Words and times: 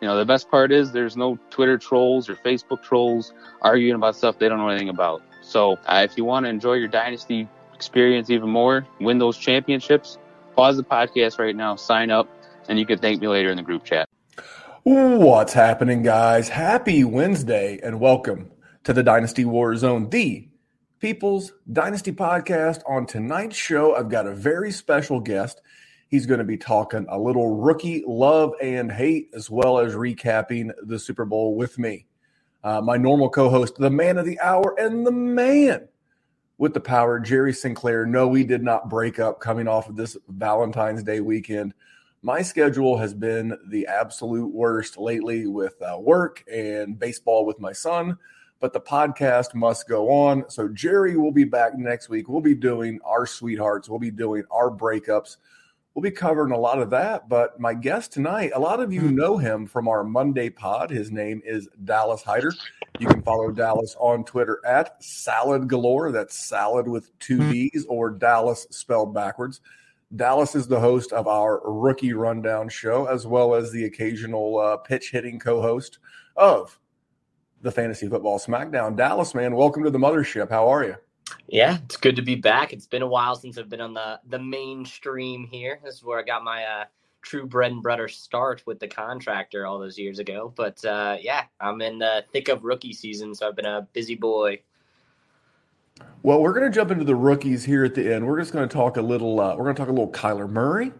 You 0.00 0.08
know, 0.08 0.16
the 0.16 0.24
best 0.24 0.50
part 0.50 0.72
is 0.72 0.92
there's 0.92 1.16
no 1.16 1.38
Twitter 1.50 1.78
trolls 1.78 2.28
or 2.28 2.34
Facebook 2.36 2.82
trolls 2.82 3.32
arguing 3.62 3.94
about 3.94 4.16
stuff 4.16 4.38
they 4.38 4.48
don't 4.48 4.58
know 4.58 4.68
anything 4.68 4.88
about. 4.88 5.22
So 5.40 5.78
uh, 5.86 6.06
if 6.08 6.16
you 6.16 6.24
want 6.24 6.46
to 6.46 6.50
enjoy 6.50 6.74
your 6.74 6.88
dynasty 6.88 7.48
experience 7.74 8.30
even 8.30 8.50
more, 8.50 8.86
win 9.00 9.18
those 9.18 9.38
championships, 9.38 10.18
pause 10.56 10.76
the 10.76 10.84
podcast 10.84 11.38
right 11.38 11.54
now, 11.54 11.76
sign 11.76 12.10
up, 12.10 12.28
and 12.68 12.78
you 12.78 12.86
can 12.86 12.98
thank 12.98 13.20
me 13.20 13.28
later 13.28 13.50
in 13.50 13.56
the 13.56 13.62
group 13.62 13.84
chat. 13.84 14.08
What's 14.82 15.52
happening, 15.52 16.02
guys? 16.02 16.50
Happy 16.50 17.04
Wednesday 17.04 17.80
and 17.82 18.00
welcome 18.00 18.50
to 18.82 18.92
the 18.92 19.02
Dynasty 19.02 19.44
War 19.44 19.74
Zone, 19.76 20.10
the 20.10 20.48
People's 20.98 21.52
Dynasty 21.70 22.12
podcast. 22.12 22.82
On 22.86 23.06
tonight's 23.06 23.56
show, 23.56 23.94
I've 23.94 24.08
got 24.10 24.26
a 24.26 24.34
very 24.34 24.70
special 24.72 25.20
guest. 25.20 25.60
He's 26.14 26.26
going 26.26 26.38
to 26.38 26.44
be 26.44 26.56
talking 26.56 27.06
a 27.08 27.18
little 27.18 27.56
rookie 27.56 28.04
love 28.06 28.52
and 28.62 28.92
hate, 28.92 29.30
as 29.34 29.50
well 29.50 29.80
as 29.80 29.94
recapping 29.94 30.70
the 30.84 30.96
Super 30.96 31.24
Bowl 31.24 31.56
with 31.56 31.76
me. 31.76 32.06
Uh, 32.62 32.80
my 32.80 32.96
normal 32.96 33.28
co 33.28 33.50
host, 33.50 33.74
the 33.78 33.90
man 33.90 34.16
of 34.16 34.24
the 34.24 34.38
hour, 34.38 34.76
and 34.78 35.04
the 35.04 35.10
man 35.10 35.88
with 36.56 36.72
the 36.72 36.78
power, 36.78 37.18
Jerry 37.18 37.52
Sinclair. 37.52 38.06
No, 38.06 38.28
we 38.28 38.44
did 38.44 38.62
not 38.62 38.88
break 38.88 39.18
up 39.18 39.40
coming 39.40 39.66
off 39.66 39.88
of 39.88 39.96
this 39.96 40.16
Valentine's 40.28 41.02
Day 41.02 41.18
weekend. 41.18 41.74
My 42.22 42.42
schedule 42.42 42.96
has 42.96 43.12
been 43.12 43.58
the 43.66 43.88
absolute 43.88 44.54
worst 44.54 44.96
lately 44.96 45.48
with 45.48 45.74
uh, 45.82 45.98
work 45.98 46.44
and 46.48 46.96
baseball 46.96 47.44
with 47.44 47.58
my 47.58 47.72
son, 47.72 48.16
but 48.60 48.72
the 48.72 48.80
podcast 48.80 49.52
must 49.52 49.88
go 49.88 50.08
on. 50.12 50.48
So, 50.48 50.68
Jerry 50.68 51.16
will 51.16 51.32
be 51.32 51.42
back 51.42 51.76
next 51.76 52.08
week. 52.08 52.28
We'll 52.28 52.40
be 52.40 52.54
doing 52.54 53.00
our 53.04 53.26
sweethearts, 53.26 53.88
we'll 53.88 53.98
be 53.98 54.12
doing 54.12 54.44
our 54.52 54.70
breakups. 54.70 55.38
We'll 55.94 56.02
be 56.02 56.10
covering 56.10 56.50
a 56.52 56.58
lot 56.58 56.80
of 56.80 56.90
that, 56.90 57.28
but 57.28 57.60
my 57.60 57.72
guest 57.72 58.12
tonight, 58.12 58.50
a 58.52 58.58
lot 58.58 58.80
of 58.80 58.92
you 58.92 59.02
know 59.02 59.38
him 59.38 59.64
from 59.64 59.86
our 59.86 60.02
Monday 60.02 60.50
pod. 60.50 60.90
His 60.90 61.12
name 61.12 61.40
is 61.44 61.68
Dallas 61.84 62.20
Hyder. 62.20 62.52
You 62.98 63.06
can 63.06 63.22
follow 63.22 63.52
Dallas 63.52 63.94
on 64.00 64.24
Twitter 64.24 64.60
at 64.66 65.00
Salad 65.00 65.68
Galore. 65.68 66.10
That's 66.10 66.36
salad 66.36 66.88
with 66.88 67.16
two 67.20 67.38
D's 67.48 67.86
or 67.88 68.10
Dallas 68.10 68.66
spelled 68.70 69.14
backwards. 69.14 69.60
Dallas 70.16 70.56
is 70.56 70.66
the 70.66 70.80
host 70.80 71.12
of 71.12 71.28
our 71.28 71.60
rookie 71.64 72.12
rundown 72.12 72.68
show, 72.68 73.06
as 73.06 73.24
well 73.24 73.54
as 73.54 73.70
the 73.70 73.84
occasional 73.84 74.58
uh, 74.58 74.76
pitch 74.78 75.12
hitting 75.12 75.38
co 75.38 75.62
host 75.62 76.00
of 76.36 76.76
the 77.62 77.70
Fantasy 77.70 78.08
Football 78.08 78.40
Smackdown. 78.40 78.96
Dallas, 78.96 79.32
man, 79.32 79.54
welcome 79.54 79.84
to 79.84 79.90
the 79.90 79.98
mothership. 79.98 80.50
How 80.50 80.68
are 80.68 80.82
you? 80.82 80.96
Yeah, 81.48 81.78
it's 81.84 81.96
good 81.96 82.16
to 82.16 82.22
be 82.22 82.34
back. 82.34 82.72
It's 82.72 82.86
been 82.86 83.02
a 83.02 83.06
while 83.06 83.34
since 83.36 83.58
I've 83.58 83.68
been 83.68 83.80
on 83.80 83.94
the 83.94 84.20
the 84.28 84.38
mainstream 84.38 85.46
here. 85.46 85.80
This 85.84 85.96
is 85.96 86.04
where 86.04 86.18
I 86.18 86.22
got 86.22 86.44
my 86.44 86.64
uh, 86.64 86.84
true 87.22 87.46
bread 87.46 87.72
and 87.72 87.82
butter 87.82 88.08
start 88.08 88.62
with 88.66 88.78
the 88.78 88.88
contractor 88.88 89.66
all 89.66 89.78
those 89.78 89.98
years 89.98 90.18
ago. 90.18 90.52
But 90.54 90.84
uh, 90.84 91.16
yeah, 91.20 91.44
I'm 91.60 91.80
in 91.80 91.98
the 91.98 92.24
thick 92.32 92.48
of 92.48 92.64
rookie 92.64 92.92
season, 92.92 93.34
so 93.34 93.48
I've 93.48 93.56
been 93.56 93.66
a 93.66 93.88
busy 93.92 94.14
boy. 94.14 94.60
Well, 96.22 96.40
we're 96.40 96.52
going 96.52 96.70
to 96.70 96.74
jump 96.74 96.90
into 96.90 97.04
the 97.04 97.14
rookies 97.14 97.64
here 97.64 97.84
at 97.84 97.94
the 97.94 98.14
end. 98.14 98.26
We're 98.26 98.38
just 98.38 98.52
going 98.52 98.68
to 98.68 98.72
talk 98.72 98.96
a 98.96 99.02
little. 99.02 99.40
Uh, 99.40 99.56
we're 99.56 99.64
going 99.64 99.76
to 99.76 99.80
talk 99.80 99.88
a 99.88 99.92
little 99.92 100.10
Kyler 100.10 100.48
Murray. 100.48 100.92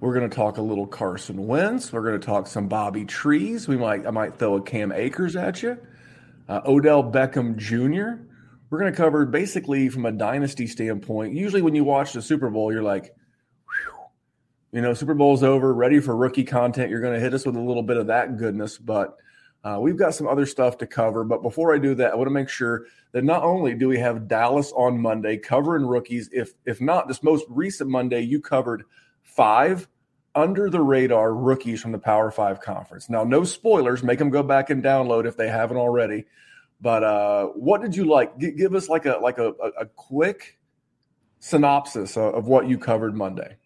We're 0.00 0.14
going 0.14 0.28
to 0.28 0.34
talk 0.34 0.58
a 0.58 0.62
little 0.62 0.86
Carson 0.86 1.46
Wentz. 1.46 1.92
We're 1.92 2.02
going 2.02 2.20
to 2.20 2.24
talk 2.24 2.46
some 2.46 2.68
Bobby 2.68 3.04
Trees. 3.04 3.66
We 3.66 3.76
might 3.76 4.06
I 4.06 4.10
might 4.10 4.38
throw 4.38 4.56
a 4.56 4.62
Cam 4.62 4.92
Akers 4.92 5.36
at 5.36 5.62
you. 5.62 5.78
Uh, 6.48 6.60
Odell 6.64 7.02
Beckham 7.02 7.56
Jr. 7.56 8.22
We're 8.68 8.80
going 8.80 8.92
to 8.92 8.96
cover 8.96 9.24
basically 9.26 9.88
from 9.88 10.06
a 10.06 10.12
dynasty 10.12 10.66
standpoint. 10.66 11.34
Usually, 11.34 11.62
when 11.62 11.74
you 11.74 11.84
watch 11.84 12.12
the 12.12 12.22
Super 12.22 12.50
Bowl, 12.50 12.72
you're 12.72 12.82
like, 12.82 13.14
you 14.72 14.80
know, 14.80 14.92
Super 14.92 15.14
Bowl's 15.14 15.42
over, 15.42 15.72
ready 15.72 16.00
for 16.00 16.16
rookie 16.16 16.44
content. 16.44 16.90
You're 16.90 17.00
going 17.00 17.14
to 17.14 17.20
hit 17.20 17.32
us 17.32 17.46
with 17.46 17.56
a 17.56 17.60
little 17.60 17.82
bit 17.82 17.96
of 17.96 18.08
that 18.08 18.36
goodness, 18.36 18.76
but 18.76 19.16
uh, 19.64 19.78
we've 19.80 19.96
got 19.96 20.14
some 20.14 20.26
other 20.26 20.46
stuff 20.46 20.78
to 20.78 20.86
cover. 20.86 21.24
But 21.24 21.42
before 21.42 21.74
I 21.74 21.78
do 21.78 21.94
that, 21.94 22.12
I 22.12 22.14
want 22.16 22.26
to 22.26 22.34
make 22.34 22.48
sure 22.48 22.86
that 23.12 23.24
not 23.24 23.42
only 23.42 23.74
do 23.74 23.88
we 23.88 23.98
have 23.98 24.28
Dallas 24.28 24.72
on 24.72 25.00
Monday 25.00 25.38
covering 25.38 25.86
rookies, 25.86 26.28
if 26.32 26.52
if 26.66 26.80
not 26.80 27.08
this 27.08 27.22
most 27.22 27.46
recent 27.48 27.88
Monday, 27.88 28.20
you 28.20 28.40
covered 28.40 28.84
five 29.22 29.88
under 30.34 30.68
the 30.68 30.80
radar 30.80 31.34
rookies 31.34 31.80
from 31.80 31.92
the 31.92 31.98
Power 31.98 32.30
Five 32.30 32.60
conference. 32.60 33.08
Now, 33.08 33.24
no 33.24 33.44
spoilers. 33.44 34.02
Make 34.02 34.18
them 34.18 34.30
go 34.30 34.42
back 34.42 34.70
and 34.70 34.84
download 34.84 35.26
if 35.26 35.36
they 35.36 35.48
haven't 35.48 35.78
already. 35.78 36.26
But 36.80 37.04
uh, 37.04 37.46
what 37.48 37.80
did 37.80 37.96
you 37.96 38.04
like? 38.04 38.38
G- 38.38 38.52
give 38.52 38.74
us 38.74 38.88
like 38.88 39.06
a 39.06 39.18
like 39.22 39.38
a, 39.38 39.48
a, 39.80 39.86
quick 39.86 40.58
synopsis 41.40 42.16
of, 42.16 42.34
of, 42.34 42.46
what 42.46 42.68
you 42.68 42.78
covered 42.78 43.14
Monday. 43.14 43.56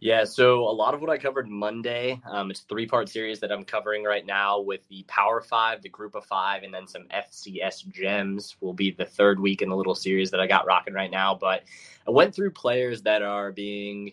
Yeah, 0.00 0.24
so 0.24 0.60
a 0.60 0.70
lot 0.70 0.92
of 0.92 1.00
what 1.00 1.08
I 1.08 1.16
covered 1.16 1.48
Monday, 1.48 2.20
um, 2.30 2.50
it's 2.50 2.60
three 2.60 2.86
part 2.86 3.08
series 3.08 3.40
that 3.40 3.50
I'm 3.50 3.64
covering 3.64 4.04
right 4.04 4.26
now 4.26 4.60
with 4.60 4.86
the 4.88 5.04
Power 5.08 5.40
Five, 5.40 5.80
the 5.82 5.88
Group 5.88 6.14
of 6.14 6.24
Five, 6.26 6.64
and 6.64 6.74
then 6.74 6.86
some 6.86 7.04
FCS 7.04 7.88
gems. 7.88 8.56
Will 8.60 8.74
be 8.74 8.90
the 8.90 9.06
third 9.06 9.40
week 9.40 9.62
in 9.62 9.68
the 9.68 9.76
little 9.76 9.94
series 9.94 10.30
that 10.32 10.40
I 10.40 10.46
got 10.46 10.66
rocking 10.66 10.94
right 10.94 11.10
now. 11.10 11.34
But 11.34 11.62
I 12.06 12.10
went 12.10 12.34
through 12.34 12.50
players 12.50 13.02
that 13.02 13.22
are 13.22 13.52
being 13.52 14.12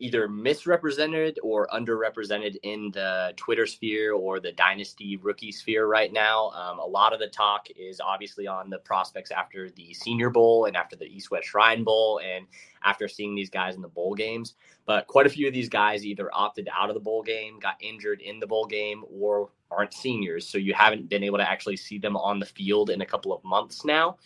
either 0.00 0.28
misrepresented 0.28 1.38
or 1.42 1.66
underrepresented 1.68 2.56
in 2.62 2.90
the 2.92 3.32
Twitter 3.36 3.66
sphere 3.66 4.12
or 4.12 4.38
the 4.38 4.52
dynasty 4.52 5.16
rookie 5.16 5.50
sphere 5.50 5.86
right 5.86 6.12
now. 6.12 6.50
Um, 6.50 6.78
a 6.78 6.86
lot 6.86 7.12
of 7.12 7.18
the 7.18 7.26
talk 7.28 7.66
is 7.76 8.00
obviously 8.00 8.46
on 8.46 8.70
the 8.70 8.78
prospects 8.78 9.30
after 9.30 9.70
the 9.70 9.92
Senior 9.94 10.30
Bowl 10.30 10.66
and 10.66 10.76
after 10.76 10.94
the 10.94 11.06
East 11.06 11.30
West 11.30 11.48
Shrine 11.48 11.82
Bowl 11.82 12.20
and 12.24 12.46
after 12.84 13.08
seeing 13.08 13.34
these 13.34 13.50
guys 13.50 13.74
in 13.74 13.82
the 13.82 13.88
bowl 13.88 14.14
games. 14.14 14.54
But 14.86 15.06
quite 15.08 15.26
a 15.26 15.30
few 15.30 15.48
of 15.48 15.52
these 15.52 15.68
guys 15.68 16.06
either 16.06 16.30
opted 16.32 16.68
out 16.72 16.88
of 16.90 16.94
the 16.94 17.00
bowl 17.00 17.22
game, 17.22 17.58
got 17.58 17.74
injured 17.80 18.20
in 18.20 18.38
the 18.38 18.46
bowl 18.46 18.66
game, 18.66 19.04
or 19.10 19.50
aren't 19.70 19.92
seniors. 19.92 20.48
So 20.48 20.58
you 20.58 20.74
haven't 20.74 21.08
been 21.08 21.24
able 21.24 21.38
to 21.38 21.48
actually 21.48 21.76
see 21.76 21.98
them 21.98 22.16
on 22.16 22.38
the 22.38 22.46
field 22.46 22.90
in 22.90 23.00
a 23.00 23.06
couple 23.06 23.32
of 23.32 23.42
months 23.44 23.84
now. 23.84 24.16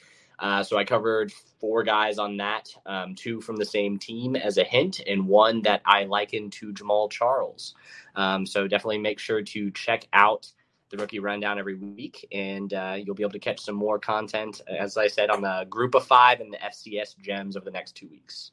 Uh, 0.42 0.60
so 0.60 0.76
I 0.76 0.84
covered 0.84 1.32
four 1.60 1.84
guys 1.84 2.18
on 2.18 2.36
that, 2.38 2.68
um, 2.84 3.14
two 3.14 3.40
from 3.40 3.56
the 3.56 3.64
same 3.64 3.96
team 3.96 4.34
as 4.34 4.58
a 4.58 4.64
hint, 4.64 5.00
and 5.06 5.28
one 5.28 5.62
that 5.62 5.82
I 5.86 6.02
likened 6.02 6.52
to 6.54 6.72
Jamaal 6.72 7.08
Charles. 7.10 7.76
Um, 8.16 8.44
so 8.44 8.66
definitely 8.66 8.98
make 8.98 9.20
sure 9.20 9.40
to 9.40 9.70
check 9.70 10.08
out 10.12 10.52
the 10.90 10.96
rookie 10.96 11.20
rundown 11.20 11.60
every 11.60 11.76
week, 11.76 12.26
and 12.32 12.74
uh, 12.74 12.96
you'll 12.98 13.14
be 13.14 13.22
able 13.22 13.32
to 13.32 13.38
catch 13.38 13.60
some 13.60 13.76
more 13.76 14.00
content, 14.00 14.60
as 14.66 14.96
I 14.96 15.06
said, 15.06 15.30
on 15.30 15.42
the 15.42 15.64
group 15.70 15.94
of 15.94 16.04
five 16.04 16.40
and 16.40 16.52
the 16.52 16.58
FCS 16.58 17.16
gems 17.18 17.56
over 17.56 17.64
the 17.64 17.70
next 17.70 17.94
two 17.94 18.08
weeks. 18.08 18.50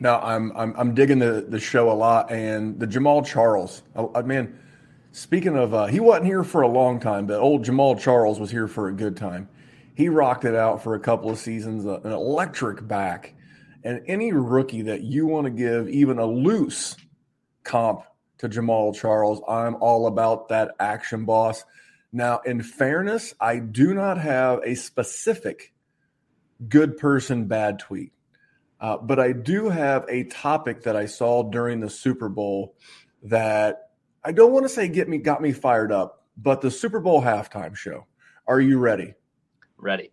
Now 0.00 0.18
I'm 0.20 0.50
I'm, 0.56 0.74
I'm 0.76 0.94
digging 0.94 1.18
the, 1.18 1.44
the 1.46 1.60
show 1.60 1.90
a 1.90 1.92
lot, 1.92 2.32
and 2.32 2.80
the 2.80 2.86
Jamaal 2.86 3.24
Charles. 3.24 3.82
I, 3.94 4.06
I 4.16 4.22
mean, 4.22 4.58
speaking 5.12 5.56
of, 5.56 5.74
uh, 5.74 5.86
he 5.86 6.00
wasn't 6.00 6.24
here 6.24 6.42
for 6.42 6.62
a 6.62 6.68
long 6.68 6.98
time, 7.00 7.26
but 7.26 7.38
old 7.38 7.64
Jamaal 7.64 8.00
Charles 8.00 8.40
was 8.40 8.50
here 8.50 8.66
for 8.66 8.88
a 8.88 8.92
good 8.92 9.16
time. 9.16 9.48
He 9.94 10.08
rocked 10.08 10.44
it 10.44 10.54
out 10.54 10.82
for 10.82 10.94
a 10.94 11.00
couple 11.00 11.30
of 11.30 11.38
seasons, 11.38 11.86
uh, 11.86 12.00
an 12.02 12.12
electric 12.12 12.86
back, 12.86 13.34
and 13.84 14.02
any 14.06 14.32
rookie 14.32 14.82
that 14.82 15.02
you 15.02 15.26
want 15.26 15.44
to 15.46 15.50
give 15.50 15.88
even 15.88 16.18
a 16.18 16.26
loose 16.26 16.96
comp 17.62 18.02
to 18.38 18.48
Jamaal 18.48 18.94
Charles, 18.94 19.40
I'm 19.48 19.76
all 19.76 20.06
about 20.06 20.48
that 20.48 20.72
action 20.80 21.24
boss. 21.24 21.64
Now, 22.12 22.40
in 22.44 22.62
fairness, 22.62 23.34
I 23.40 23.58
do 23.58 23.94
not 23.94 24.18
have 24.18 24.60
a 24.64 24.74
specific 24.74 25.72
good 26.68 26.96
person, 26.96 27.46
bad 27.46 27.78
tweet. 27.78 28.12
Uh, 28.80 28.98
but 28.98 29.18
I 29.18 29.32
do 29.32 29.68
have 29.68 30.04
a 30.08 30.24
topic 30.24 30.82
that 30.82 30.96
I 30.96 31.06
saw 31.06 31.42
during 31.42 31.80
the 31.80 31.90
Super 31.90 32.28
Bowl 32.28 32.74
that 33.22 33.90
I 34.24 34.32
don't 34.32 34.52
want 34.52 34.64
to 34.64 34.68
say 34.68 34.88
get 34.88 35.08
me 35.08 35.18
got 35.18 35.40
me 35.40 35.52
fired 35.52 35.92
up, 35.92 36.24
but 36.36 36.60
the 36.60 36.70
Super 36.70 37.00
Bowl 37.00 37.22
halftime 37.22 37.76
show. 37.76 38.06
Are 38.46 38.60
you 38.60 38.78
ready? 38.78 39.14
Ready. 39.84 40.12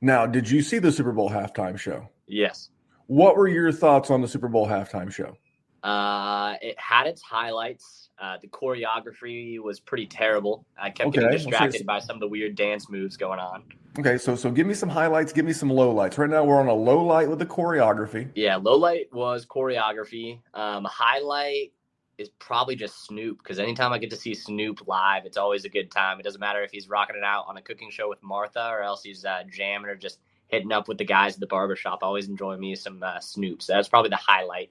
Now, 0.00 0.26
did 0.26 0.48
you 0.48 0.62
see 0.62 0.78
the 0.78 0.92
Super 0.92 1.10
Bowl 1.10 1.28
halftime 1.28 1.76
show? 1.76 2.08
Yes. 2.28 2.70
What 3.08 3.36
were 3.36 3.48
your 3.48 3.72
thoughts 3.72 4.12
on 4.12 4.22
the 4.22 4.28
Super 4.28 4.46
Bowl 4.46 4.64
halftime 4.68 5.10
show? 5.12 5.36
Uh, 5.82 6.54
it 6.62 6.78
had 6.78 7.08
its 7.08 7.20
highlights. 7.20 8.10
Uh, 8.20 8.36
the 8.40 8.46
choreography 8.46 9.58
was 9.58 9.80
pretty 9.80 10.06
terrible. 10.06 10.64
I 10.80 10.90
kept 10.90 11.08
Okay, 11.08 11.20
getting 11.22 11.36
distracted 11.36 11.84
by 11.84 11.98
some 11.98 12.14
of 12.14 12.20
the 12.20 12.28
weird 12.28 12.54
dance 12.54 12.88
moves 12.88 13.16
going 13.16 13.40
on. 13.40 13.64
Okay, 13.98 14.18
so 14.18 14.36
so 14.36 14.52
give 14.52 14.68
me 14.68 14.74
some 14.74 14.88
highlights, 14.88 15.32
give 15.32 15.44
me 15.44 15.52
some 15.52 15.68
lowlights. 15.68 16.16
Right 16.16 16.30
now 16.30 16.44
we're 16.44 16.60
on 16.60 16.68
a 16.68 16.74
low 16.74 17.04
light 17.04 17.28
with 17.28 17.40
the 17.40 17.46
choreography. 17.46 18.30
Yeah, 18.36 18.54
low 18.56 18.76
light 18.76 19.12
was 19.12 19.46
choreography. 19.46 20.38
Um, 20.54 20.84
highlight 20.84 21.72
is 22.18 22.28
probably 22.40 22.74
just 22.74 23.06
Snoop 23.06 23.38
because 23.38 23.58
anytime 23.58 23.92
I 23.92 23.98
get 23.98 24.10
to 24.10 24.16
see 24.16 24.34
Snoop 24.34 24.86
live, 24.86 25.24
it's 25.24 25.36
always 25.36 25.64
a 25.64 25.68
good 25.68 25.90
time. 25.90 26.18
It 26.18 26.24
doesn't 26.24 26.40
matter 26.40 26.62
if 26.62 26.72
he's 26.72 26.88
rocking 26.88 27.16
it 27.16 27.22
out 27.22 27.46
on 27.48 27.56
a 27.56 27.62
cooking 27.62 27.90
show 27.90 28.08
with 28.08 28.22
Martha 28.22 28.68
or 28.70 28.82
else 28.82 29.02
he's 29.02 29.24
uh, 29.24 29.44
jamming 29.48 29.88
or 29.88 29.94
just 29.94 30.18
hitting 30.48 30.72
up 30.72 30.88
with 30.88 30.98
the 30.98 31.04
guys 31.04 31.34
at 31.34 31.40
the 31.40 31.46
barbershop. 31.46 32.00
I 32.02 32.06
always 32.06 32.28
enjoy 32.28 32.56
me 32.56 32.74
some 32.74 33.02
uh, 33.02 33.20
Snoop. 33.20 33.62
So 33.62 33.72
that's 33.72 33.88
probably 33.88 34.10
the 34.10 34.16
highlight. 34.16 34.70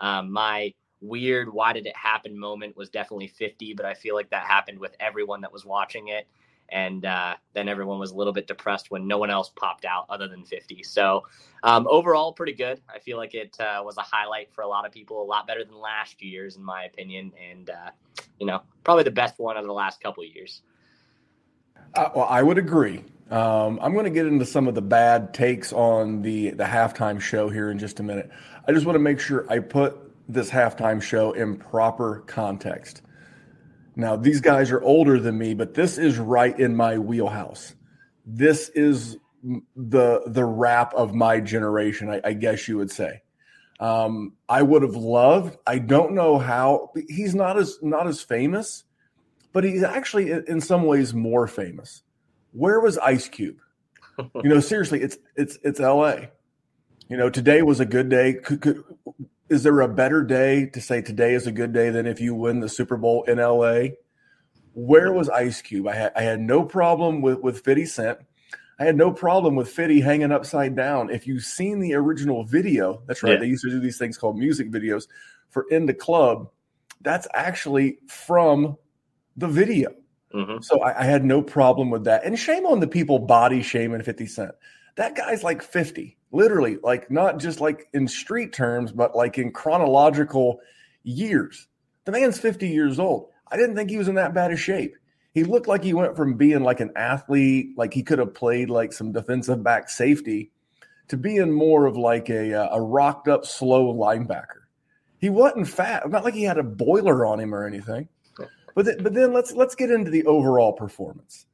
Um, 0.00 0.32
my 0.32 0.74
weird 1.00 1.52
why 1.52 1.72
did 1.72 1.86
it 1.86 1.96
happen 1.96 2.36
moment 2.36 2.76
was 2.76 2.90
definitely 2.90 3.28
50, 3.28 3.74
but 3.74 3.86
I 3.86 3.94
feel 3.94 4.16
like 4.16 4.30
that 4.30 4.44
happened 4.44 4.80
with 4.80 4.96
everyone 4.98 5.42
that 5.42 5.52
was 5.52 5.64
watching 5.64 6.08
it. 6.08 6.26
And 6.70 7.04
uh, 7.04 7.36
then 7.54 7.68
everyone 7.68 7.98
was 7.98 8.10
a 8.10 8.14
little 8.14 8.32
bit 8.32 8.46
depressed 8.46 8.90
when 8.90 9.06
no 9.06 9.18
one 9.18 9.30
else 9.30 9.50
popped 9.54 9.84
out 9.84 10.06
other 10.08 10.28
than 10.28 10.44
50. 10.44 10.82
So 10.82 11.24
um, 11.62 11.86
overall, 11.88 12.32
pretty 12.32 12.52
good. 12.52 12.80
I 12.92 12.98
feel 12.98 13.16
like 13.16 13.34
it 13.34 13.56
uh, 13.58 13.82
was 13.84 13.96
a 13.96 14.02
highlight 14.02 14.52
for 14.52 14.62
a 14.62 14.68
lot 14.68 14.86
of 14.86 14.92
people, 14.92 15.22
a 15.22 15.24
lot 15.24 15.46
better 15.46 15.64
than 15.64 15.78
last 15.78 16.22
year's, 16.22 16.56
in 16.56 16.62
my 16.62 16.84
opinion. 16.84 17.32
And, 17.50 17.70
uh, 17.70 17.90
you 18.38 18.46
know, 18.46 18.62
probably 18.84 19.04
the 19.04 19.10
best 19.10 19.38
one 19.38 19.56
of 19.56 19.64
the 19.64 19.72
last 19.72 20.00
couple 20.00 20.24
years. 20.24 20.62
Uh, 21.94 22.10
well, 22.14 22.26
I 22.28 22.42
would 22.42 22.58
agree. 22.58 23.04
Um, 23.30 23.78
I'm 23.82 23.92
going 23.92 24.04
to 24.04 24.10
get 24.10 24.26
into 24.26 24.46
some 24.46 24.68
of 24.68 24.74
the 24.74 24.82
bad 24.82 25.34
takes 25.34 25.72
on 25.72 26.22
the 26.22 26.50
the 26.50 26.64
halftime 26.64 27.20
show 27.20 27.50
here 27.50 27.70
in 27.70 27.78
just 27.78 28.00
a 28.00 28.02
minute. 28.02 28.30
I 28.66 28.72
just 28.72 28.86
want 28.86 28.94
to 28.94 29.00
make 29.00 29.20
sure 29.20 29.46
I 29.50 29.58
put 29.58 29.98
this 30.28 30.50
halftime 30.50 31.02
show 31.02 31.32
in 31.32 31.56
proper 31.56 32.22
context. 32.26 33.02
Now, 33.98 34.14
these 34.14 34.40
guys 34.40 34.70
are 34.70 34.80
older 34.80 35.18
than 35.18 35.36
me, 35.36 35.54
but 35.54 35.74
this 35.74 35.98
is 35.98 36.18
right 36.18 36.56
in 36.56 36.76
my 36.76 36.98
wheelhouse. 36.98 37.74
This 38.24 38.68
is 38.68 39.16
the 39.74 40.22
the 40.24 40.44
rap 40.44 40.94
of 40.94 41.14
my 41.14 41.40
generation, 41.40 42.08
I, 42.08 42.20
I 42.24 42.32
guess 42.34 42.68
you 42.68 42.76
would 42.76 42.92
say. 42.92 43.22
Um, 43.80 44.34
I 44.48 44.62
would 44.62 44.82
have 44.82 44.94
loved. 44.94 45.58
I 45.66 45.78
don't 45.78 46.12
know 46.12 46.38
how. 46.38 46.92
He's 47.08 47.34
not 47.34 47.58
as 47.58 47.80
not 47.82 48.06
as 48.06 48.22
famous, 48.22 48.84
but 49.52 49.64
he's 49.64 49.82
actually 49.82 50.30
in 50.30 50.60
some 50.60 50.84
ways 50.84 51.12
more 51.12 51.48
famous. 51.48 52.04
Where 52.52 52.78
was 52.78 52.98
Ice 52.98 53.28
Cube? 53.28 53.58
You 54.42 54.50
know, 54.50 54.58
seriously, 54.58 55.00
it's 55.00 55.16
it's 55.36 55.58
it's 55.62 55.78
L.A. 55.78 56.30
You 57.08 57.16
know, 57.16 57.30
today 57.30 57.62
was 57.62 57.78
a 57.78 57.86
good 57.86 58.08
day. 58.08 58.34
Could, 58.34 58.60
could, 58.60 58.82
is 59.48 59.62
there 59.62 59.80
a 59.80 59.88
better 59.88 60.22
day 60.22 60.66
to 60.66 60.80
say 60.80 61.00
today 61.00 61.34
is 61.34 61.46
a 61.46 61.52
good 61.52 61.72
day 61.72 61.90
than 61.90 62.06
if 62.06 62.20
you 62.20 62.34
win 62.34 62.60
the 62.60 62.68
Super 62.68 62.96
Bowl 62.96 63.24
in 63.24 63.38
LA? 63.38 63.94
Where 64.74 65.12
was 65.12 65.28
Ice 65.28 65.62
Cube? 65.62 65.88
I 65.88 65.94
had 65.94 66.12
I 66.14 66.22
had 66.22 66.40
no 66.40 66.64
problem 66.64 67.20
with 67.22 67.40
with 67.40 67.60
50 67.64 67.86
Cent. 67.86 68.18
I 68.80 68.84
had 68.84 68.96
no 68.96 69.12
problem 69.12 69.56
with 69.56 69.68
50 69.68 70.00
hanging 70.00 70.30
upside 70.30 70.76
down. 70.76 71.10
If 71.10 71.26
you've 71.26 71.42
seen 71.42 71.80
the 71.80 71.94
original 71.94 72.44
video, 72.44 73.02
that's 73.06 73.22
right. 73.22 73.32
Yeah. 73.32 73.38
They 73.40 73.46
used 73.46 73.64
to 73.64 73.70
do 73.70 73.80
these 73.80 73.98
things 73.98 74.16
called 74.16 74.38
music 74.38 74.70
videos 74.70 75.08
for 75.50 75.66
In 75.70 75.86
the 75.86 75.94
Club. 75.94 76.48
That's 77.00 77.26
actually 77.34 77.98
from 78.06 78.76
the 79.36 79.48
video. 79.48 79.94
hmm 80.32 80.58
So 80.60 80.80
I, 80.80 81.00
I 81.00 81.04
had 81.04 81.24
no 81.24 81.42
problem 81.42 81.90
with 81.90 82.04
that. 82.04 82.24
And 82.24 82.38
shame 82.38 82.66
on 82.66 82.80
the 82.80 82.86
people 82.88 83.18
body 83.18 83.62
shaming 83.62 84.02
50 84.02 84.26
Cent. 84.26 84.52
That 84.96 85.16
guy's 85.16 85.42
like 85.42 85.62
50, 85.62 86.17
literally, 86.32 86.78
like 86.82 87.10
not 87.10 87.38
just 87.38 87.60
like 87.60 87.88
in 87.92 88.08
street 88.08 88.52
terms, 88.52 88.92
but 88.92 89.16
like 89.16 89.38
in 89.38 89.52
chronological 89.52 90.60
years. 91.02 91.68
The 92.04 92.12
man's 92.12 92.38
50 92.38 92.68
years 92.68 92.98
old. 92.98 93.28
I 93.50 93.56
didn't 93.56 93.76
think 93.76 93.90
he 93.90 93.98
was 93.98 94.08
in 94.08 94.14
that 94.16 94.34
bad 94.34 94.52
of 94.52 94.60
shape. 94.60 94.94
He 95.32 95.44
looked 95.44 95.68
like 95.68 95.84
he 95.84 95.94
went 95.94 96.16
from 96.16 96.34
being 96.34 96.62
like 96.62 96.80
an 96.80 96.92
athlete, 96.96 97.70
like 97.76 97.94
he 97.94 98.02
could 98.02 98.18
have 98.18 98.34
played 98.34 98.70
like 98.70 98.92
some 98.92 99.12
defensive 99.12 99.62
back 99.62 99.88
safety, 99.88 100.50
to 101.08 101.16
being 101.16 101.52
more 101.52 101.86
of 101.86 101.96
like 101.96 102.28
a, 102.28 102.54
uh, 102.54 102.76
a 102.76 102.80
rocked 102.80 103.28
up, 103.28 103.46
slow 103.46 103.94
linebacker. 103.94 104.64
He 105.18 105.30
wasn't 105.30 105.68
fat. 105.68 106.08
Not 106.10 106.24
like 106.24 106.34
he 106.34 106.44
had 106.44 106.58
a 106.58 106.62
boiler 106.62 107.26
on 107.26 107.40
him 107.40 107.54
or 107.54 107.66
anything. 107.66 108.08
But 108.74 108.84
th- 108.84 109.02
but 109.02 109.12
then 109.12 109.32
let's 109.32 109.52
let's 109.52 109.74
get 109.74 109.90
into 109.90 110.08
the 110.08 110.24
overall 110.26 110.72
performance. 110.72 111.46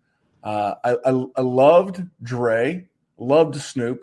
Uh, 0.43 0.75
I, 0.85 0.97
I 1.07 1.25
I 1.37 1.41
loved 1.41 2.03
Dre, 2.23 2.87
loved 3.17 3.57
Snoop. 3.57 4.03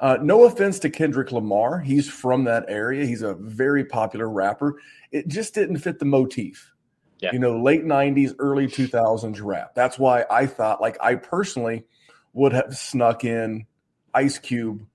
Uh, 0.00 0.18
no 0.20 0.44
offense 0.44 0.78
to 0.80 0.90
Kendrick 0.90 1.32
Lamar, 1.32 1.80
he's 1.80 2.08
from 2.08 2.44
that 2.44 2.64
area. 2.68 3.06
He's 3.06 3.22
a 3.22 3.34
very 3.34 3.84
popular 3.84 4.28
rapper. 4.28 4.76
It 5.10 5.28
just 5.28 5.54
didn't 5.54 5.78
fit 5.78 5.98
the 5.98 6.04
motif. 6.04 6.72
Yeah. 7.20 7.32
You 7.32 7.38
know, 7.38 7.60
late 7.62 7.84
'90s, 7.84 8.34
early 8.38 8.66
2000s 8.66 9.40
rap. 9.42 9.74
That's 9.74 9.98
why 9.98 10.26
I 10.30 10.46
thought, 10.46 10.82
like, 10.82 10.98
I 11.00 11.14
personally 11.14 11.86
would 12.34 12.52
have 12.52 12.76
snuck 12.76 13.24
in 13.24 13.66
Ice 14.12 14.38
Cube 14.38 14.86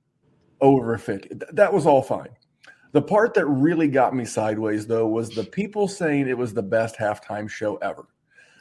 over 0.62 0.98
50. 0.98 1.30
That 1.54 1.74
was 1.74 1.88
all 1.88 2.04
fine. 2.04 2.30
The 2.92 3.02
part 3.02 3.34
that 3.36 3.46
really 3.46 3.88
got 3.88 4.16
me 4.16 4.26
sideways 4.26 4.86
though 4.86 5.08
was 5.08 5.30
the 5.30 5.44
people 5.44 5.88
saying 5.88 6.28
it 6.28 6.38
was 6.38 6.54
the 6.54 6.62
best 6.62 6.96
halftime 6.98 7.50
show 7.50 7.78
ever. 7.78 8.06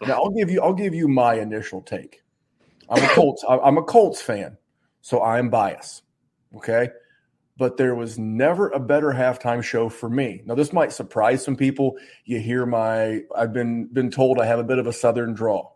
Now 0.02 0.23
I'll 0.23 0.30
give 0.30 0.50
you 0.50 0.62
I'll 0.62 0.73
give 0.73 0.94
you 0.94 1.09
my 1.09 1.35
initial 1.35 1.82
take. 1.82 2.23
I'm 2.88 3.02
a 3.02 3.09
Colts 3.09 3.44
I'm 3.49 3.76
a 3.76 3.82
Colts 3.82 4.23
fan, 4.23 4.56
so 5.00 5.23
I'm 5.23 5.50
biased. 5.50 6.02
Okay? 6.57 6.90
But 7.57 7.76
there 7.76 7.95
was 7.95 8.19
never 8.19 8.71
a 8.71 8.80
better 8.80 9.09
halftime 9.09 9.62
show 9.62 9.88
for 9.88 10.09
me. 10.09 10.42
Now 10.47 10.54
this 10.54 10.73
might 10.73 10.92
surprise 10.92 11.45
some 11.45 11.57
people. 11.57 11.97
You 12.25 12.40
hear 12.40 12.64
my 12.64 13.23
I've 13.37 13.52
been 13.52 13.87
been 13.87 14.11
told 14.11 14.38
I 14.38 14.47
have 14.47 14.59
a 14.59 14.64
bit 14.64 14.78
of 14.78 14.87
a 14.87 14.92
southern 14.92 15.35
draw. 15.35 15.71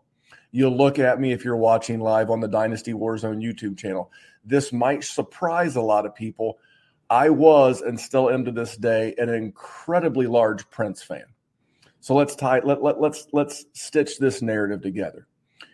You'll 0.51 0.75
look 0.75 0.99
at 0.99 1.19
me 1.19 1.31
if 1.31 1.43
you're 1.43 1.57
watching 1.57 1.99
live 1.99 2.29
on 2.29 2.39
the 2.39 2.47
Dynasty 2.47 2.93
Warzone 2.93 3.43
YouTube 3.43 3.77
channel. 3.77 4.11
This 4.43 4.71
might 4.71 5.03
surprise 5.03 5.75
a 5.75 5.81
lot 5.81 6.05
of 6.05 6.15
people. 6.15 6.59
I 7.09 7.29
was 7.29 7.81
and 7.81 7.99
still 7.99 8.29
am 8.29 8.45
to 8.45 8.51
this 8.51 8.77
day 8.77 9.13
an 9.17 9.29
incredibly 9.29 10.27
large 10.27 10.67
Prince 10.71 11.03
fan. 11.03 11.25
So 11.99 12.15
let's 12.15 12.35
tie 12.35 12.61
let, 12.63 12.81
let 12.81 13.01
let's 13.01 13.27
let's 13.31 13.65
stitch 13.73 14.17
this 14.17 14.41
narrative 14.41 14.81
together. 14.81 15.27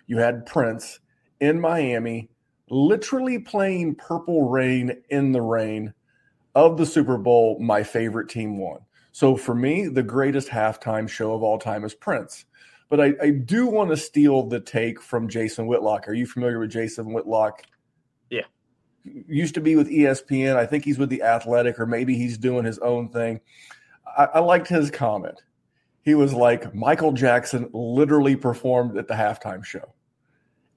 You 0.07 0.17
had 0.17 0.45
Prince 0.45 0.99
in 1.39 1.59
Miami 1.59 2.29
literally 2.71 3.37
playing 3.37 3.95
Purple 3.95 4.49
Rain 4.49 5.03
in 5.09 5.33
the 5.33 5.41
rain 5.41 5.93
of 6.55 6.77
the 6.77 6.85
Super 6.85 7.17
Bowl 7.17 7.59
my 7.59 7.83
favorite 7.83 8.29
team 8.29 8.57
won. 8.57 8.79
So 9.11 9.35
for 9.35 9.53
me, 9.53 9.87
the 9.87 10.01
greatest 10.01 10.47
halftime 10.47 11.07
show 11.07 11.33
of 11.33 11.43
all 11.43 11.59
time 11.59 11.83
is 11.83 11.93
Prince. 11.93 12.45
But 12.89 13.01
I, 13.01 13.13
I 13.21 13.29
do 13.31 13.67
want 13.67 13.89
to 13.91 13.97
steal 13.97 14.43
the 14.43 14.59
take 14.59 15.01
from 15.01 15.27
Jason 15.27 15.67
Whitlock. 15.67 16.07
Are 16.07 16.13
you 16.13 16.25
familiar 16.25 16.59
with 16.59 16.71
Jason 16.71 17.13
Whitlock? 17.13 17.63
Yeah. 18.29 18.45
Used 19.03 19.53
to 19.55 19.61
be 19.61 19.75
with 19.75 19.89
ESPN. 19.89 20.55
I 20.55 20.65
think 20.65 20.85
he's 20.85 20.97
with 20.97 21.09
the 21.09 21.23
Athletic, 21.23 21.79
or 21.79 21.85
maybe 21.85 22.15
he's 22.15 22.37
doing 22.37 22.65
his 22.65 22.79
own 22.79 23.09
thing. 23.09 23.41
I, 24.17 24.25
I 24.35 24.39
liked 24.39 24.67
his 24.67 24.91
comment. 24.91 25.41
He 26.03 26.15
was 26.15 26.33
like, 26.33 26.73
Michael 26.73 27.11
Jackson 27.11 27.69
literally 27.73 28.35
performed 28.35 28.97
at 28.97 29.07
the 29.07 29.13
halftime 29.13 29.63
show. 29.63 29.93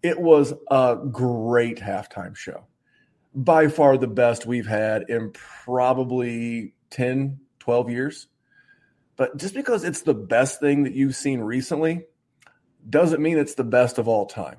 It 0.04 0.20
was 0.20 0.52
a 0.70 0.99
great 1.11 1.78
halftime 1.78 2.37
show. 2.37 2.66
By 3.34 3.68
far 3.68 3.96
the 3.96 4.06
best 4.06 4.44
we've 4.44 4.66
had 4.66 5.06
in 5.08 5.32
probably 5.32 6.75
10, 6.90 7.40
12 7.58 7.90
years. 7.90 8.28
But 9.16 9.38
just 9.38 9.54
because 9.54 9.82
it's 9.82 10.02
the 10.02 10.12
best 10.12 10.61
thing 10.61 10.82
that 10.82 10.92
you've 10.92 11.16
seen 11.16 11.40
recently 11.40 12.04
doesn't 12.88 13.23
mean 13.23 13.38
it's 13.38 13.54
the 13.54 13.64
best 13.64 13.96
of 13.96 14.06
all 14.06 14.26
time. 14.26 14.58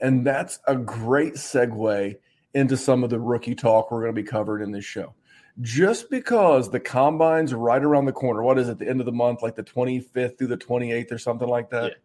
And 0.00 0.24
that's 0.24 0.60
a 0.68 0.76
great 0.76 1.34
segue 1.34 2.14
into 2.54 2.76
some 2.76 3.02
of 3.02 3.10
the 3.10 3.18
rookie 3.18 3.56
talk 3.56 3.90
we're 3.90 4.02
going 4.02 4.14
to 4.14 4.22
be 4.22 4.28
covering 4.28 4.62
in 4.62 4.70
this 4.70 4.84
show. 4.84 5.14
Just 5.60 6.08
because 6.08 6.70
the 6.70 6.78
combine's 6.78 7.52
right 7.52 7.82
around 7.82 8.04
the 8.04 8.12
corner, 8.12 8.44
what 8.44 8.60
is 8.60 8.68
it, 8.68 8.78
the 8.78 8.88
end 8.88 9.00
of 9.00 9.06
the 9.06 9.12
month, 9.12 9.42
like 9.42 9.56
the 9.56 9.64
25th 9.64 10.38
through 10.38 10.46
the 10.46 10.56
28th 10.56 11.10
or 11.10 11.18
something 11.18 11.48
like 11.48 11.70
that? 11.70 11.84
Yeah 11.84 11.98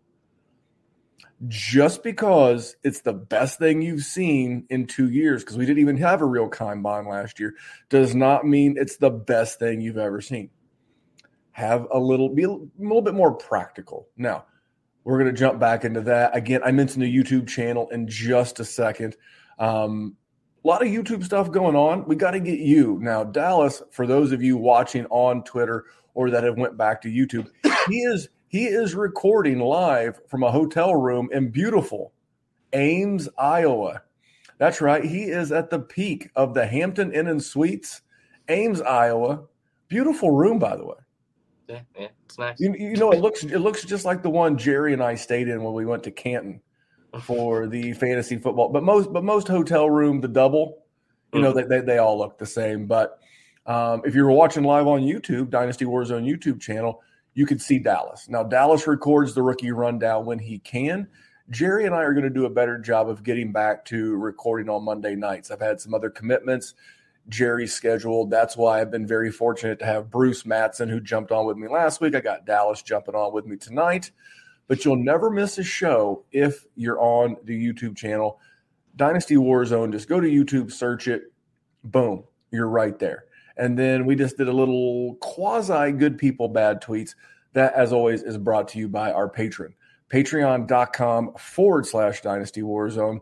just 1.47 2.03
because 2.03 2.75
it's 2.83 3.01
the 3.01 3.13
best 3.13 3.59
thing 3.59 3.81
you've 3.81 4.03
seen 4.03 4.65
in 4.69 4.87
two 4.87 5.09
years, 5.09 5.43
because 5.43 5.57
we 5.57 5.65
didn't 5.65 5.79
even 5.79 5.97
have 5.97 6.21
a 6.21 6.25
real 6.25 6.49
combine 6.49 7.07
last 7.07 7.39
year, 7.39 7.53
does 7.89 8.13
not 8.13 8.45
mean 8.45 8.75
it's 8.77 8.97
the 8.97 9.09
best 9.09 9.59
thing 9.59 9.81
you've 9.81 9.97
ever 9.97 10.21
seen. 10.21 10.49
Have 11.51 11.87
a 11.91 11.99
little, 11.99 12.29
be 12.29 12.43
a 12.43 12.49
little 12.49 13.01
bit 13.01 13.13
more 13.13 13.33
practical. 13.33 14.07
Now, 14.17 14.45
we're 15.03 15.19
going 15.19 15.33
to 15.33 15.39
jump 15.39 15.59
back 15.59 15.85
into 15.85 16.01
that. 16.01 16.35
Again, 16.35 16.61
I 16.63 16.71
mentioned 16.71 17.03
the 17.03 17.15
YouTube 17.15 17.47
channel 17.47 17.89
in 17.89 18.07
just 18.07 18.59
a 18.59 18.65
second. 18.65 19.15
Um, 19.57 20.15
a 20.63 20.67
lot 20.67 20.81
of 20.81 20.89
YouTube 20.89 21.23
stuff 21.23 21.51
going 21.51 21.75
on. 21.75 22.05
We 22.05 22.15
got 22.15 22.31
to 22.31 22.39
get 22.39 22.59
you 22.59 22.99
now, 23.01 23.23
Dallas. 23.23 23.81
For 23.91 24.05
those 24.05 24.31
of 24.31 24.43
you 24.43 24.57
watching 24.57 25.05
on 25.05 25.43
Twitter 25.43 25.85
or 26.13 26.29
that 26.31 26.43
have 26.43 26.57
went 26.57 26.77
back 26.77 27.01
to 27.03 27.07
YouTube, 27.07 27.47
he 27.87 27.99
is 28.01 28.29
he 28.49 28.65
is 28.65 28.95
recording 28.95 29.59
live 29.59 30.19
from 30.27 30.41
a 30.41 30.51
hotel 30.51 30.95
room 30.95 31.29
in 31.31 31.49
beautiful 31.49 32.13
Ames, 32.73 33.29
Iowa. 33.37 34.01
That's 34.57 34.81
right. 34.81 35.03
He 35.03 35.25
is 35.25 35.51
at 35.51 35.69
the 35.69 35.79
peak 35.79 36.31
of 36.35 36.55
the 36.55 36.65
Hampton 36.65 37.13
Inn 37.13 37.27
and 37.27 37.41
Suites, 37.41 38.01
Ames, 38.49 38.81
Iowa. 38.81 39.43
Beautiful 39.87 40.31
room, 40.31 40.57
by 40.57 40.75
the 40.75 40.85
way. 40.85 40.95
Yeah, 41.67 41.81
yeah, 41.95 42.07
it's 42.25 42.39
nice. 42.39 42.59
You, 42.59 42.73
you 42.73 42.97
know, 42.97 43.11
it 43.11 43.21
looks 43.21 43.43
it 43.43 43.59
looks 43.59 43.85
just 43.85 44.03
like 44.03 44.23
the 44.23 44.31
one 44.31 44.57
Jerry 44.57 44.93
and 44.93 45.03
I 45.03 45.13
stayed 45.13 45.47
in 45.47 45.63
when 45.63 45.73
we 45.73 45.85
went 45.85 46.03
to 46.03 46.11
Canton 46.11 46.59
for 47.21 47.67
the 47.67 47.93
fantasy 47.93 48.37
football. 48.37 48.69
But 48.69 48.81
most 48.81 49.13
but 49.13 49.23
most 49.23 49.47
hotel 49.47 49.87
room, 49.91 50.21
the 50.21 50.27
double, 50.27 50.85
you 51.33 51.41
know, 51.41 51.53
mm-hmm. 51.53 51.69
they, 51.69 51.79
they, 51.81 51.85
they 51.85 51.97
all 51.99 52.17
look 52.17 52.39
the 52.39 52.47
same. 52.47 52.87
But 52.87 53.19
um, 53.67 54.01
if 54.05 54.15
you're 54.15 54.31
watching 54.31 54.63
live 54.63 54.87
on 54.87 55.01
YouTube, 55.01 55.51
Dynasty 55.51 55.85
Warzone 55.85 56.25
YouTube 56.27 56.59
channel, 56.59 57.03
you 57.33 57.45
could 57.45 57.61
see 57.61 57.79
Dallas. 57.79 58.27
Now, 58.29 58.43
Dallas 58.43 58.87
records 58.87 59.33
the 59.33 59.43
rookie 59.43 59.71
rundown 59.71 60.25
when 60.25 60.39
he 60.39 60.59
can. 60.59 61.07
Jerry 61.49 61.85
and 61.85 61.95
I 61.95 61.99
are 61.99 62.13
going 62.13 62.23
to 62.23 62.29
do 62.29 62.45
a 62.45 62.49
better 62.49 62.77
job 62.77 63.09
of 63.09 63.23
getting 63.23 63.51
back 63.51 63.85
to 63.85 64.15
recording 64.15 64.69
on 64.69 64.83
Monday 64.83 65.15
nights. 65.15 65.49
I've 65.49 65.61
had 65.61 65.79
some 65.79 65.93
other 65.93 66.09
commitments. 66.09 66.75
Jerry's 67.27 67.73
scheduled. 67.73 68.29
That's 68.29 68.57
why 68.57 68.81
I've 68.81 68.91
been 68.91 69.07
very 69.07 69.31
fortunate 69.31 69.79
to 69.79 69.85
have 69.85 70.11
Bruce 70.11 70.45
Matson, 70.45 70.89
who 70.89 70.99
jumped 70.99 71.31
on 71.31 71.45
with 71.45 71.57
me 71.57 71.67
last 71.67 72.01
week. 72.01 72.15
I 72.15 72.21
got 72.21 72.45
Dallas 72.45 72.81
jumping 72.81 73.15
on 73.15 73.33
with 73.33 73.45
me 73.45 73.55
tonight. 73.57 74.11
But 74.67 74.85
you'll 74.85 74.97
never 74.97 75.31
miss 75.31 75.57
a 75.57 75.63
show 75.63 76.25
if 76.31 76.65
you're 76.75 76.99
on 76.99 77.37
the 77.43 77.57
YouTube 77.57 77.97
channel. 77.97 78.39
Dynasty 78.95 79.35
Warzone, 79.35 79.91
just 79.91 80.07
go 80.09 80.19
to 80.19 80.27
YouTube, 80.27 80.71
search 80.71 81.07
it, 81.07 81.31
boom, 81.83 82.25
you're 82.51 82.67
right 82.67 82.99
there. 82.99 83.25
And 83.59 83.77
then 83.77 84.05
we 84.05 84.15
just 84.15 84.37
did 84.37 84.47
a 84.47 84.53
little 84.53 85.15
quasi 85.15 85.91
good 85.91 86.17
people, 86.17 86.47
bad 86.47 86.81
tweets. 86.81 87.13
That, 87.53 87.73
as 87.73 87.91
always, 87.91 88.23
is 88.23 88.37
brought 88.37 88.69
to 88.69 88.79
you 88.79 88.87
by 88.87 89.11
our 89.11 89.27
patron. 89.27 89.73
Patreon.com 90.09 91.33
forward 91.37 91.85
slash 91.85 92.21
Dynasty 92.21 92.61
Warzone. 92.61 93.19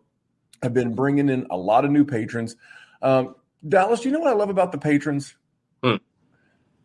I've 0.62 0.76
been 0.76 0.94
bringing 0.94 1.30
in 1.30 1.48
a 1.50 1.58
lot 1.58 1.86
of 1.86 1.92
new 1.92 2.06
patrons. 2.06 2.56
Um, 3.02 3.36
Dallas, 3.68 4.02
do 4.02 4.10
you 4.10 4.14
know 4.14 4.20
what 4.20 4.30
I 4.30 4.36
love 4.36 4.50
about 4.52 4.72
the 4.72 4.78
patrons? 4.78 5.36
Hmm. 5.84 5.96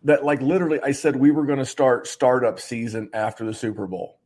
That, 0.04 0.24
like, 0.24 0.40
literally, 0.40 0.80
I 0.82 0.92
said 0.92 1.14
we 1.14 1.30
were 1.30 1.44
going 1.44 1.58
to 1.58 1.66
start 1.66 2.06
startup 2.06 2.58
season 2.58 3.10
after 3.12 3.44
the 3.44 3.54
Super 3.54 3.86
Bowl. 3.86 4.18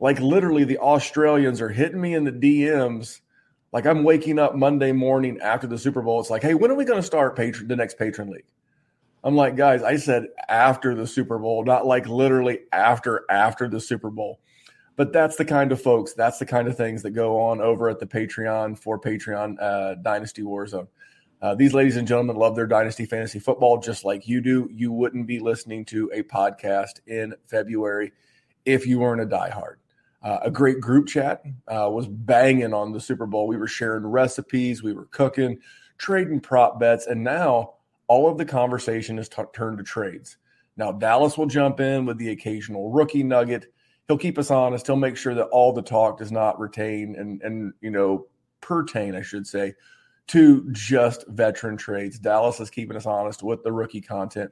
Like, 0.00 0.20
literally, 0.20 0.64
the 0.64 0.78
Australians 0.78 1.60
are 1.60 1.68
hitting 1.68 2.00
me 2.00 2.14
in 2.14 2.24
the 2.24 2.32
DMs 2.32 3.20
like 3.74 3.86
I'm 3.86 4.04
waking 4.04 4.38
up 4.38 4.54
Monday 4.54 4.92
morning 4.92 5.40
after 5.42 5.66
the 5.66 5.76
Super 5.76 6.00
Bowl. 6.00 6.20
It's 6.20 6.30
like, 6.30 6.42
hey, 6.42 6.54
when 6.54 6.70
are 6.70 6.76
we 6.76 6.84
going 6.84 7.00
to 7.00 7.06
start 7.06 7.34
patron 7.34 7.66
the 7.66 7.74
next 7.74 7.98
patron 7.98 8.30
league? 8.30 8.46
I'm 9.24 9.34
like, 9.34 9.56
guys, 9.56 9.82
I 9.82 9.96
said 9.96 10.28
after 10.48 10.94
the 10.94 11.08
Super 11.08 11.40
Bowl, 11.40 11.64
not 11.64 11.84
like 11.84 12.06
literally 12.06 12.60
after 12.72 13.24
after 13.28 13.68
the 13.68 13.80
Super 13.80 14.10
Bowl. 14.10 14.38
But 14.94 15.12
that's 15.12 15.34
the 15.34 15.44
kind 15.44 15.72
of 15.72 15.82
folks, 15.82 16.14
that's 16.14 16.38
the 16.38 16.46
kind 16.46 16.68
of 16.68 16.76
things 16.76 17.02
that 17.02 17.10
go 17.10 17.36
on 17.40 17.60
over 17.60 17.88
at 17.88 17.98
the 17.98 18.06
Patreon 18.06 18.78
for 18.78 19.00
Patreon 19.00 19.56
uh, 19.60 19.96
Dynasty 19.96 20.42
Warzone. 20.42 20.86
Uh, 21.42 21.56
these 21.56 21.74
ladies 21.74 21.96
and 21.96 22.06
gentlemen 22.06 22.36
love 22.36 22.54
their 22.54 22.68
dynasty 22.68 23.06
fantasy 23.06 23.40
football 23.40 23.78
just 23.78 24.04
like 24.04 24.28
you 24.28 24.40
do. 24.40 24.68
You 24.72 24.92
wouldn't 24.92 25.26
be 25.26 25.40
listening 25.40 25.84
to 25.86 26.12
a 26.14 26.22
podcast 26.22 27.00
in 27.08 27.34
February 27.48 28.12
if 28.64 28.86
you 28.86 29.00
weren't 29.00 29.20
a 29.20 29.26
diehard. 29.26 29.76
Uh, 30.24 30.38
a 30.42 30.50
great 30.50 30.80
group 30.80 31.06
chat 31.06 31.42
uh, 31.68 31.88
was 31.90 32.08
banging 32.08 32.72
on 32.72 32.92
the 32.92 33.00
Super 33.00 33.26
Bowl. 33.26 33.46
We 33.46 33.58
were 33.58 33.68
sharing 33.68 34.06
recipes, 34.06 34.82
we 34.82 34.94
were 34.94 35.04
cooking, 35.06 35.58
trading 35.98 36.40
prop 36.40 36.80
bets, 36.80 37.06
and 37.06 37.22
now 37.22 37.74
all 38.06 38.30
of 38.30 38.38
the 38.38 38.46
conversation 38.46 39.18
is 39.18 39.28
t- 39.28 39.42
turned 39.52 39.76
to 39.78 39.84
trades. 39.84 40.38
Now, 40.78 40.92
Dallas 40.92 41.36
will 41.36 41.46
jump 41.46 41.78
in 41.78 42.06
with 42.06 42.16
the 42.16 42.30
occasional 42.30 42.90
rookie 42.90 43.22
nugget. 43.22 43.66
He'll 44.08 44.18
keep 44.18 44.38
us 44.38 44.50
honest. 44.50 44.86
He'll 44.86 44.96
make 44.96 45.18
sure 45.18 45.34
that 45.34 45.44
all 45.44 45.72
the 45.72 45.82
talk 45.82 46.18
does 46.18 46.32
not 46.32 46.58
retain 46.58 47.16
and, 47.16 47.42
and 47.42 47.74
you 47.82 47.90
know, 47.90 48.26
pertain, 48.62 49.14
I 49.14 49.22
should 49.22 49.46
say, 49.46 49.74
to 50.28 50.66
just 50.72 51.26
veteran 51.28 51.76
trades. 51.76 52.18
Dallas 52.18 52.60
is 52.60 52.70
keeping 52.70 52.96
us 52.96 53.06
honest 53.06 53.42
with 53.42 53.62
the 53.62 53.72
rookie 53.72 54.00
content. 54.00 54.50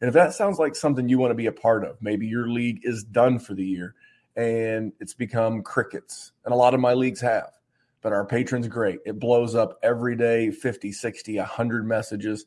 And 0.00 0.08
if 0.08 0.14
that 0.14 0.34
sounds 0.34 0.58
like 0.58 0.76
something 0.76 1.08
you 1.08 1.18
want 1.18 1.30
to 1.30 1.34
be 1.34 1.46
a 1.46 1.52
part 1.52 1.84
of, 1.84 1.96
maybe 2.02 2.26
your 2.26 2.48
league 2.48 2.80
is 2.82 3.04
done 3.04 3.38
for 3.38 3.54
the 3.54 3.64
year 3.64 3.94
and 4.36 4.92
it's 5.00 5.14
become 5.14 5.62
crickets. 5.62 6.32
And 6.44 6.52
a 6.52 6.56
lot 6.56 6.74
of 6.74 6.80
my 6.80 6.94
leagues 6.94 7.20
have 7.20 7.54
but 8.04 8.12
our 8.12 8.26
patrons 8.26 8.68
great. 8.68 9.00
It 9.06 9.18
blows 9.18 9.54
up 9.54 9.78
every 9.82 10.14
day 10.14 10.50
50, 10.50 10.92
60, 10.92 11.38
100 11.38 11.88
messages. 11.88 12.44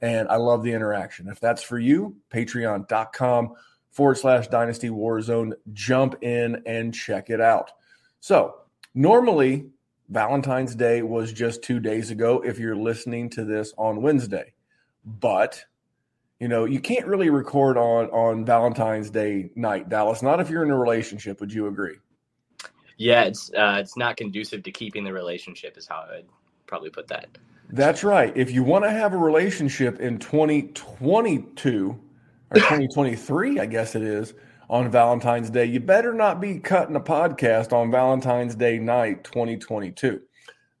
And 0.00 0.28
I 0.28 0.36
love 0.36 0.62
the 0.62 0.72
interaction. 0.72 1.28
If 1.28 1.40
that's 1.40 1.64
for 1.64 1.80
you, 1.80 2.16
patreon.com 2.32 3.54
forward 3.90 4.18
slash 4.18 4.46
dynasty 4.46 4.88
warzone. 4.88 5.54
Jump 5.72 6.22
in 6.22 6.62
and 6.64 6.94
check 6.94 7.28
it 7.28 7.40
out. 7.40 7.72
So, 8.20 8.54
normally, 8.94 9.66
Valentine's 10.08 10.76
Day 10.76 11.02
was 11.02 11.32
just 11.32 11.64
two 11.64 11.80
days 11.80 12.12
ago 12.12 12.40
if 12.42 12.60
you're 12.60 12.76
listening 12.76 13.30
to 13.30 13.44
this 13.44 13.74
on 13.76 14.02
Wednesday. 14.02 14.54
But, 15.04 15.64
you 16.40 16.48
know, 16.48 16.64
you 16.64 16.80
can't 16.80 17.06
really 17.06 17.28
record 17.28 17.76
on, 17.76 18.06
on 18.06 18.46
Valentine's 18.46 19.10
Day 19.10 19.50
night, 19.54 19.90
Dallas, 19.90 20.22
not 20.22 20.40
if 20.40 20.48
you're 20.48 20.64
in 20.64 20.70
a 20.70 20.78
relationship. 20.78 21.38
Would 21.40 21.52
you 21.52 21.66
agree? 21.66 21.96
Yeah, 22.96 23.22
it's 23.22 23.50
uh, 23.52 23.76
it's 23.78 23.96
not 23.96 24.16
conducive 24.16 24.62
to 24.62 24.72
keeping 24.72 25.04
the 25.04 25.12
relationship, 25.12 25.76
is 25.76 25.86
how 25.86 26.06
I 26.08 26.16
would 26.16 26.26
probably 26.66 26.90
put 26.90 27.08
that. 27.08 27.28
That's 27.70 28.02
right. 28.02 28.36
If 28.36 28.50
you 28.50 28.64
want 28.64 28.84
to 28.84 28.90
have 28.90 29.12
a 29.12 29.18
relationship 29.18 30.00
in 30.00 30.18
2022 30.18 32.00
or 32.50 32.54
2023, 32.54 33.60
I 33.60 33.66
guess 33.66 33.94
it 33.94 34.02
is, 34.02 34.34
on 34.68 34.90
Valentine's 34.90 35.50
Day, 35.50 35.66
you 35.66 35.80
better 35.80 36.14
not 36.14 36.40
be 36.40 36.58
cutting 36.58 36.96
a 36.96 37.00
podcast 37.00 37.72
on 37.72 37.90
Valentine's 37.90 38.54
Day 38.54 38.78
night 38.78 39.24
2022. 39.24 40.20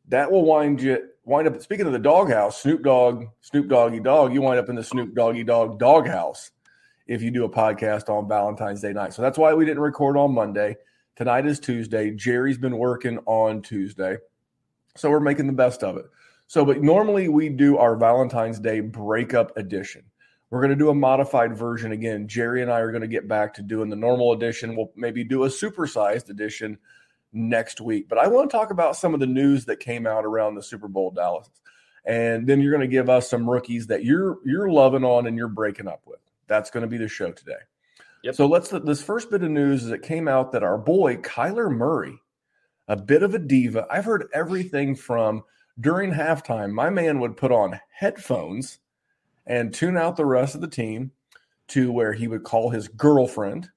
That 0.08 0.30
will 0.30 0.44
wind 0.44 0.80
you 0.80 1.08
wind 1.30 1.46
up 1.46 1.62
speaking 1.62 1.86
of 1.86 1.92
the 1.92 1.98
doghouse, 1.98 2.60
Snoop 2.60 2.82
Dogg, 2.82 3.26
Snoop 3.40 3.68
Doggy 3.68 4.00
Dogg, 4.00 4.34
you 4.34 4.42
wind 4.42 4.58
up 4.58 4.68
in 4.68 4.74
the 4.74 4.82
Snoop 4.82 5.14
Doggy 5.14 5.44
Dogg 5.44 5.78
doghouse 5.78 6.50
if 7.06 7.22
you 7.22 7.30
do 7.30 7.44
a 7.44 7.48
podcast 7.48 8.08
on 8.08 8.28
Valentine's 8.28 8.80
Day 8.80 8.92
night. 8.92 9.14
So 9.14 9.22
that's 9.22 9.38
why 9.38 9.54
we 9.54 9.64
didn't 9.64 9.82
record 9.82 10.16
on 10.16 10.34
Monday. 10.34 10.76
Tonight 11.14 11.46
is 11.46 11.60
Tuesday. 11.60 12.10
Jerry's 12.10 12.58
been 12.58 12.76
working 12.76 13.18
on 13.26 13.62
Tuesday. 13.62 14.16
So 14.96 15.08
we're 15.08 15.20
making 15.20 15.46
the 15.46 15.52
best 15.52 15.84
of 15.84 15.96
it. 15.96 16.06
So, 16.48 16.64
but 16.64 16.82
normally 16.82 17.28
we 17.28 17.48
do 17.48 17.78
our 17.78 17.94
Valentine's 17.94 18.58
Day 18.58 18.80
breakup 18.80 19.56
edition. 19.56 20.02
We're 20.50 20.60
going 20.60 20.70
to 20.70 20.76
do 20.76 20.90
a 20.90 20.94
modified 20.94 21.56
version 21.56 21.92
again. 21.92 22.26
Jerry 22.26 22.60
and 22.60 22.72
I 22.72 22.80
are 22.80 22.90
going 22.90 23.02
to 23.02 23.08
get 23.08 23.28
back 23.28 23.54
to 23.54 23.62
doing 23.62 23.88
the 23.88 23.94
normal 23.94 24.32
edition. 24.32 24.74
We'll 24.74 24.90
maybe 24.96 25.22
do 25.22 25.44
a 25.44 25.48
supersized 25.48 26.28
edition 26.28 26.78
next 27.32 27.80
week. 27.80 28.08
But 28.08 28.18
I 28.18 28.28
want 28.28 28.50
to 28.50 28.56
talk 28.56 28.70
about 28.70 28.96
some 28.96 29.14
of 29.14 29.20
the 29.20 29.26
news 29.26 29.64
that 29.66 29.80
came 29.80 30.06
out 30.06 30.24
around 30.24 30.54
the 30.54 30.62
Super 30.62 30.88
Bowl 30.88 31.10
Dallas. 31.10 31.48
And 32.04 32.46
then 32.46 32.60
you're 32.60 32.72
going 32.72 32.88
to 32.88 32.92
give 32.92 33.10
us 33.10 33.28
some 33.28 33.48
rookies 33.48 33.88
that 33.88 34.04
you're 34.04 34.38
you're 34.44 34.70
loving 34.70 35.04
on 35.04 35.26
and 35.26 35.36
you're 35.36 35.48
breaking 35.48 35.88
up 35.88 36.02
with. 36.06 36.20
That's 36.46 36.70
going 36.70 36.82
to 36.82 36.88
be 36.88 36.96
the 36.96 37.08
show 37.08 37.30
today. 37.30 37.60
Yep. 38.22 38.34
So 38.34 38.46
let's 38.46 38.70
this 38.70 39.02
first 39.02 39.30
bit 39.30 39.42
of 39.42 39.50
news 39.50 39.84
is 39.84 39.90
it 39.90 40.02
came 40.02 40.28
out 40.28 40.52
that 40.52 40.62
our 40.62 40.78
boy 40.78 41.16
Kyler 41.16 41.70
Murray, 41.70 42.18
a 42.88 42.96
bit 42.96 43.22
of 43.22 43.34
a 43.34 43.38
diva. 43.38 43.86
I've 43.90 44.04
heard 44.04 44.28
everything 44.32 44.94
from 44.94 45.44
during 45.78 46.12
halftime, 46.12 46.72
my 46.72 46.90
man 46.90 47.20
would 47.20 47.36
put 47.36 47.52
on 47.52 47.80
headphones 47.90 48.78
and 49.46 49.72
tune 49.72 49.96
out 49.96 50.16
the 50.16 50.26
rest 50.26 50.54
of 50.54 50.60
the 50.60 50.68
team 50.68 51.12
to 51.68 51.90
where 51.92 52.12
he 52.12 52.28
would 52.28 52.42
call 52.42 52.70
his 52.70 52.88
girlfriend, 52.88 53.70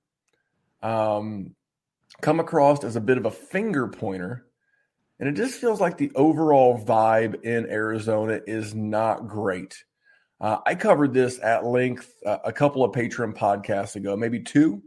um, 0.82 1.56
come 2.22 2.40
across 2.40 2.84
as 2.84 2.96
a 2.96 3.02
bit 3.02 3.18
of 3.18 3.26
a 3.26 3.32
finger 3.32 3.88
pointer, 3.88 4.46
And 5.20 5.30
it 5.30 5.34
just 5.36 5.60
feels 5.60 5.80
like 5.80 5.98
the 5.98 6.12
overall 6.16 6.78
vibe 6.78 7.44
in 7.44 7.70
Arizona 7.70 8.42
is 8.46 8.76
not 8.76 9.28
great. 9.28 9.84
Uh, 10.42 10.58
I 10.66 10.76
covered 10.76 11.14
this 11.14 11.40
at 11.42 11.66
length 11.66 12.14
uh, 12.26 12.40
a 12.44 12.52
couple 12.52 12.84
of 12.84 12.92
Patreon 12.92 13.38
podcasts 13.38 13.96
ago, 13.96 14.18
maybe 14.18 14.42
two, 14.42 14.82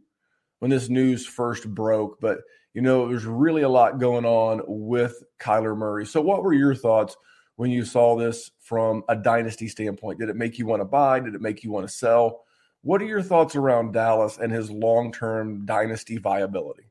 when 0.58 0.70
this 0.70 0.88
news 0.88 1.26
first 1.26 1.72
broke. 1.72 2.20
But, 2.20 2.38
you 2.74 2.82
know, 2.82 3.08
there's 3.08 3.24
really 3.24 3.62
a 3.62 3.68
lot 3.68 3.98
going 3.98 4.26
on 4.26 4.60
with 4.66 5.22
Kyler 5.40 5.76
Murray. 5.76 6.04
So, 6.04 6.20
what 6.20 6.42
were 6.42 6.52
your 6.52 6.74
thoughts 6.74 7.16
when 7.54 7.70
you 7.70 7.84
saw 7.84 8.16
this 8.16 8.50
from 8.60 9.02
a 9.08 9.16
dynasty 9.16 9.68
standpoint? 9.68 10.18
Did 10.18 10.28
it 10.28 10.36
make 10.36 10.58
you 10.58 10.66
want 10.66 10.80
to 10.80 10.86
buy? 10.86 11.20
Did 11.20 11.34
it 11.34 11.40
make 11.40 11.64
you 11.64 11.70
want 11.70 11.88
to 11.88 11.94
sell? 11.94 12.42
What 12.82 13.00
are 13.00 13.06
your 13.06 13.22
thoughts 13.22 13.56
around 13.56 13.92
Dallas 13.92 14.38
and 14.38 14.52
his 14.52 14.70
long 14.70 15.12
term 15.12 15.64
dynasty 15.64 16.18
viability? 16.18 16.90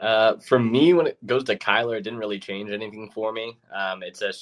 Uh, 0.00 0.36
for 0.36 0.58
me, 0.58 0.94
when 0.94 1.08
it 1.08 1.26
goes 1.26 1.44
to 1.44 1.56
Kyler, 1.56 1.98
it 1.98 2.02
didn't 2.02 2.20
really 2.20 2.38
change 2.38 2.70
anything 2.70 3.10
for 3.10 3.32
me. 3.32 3.58
Um, 3.74 4.02
it's 4.02 4.22
a 4.22 4.32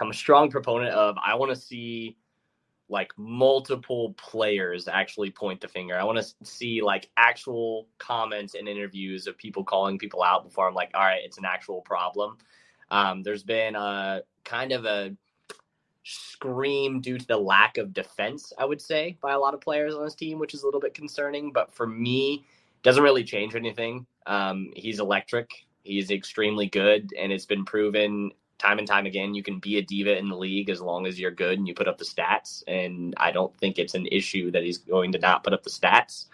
I'm 0.00 0.10
a 0.10 0.14
strong 0.14 0.50
proponent 0.50 0.94
of 0.94 1.16
I 1.24 1.34
want 1.34 1.50
to 1.50 1.56
see 1.56 2.16
like 2.90 3.12
multiple 3.16 4.14
players 4.14 4.88
actually 4.88 5.30
point 5.30 5.60
the 5.60 5.68
finger. 5.68 5.98
I 5.98 6.04
want 6.04 6.18
to 6.18 6.44
see 6.44 6.82
like 6.82 7.08
actual 7.16 7.86
comments 7.98 8.54
and 8.54 8.68
interviews 8.68 9.26
of 9.26 9.38
people 9.38 9.62
calling 9.64 9.96
people 9.96 10.22
out 10.22 10.44
before 10.44 10.68
I'm 10.68 10.74
like, 10.74 10.90
all 10.94 11.02
right, 11.02 11.22
it's 11.24 11.38
an 11.38 11.44
actual 11.44 11.82
problem. 11.82 12.36
Um, 12.90 13.22
there's 13.22 13.44
been 13.44 13.76
a 13.76 14.22
kind 14.44 14.72
of 14.72 14.84
a 14.84 15.14
scream 16.02 17.00
due 17.00 17.16
to 17.16 17.26
the 17.26 17.36
lack 17.36 17.78
of 17.78 17.94
defense, 17.94 18.52
I 18.58 18.64
would 18.64 18.80
say, 18.80 19.16
by 19.22 19.32
a 19.32 19.38
lot 19.38 19.54
of 19.54 19.60
players 19.60 19.94
on 19.94 20.02
his 20.02 20.16
team, 20.16 20.40
which 20.40 20.54
is 20.54 20.62
a 20.62 20.66
little 20.66 20.80
bit 20.80 20.92
concerning. 20.92 21.52
But 21.52 21.72
for 21.72 21.86
me, 21.86 22.44
doesn't 22.82 23.02
really 23.02 23.24
change 23.24 23.54
anything. 23.54 24.06
Um, 24.26 24.70
he's 24.74 25.00
electric. 25.00 25.50
He's 25.82 26.10
extremely 26.10 26.66
good, 26.66 27.10
and 27.18 27.32
it's 27.32 27.46
been 27.46 27.64
proven 27.64 28.32
time 28.60 28.78
and 28.78 28.86
time 28.86 29.06
again 29.06 29.34
you 29.34 29.42
can 29.42 29.58
be 29.58 29.78
a 29.78 29.82
diva 29.82 30.18
in 30.18 30.28
the 30.28 30.36
league 30.36 30.68
as 30.68 30.82
long 30.82 31.06
as 31.06 31.18
you're 31.18 31.30
good 31.30 31.58
and 31.58 31.66
you 31.66 31.74
put 31.74 31.88
up 31.88 31.96
the 31.96 32.04
stats. 32.04 32.62
And 32.68 33.14
I 33.16 33.32
don't 33.32 33.56
think 33.56 33.78
it's 33.78 33.94
an 33.94 34.06
issue 34.12 34.50
that 34.50 34.62
he's 34.62 34.78
going 34.78 35.12
to 35.12 35.18
not 35.18 35.42
put 35.42 35.54
up 35.54 35.62
the 35.62 35.70
stats. 35.70 36.26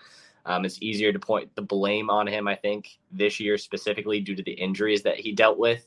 Um, 0.44 0.64
it's 0.64 0.82
easier 0.82 1.12
to 1.12 1.18
point 1.18 1.54
the 1.54 1.62
blame 1.62 2.10
on 2.10 2.26
him, 2.26 2.46
I 2.48 2.56
think, 2.56 2.98
this 3.12 3.40
year 3.40 3.56
specifically 3.58 4.20
due 4.20 4.34
to 4.34 4.42
the 4.42 4.52
injuries 4.52 5.02
that 5.04 5.18
he 5.18 5.32
dealt 5.32 5.58
with. 5.58 5.86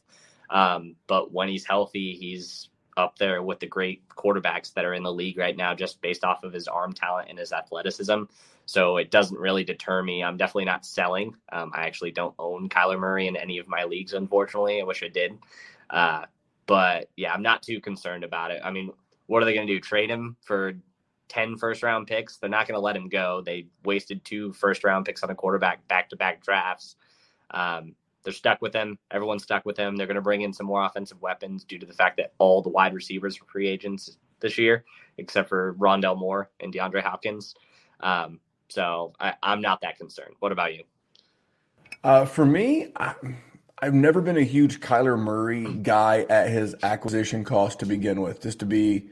Um, 0.50 0.96
but 1.08 1.32
when 1.32 1.50
he's 1.50 1.66
healthy, 1.66 2.16
he's 2.16 2.70
up 2.98 3.18
there 3.18 3.42
with 3.44 3.60
the 3.60 3.68
great 3.68 4.08
quarterbacks 4.10 4.74
that 4.74 4.86
are 4.86 4.94
in 4.94 5.04
the 5.04 5.14
league 5.14 5.38
right 5.38 5.56
now, 5.56 5.74
just 5.74 6.02
based 6.02 6.24
off 6.24 6.44
of 6.44 6.52
his 6.52 6.68
arm 6.68 6.94
talent 6.94 7.30
and 7.30 7.40
his 7.40 7.54
athleticism. 7.54 8.24
So 8.70 8.98
it 8.98 9.10
doesn't 9.10 9.40
really 9.40 9.64
deter 9.64 10.04
me. 10.04 10.24
I'm 10.24 10.38
definitely 10.38 10.66
not 10.66 10.86
selling. 10.86 11.34
Um, 11.52 11.72
I 11.74 11.88
actually 11.88 12.12
don't 12.12 12.36
own 12.38 12.70
Kyler 12.70 13.00
Murray 13.00 13.26
in 13.26 13.36
any 13.36 13.58
of 13.58 13.68
my 13.68 13.86
leagues, 13.86 14.14
unfortunately. 14.14 14.80
I 14.80 14.84
wish 14.84 15.02
I 15.02 15.08
did. 15.08 15.40
Uh, 15.90 16.26
but 16.68 17.10
yeah, 17.16 17.34
I'm 17.34 17.42
not 17.42 17.64
too 17.64 17.82
concerned 17.82 18.24
about 18.24 18.52
it. 18.52 18.62
I 18.64 18.70
mean, 18.70 18.92
what 19.26 19.42
are 19.42 19.46
they 19.46 19.56
going 19.56 19.66
to 19.66 19.74
do? 19.74 19.80
Trade 19.80 20.12
him 20.12 20.38
for 20.46 20.74
10 21.30 21.58
first 21.58 21.82
round 21.82 22.06
picks? 22.06 22.38
They're 22.38 22.48
not 22.48 22.68
going 22.68 22.76
to 22.76 22.82
let 22.82 22.96
him 22.96 23.10
go. 23.10 23.42
They 23.44 23.66
wasted 23.84 24.24
two 24.24 24.54
first 24.54 24.84
round 24.84 25.04
picks 25.06 25.24
on 25.24 25.32
a 25.32 25.36
quarterback 25.36 25.88
back 25.88 26.10
to 26.10 26.16
back 26.16 26.44
drafts. 26.44 26.96
Um, 27.50 27.96
they're 28.24 28.34
stuck 28.34 28.62
with 28.62 28.76
him. 28.76 29.00
Everyone's 29.10 29.42
stuck 29.42 29.66
with 29.66 29.78
him. 29.78 29.96
They're 29.96 30.06
going 30.06 30.14
to 30.14 30.22
bring 30.22 30.42
in 30.42 30.54
some 30.54 30.68
more 30.68 30.86
offensive 30.86 31.20
weapons 31.24 31.64
due 31.64 31.80
to 31.80 31.88
the 31.88 31.94
fact 31.94 32.18
that 32.18 32.34
all 32.38 32.62
the 32.62 32.70
wide 32.70 32.94
receivers 32.94 33.42
were 33.42 33.48
free 33.48 33.68
agents 33.68 34.20
this 34.42 34.60
year, 34.60 34.86
except 35.18 35.50
for 35.50 35.74
Rondale 35.74 36.20
Moore 36.20 36.52
and 36.60 36.72
DeAndre 36.72 37.02
Hopkins. 37.02 37.56
Um, 38.02 38.40
so 38.70 39.14
I, 39.20 39.34
am 39.44 39.62
not 39.62 39.82
that 39.82 39.98
concerned. 39.98 40.36
What 40.40 40.52
about 40.52 40.74
you? 40.74 40.84
Uh, 42.04 42.26
for 42.26 42.46
me, 42.46 42.92
I, 42.96 43.16
I've 43.82 43.94
never 43.94 44.22
been 44.22 44.38
a 44.38 44.44
huge 44.44 44.80
Kyler 44.80 45.18
Murray 45.18 45.66
guy 45.82 46.26
at 46.30 46.50
his 46.50 46.76
acquisition 46.84 47.44
cost 47.44 47.80
to 47.80 47.86
begin 47.86 48.22
with. 48.22 48.42
Just 48.42 48.60
to 48.60 48.66
be 48.66 49.10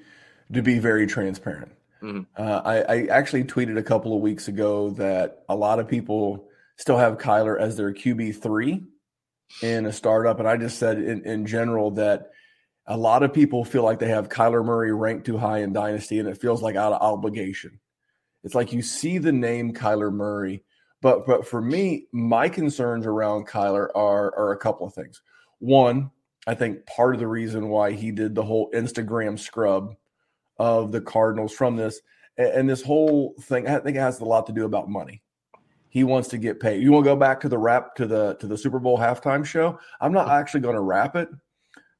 to 0.53 0.61
be 0.61 0.79
very 0.79 1.07
transparent, 1.07 1.71
mm-hmm. 2.01 2.21
uh, 2.41 2.61
I, 2.63 2.81
I 2.81 3.05
actually 3.07 3.43
tweeted 3.43 3.77
a 3.77 3.83
couple 3.83 4.15
of 4.15 4.21
weeks 4.21 4.47
ago 4.47 4.91
that 4.91 5.43
a 5.49 5.55
lot 5.55 5.79
of 5.79 5.87
people 5.87 6.47
still 6.77 6.97
have 6.97 7.17
Kyler 7.17 7.59
as 7.59 7.75
their 7.75 7.93
QB 7.93 8.41
three 8.41 8.83
in 9.61 9.85
a 9.85 9.93
startup, 9.93 10.39
and 10.39 10.47
I 10.47 10.57
just 10.57 10.77
said 10.77 10.99
in, 10.99 11.25
in 11.25 11.45
general 11.45 11.91
that 11.91 12.31
a 12.85 12.97
lot 12.97 13.23
of 13.23 13.33
people 13.33 13.65
feel 13.65 13.83
like 13.83 13.99
they 13.99 14.09
have 14.09 14.29
Kyler 14.29 14.63
Murray 14.63 14.93
ranked 14.93 15.25
too 15.25 15.37
high 15.37 15.59
in 15.59 15.73
dynasty, 15.73 16.19
and 16.19 16.29
it 16.29 16.39
feels 16.39 16.61
like 16.61 16.75
out 16.75 16.93
of 16.93 17.01
obligation. 17.01 17.79
It's 18.47 18.55
like 18.55 18.71
you 18.71 18.81
see 18.81 19.17
the 19.17 19.33
name 19.33 19.73
Kyler 19.73 20.09
Murray, 20.09 20.63
but 21.01 21.27
but 21.27 21.45
for 21.45 21.61
me, 21.61 22.05
my 22.13 22.47
concerns 22.47 23.05
around 23.05 23.45
Kyler 23.45 23.89
are 23.93 24.33
are 24.37 24.53
a 24.53 24.57
couple 24.57 24.87
of 24.87 24.93
things. 24.93 25.21
One, 25.59 26.11
I 26.47 26.55
think 26.55 26.85
part 26.85 27.13
of 27.13 27.19
the 27.19 27.27
reason 27.27 27.67
why 27.67 27.91
he 27.91 28.09
did 28.09 28.35
the 28.35 28.45
whole 28.45 28.71
Instagram 28.71 29.37
scrub 29.37 29.95
of 30.59 30.93
the 30.93 31.01
Cardinals 31.01 31.51
from 31.51 31.75
this 31.75 31.99
and 32.37 32.69
this 32.69 32.81
whole 32.81 33.35
thing, 33.41 33.67
I 33.67 33.79
think 33.79 33.97
it 33.97 33.99
has 33.99 34.21
a 34.21 34.23
lot 34.23 34.47
to 34.47 34.53
do 34.53 34.63
about 34.63 34.89
money. 34.89 35.21
He 35.89 36.05
wants 36.05 36.29
to 36.29 36.37
get 36.37 36.61
paid. 36.61 36.81
You 36.81 36.93
want 36.93 37.03
to 37.03 37.11
go 37.11 37.15
back 37.17 37.41
to 37.41 37.49
the 37.49 37.57
rap 37.57 37.95
to 37.95 38.07
the 38.07 38.35
to 38.35 38.47
the 38.47 38.57
Super 38.57 38.79
Bowl 38.79 38.97
halftime 38.97 39.43
show? 39.43 39.77
I'm 39.99 40.13
not 40.13 40.29
actually 40.29 40.61
going 40.61 40.75
to 40.75 40.81
wrap 40.81 41.17
it, 41.17 41.27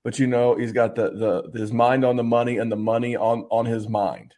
but 0.05 0.17
you 0.17 0.27
know 0.27 0.55
he's 0.55 0.71
got 0.71 0.95
the 0.95 1.43
the 1.51 1.59
his 1.59 1.73
mind 1.73 2.05
on 2.05 2.15
the 2.15 2.23
money 2.23 2.59
and 2.59 2.71
the 2.71 2.77
money 2.77 3.17
on 3.17 3.47
on 3.51 3.65
his 3.65 3.89
mind 3.89 4.33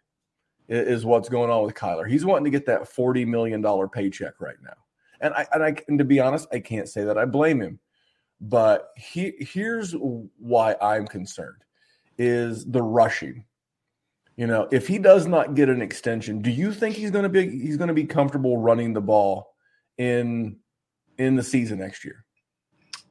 is 0.70 1.06
what's 1.06 1.30
going 1.30 1.50
on 1.50 1.66
with 1.66 1.76
Kyler. 1.76 2.08
He's 2.08 2.26
wanting 2.26 2.46
to 2.46 2.52
get 2.52 2.66
that 2.68 2.88
forty 2.88 3.26
million 3.26 3.62
dollar 3.62 3.88
paycheck 3.88 4.40
right 4.40 4.56
now, 4.64 4.76
and 5.20 5.34
I 5.34 5.48
and 5.54 5.64
I 5.64 5.76
and 5.88 5.98
to 5.98 6.06
be 6.06 6.20
honest, 6.20 6.48
I 6.54 6.60
can't 6.60 6.88
say 6.88 7.04
that 7.04 7.18
I 7.18 7.26
blame 7.26 7.62
him. 7.62 7.80
But 8.40 8.90
he 8.96 9.34
here's 9.40 9.94
why 9.94 10.76
I'm 10.82 11.08
concerned: 11.08 11.64
is 12.18 12.66
the 12.66 12.82
rushing. 12.82 13.46
You 14.38 14.48
know, 14.48 14.70
if 14.72 14.88
he 14.88 15.00
does 15.00 15.28
not 15.28 15.56
get 15.56 15.68
an 15.68 15.82
extension, 15.82 16.42
do 16.42 16.50
you 16.50 16.72
think 16.72 16.96
he's 16.96 17.12
going 17.12 17.24
to 17.24 17.30
be 17.30 17.50
he's 17.50 17.76
going 17.76 17.90
to 17.90 17.94
be 17.94 18.06
comfortable 18.06 18.58
running 18.58 18.94
the 18.94 19.02
ball 19.02 19.54
in 19.98 20.58
in 21.18 21.36
the 21.36 21.44
season 21.44 21.80
next 21.80 22.06
year? 22.06 22.24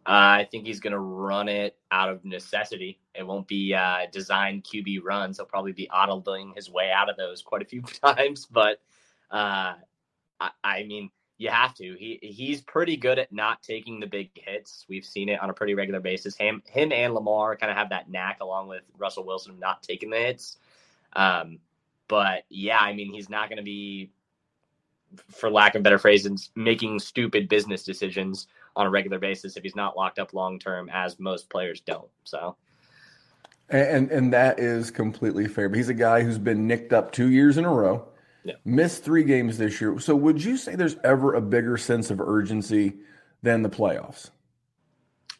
Uh, 0.09 0.41
I 0.41 0.49
think 0.51 0.67
he's 0.67 0.81
going 0.81 0.95
to 0.95 1.01
run 1.01 1.51
it 1.51 1.77
out 1.91 2.09
of 2.09 2.25
necessity. 2.25 2.99
It 3.15 3.27
won't 3.27 3.47
be 3.47 3.75
uh, 3.75 4.07
designed 4.11 4.65
QB 4.65 5.05
runs. 5.05 5.37
He'll 5.37 5.45
probably 5.45 5.73
be 5.73 5.87
autoing 5.93 6.57
his 6.57 6.71
way 6.71 6.91
out 6.91 7.11
of 7.11 7.19
those 7.19 7.43
quite 7.43 7.61
a 7.61 7.67
few 7.67 7.83
times. 8.03 8.47
But 8.47 8.81
uh, 9.31 9.75
I, 10.41 10.51
I, 10.65 10.85
mean, 10.85 11.11
you 11.37 11.51
have 11.51 11.75
to. 11.75 11.95
He 11.99 12.19
he's 12.23 12.63
pretty 12.63 12.97
good 12.97 13.19
at 13.19 13.31
not 13.35 13.63
taking 13.63 14.01
the 14.01 14.07
big 14.07 14.31
hits. 14.35 14.87
We've 14.89 15.05
seen 15.05 15.29
it 15.29 15.43
on 15.43 15.51
a 15.51 15.53
pretty 15.53 15.75
regular 15.75 16.01
basis. 16.01 16.37
Him 16.37 16.63
him 16.65 16.91
and 16.91 17.13
Lamar 17.13 17.55
kind 17.55 17.71
of 17.71 17.77
have 17.77 17.91
that 17.91 18.09
knack, 18.11 18.39
along 18.41 18.69
with 18.69 18.85
Russell 18.97 19.27
Wilson, 19.27 19.59
not 19.59 19.83
taking 19.83 20.09
the 20.09 20.17
hits. 20.17 20.57
Um, 21.13 21.59
but 22.09 22.45
yeah, 22.49 22.79
I 22.79 22.95
mean, 22.95 23.13
he's 23.13 23.29
not 23.29 23.51
going 23.51 23.59
to 23.59 23.63
be, 23.63 24.11
for 25.29 25.51
lack 25.51 25.75
of 25.75 25.83
better 25.83 25.99
phrases, 25.99 26.49
making 26.57 26.99
stupid 26.99 27.47
business 27.51 27.85
decisions 27.85 28.47
on 28.79 28.87
a 28.87 28.91
regular 28.91 29.19
basis 29.19 29.57
if 29.57 29.63
he's 29.65 29.77
not 29.77 29.97
locked 29.97 30.19
up 30.19 30.33
long 30.33 30.59
term, 30.59 30.89
as 30.91 31.19
most 31.19 31.51
players 31.51 31.81
don't. 31.81 32.09
So. 32.25 32.57
And 33.69 34.11
and 34.11 34.33
that 34.33 34.59
is 34.59 34.91
completely 34.91 35.47
fair. 35.47 35.69
But 35.69 35.77
he's 35.77 35.91
a 35.91 35.95
guy 35.95 36.23
who's 36.23 36.39
been 36.39 36.67
nicked 36.67 36.95
up 36.95 37.13
two 37.13 37.29
years 37.29 37.59
in 37.59 37.67
a 37.67 37.71
row, 37.71 38.09
yeah. 38.45 38.55
missed 38.65 39.05
three 39.05 39.25
games 39.25 39.59
this 39.59 39.79
year. 39.79 39.99
So 39.99 40.17
would 40.17 40.43
you 40.43 40.57
say 40.57 40.75
there's 40.75 40.97
ever 41.05 41.35
a 41.35 41.41
bigger 41.43 41.77
sense 41.77 42.11
of 42.11 42.19
urgency 42.21 42.95
than 43.43 43.63
the 43.63 43.69
playoffs? 43.69 44.31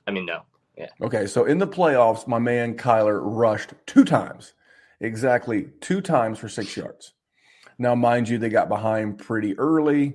I 0.07 0.11
mean, 0.11 0.27
no. 0.27 0.43
Yeah. 0.77 0.89
Okay, 1.01 1.27
so 1.27 1.45
in 1.45 1.59
the 1.59 1.67
playoffs, 1.67 2.27
my 2.27 2.39
man 2.39 2.77
Kyler 2.77 3.21
rushed 3.23 3.73
two 3.87 4.05
times, 4.05 4.53
exactly 5.01 5.71
two 5.81 6.01
times 6.01 6.39
for 6.39 6.49
six 6.49 6.77
yards. 6.77 7.15
Now, 7.79 7.95
mind 7.95 8.29
you, 8.29 8.39
they 8.39 8.49
got 8.49 8.69
behind 8.69 9.19
pretty 9.19 9.59
early 9.59 10.15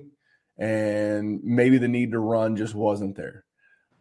and 0.58 1.40
maybe 1.42 1.78
the 1.78 1.88
need 1.88 2.12
to 2.12 2.18
run 2.18 2.56
just 2.56 2.74
wasn't 2.74 3.16
there. 3.16 3.44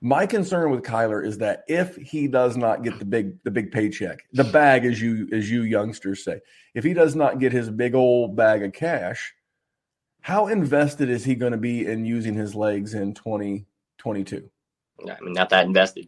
My 0.01 0.25
concern 0.25 0.69
with 0.69 0.83
Kyler 0.83 1.25
is 1.25 1.37
that 1.37 1.63
if 1.67 1.95
he 1.95 2.27
does 2.27 2.57
not 2.57 2.83
get 2.83 2.99
the 2.99 3.05
big 3.05 3.41
the 3.43 3.51
big 3.51 3.71
paycheck, 3.71 4.19
the 4.33 4.43
bag 4.43 4.85
as 4.85 5.01
you 5.01 5.29
as 5.31 5.49
you 5.49 5.63
youngsters 5.63 6.25
say, 6.25 6.41
if 6.75 6.83
he 6.83 6.93
does 6.93 7.15
not 7.15 7.39
get 7.39 7.53
his 7.53 7.69
big 7.69 7.95
old 7.95 8.35
bag 8.35 8.63
of 8.63 8.73
cash, 8.73 9.33
how 10.19 10.47
invested 10.47 11.09
is 11.09 11.23
he 11.23 11.35
going 11.35 11.53
to 11.53 11.57
be 11.57 11.85
in 11.85 12.05
using 12.05 12.33
his 12.33 12.53
legs 12.53 12.93
in 12.93 13.13
2022? 13.13 14.49
I 15.01 15.17
mean, 15.21 15.33
not 15.33 15.49
that 15.49 15.65
invested. 15.65 16.07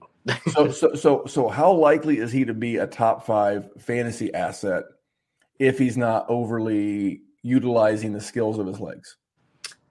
so, 0.51 0.71
so, 0.71 0.95
so, 0.95 1.25
so, 1.25 1.49
how 1.49 1.71
likely 1.71 2.17
is 2.17 2.31
he 2.31 2.45
to 2.45 2.53
be 2.53 2.77
a 2.77 2.87
top 2.87 3.25
five 3.25 3.69
fantasy 3.77 4.33
asset 4.33 4.83
if 5.59 5.77
he's 5.77 5.97
not 5.97 6.25
overly 6.29 7.21
utilizing 7.43 8.13
the 8.13 8.21
skills 8.21 8.57
of 8.57 8.67
his 8.67 8.79
legs? 8.79 9.17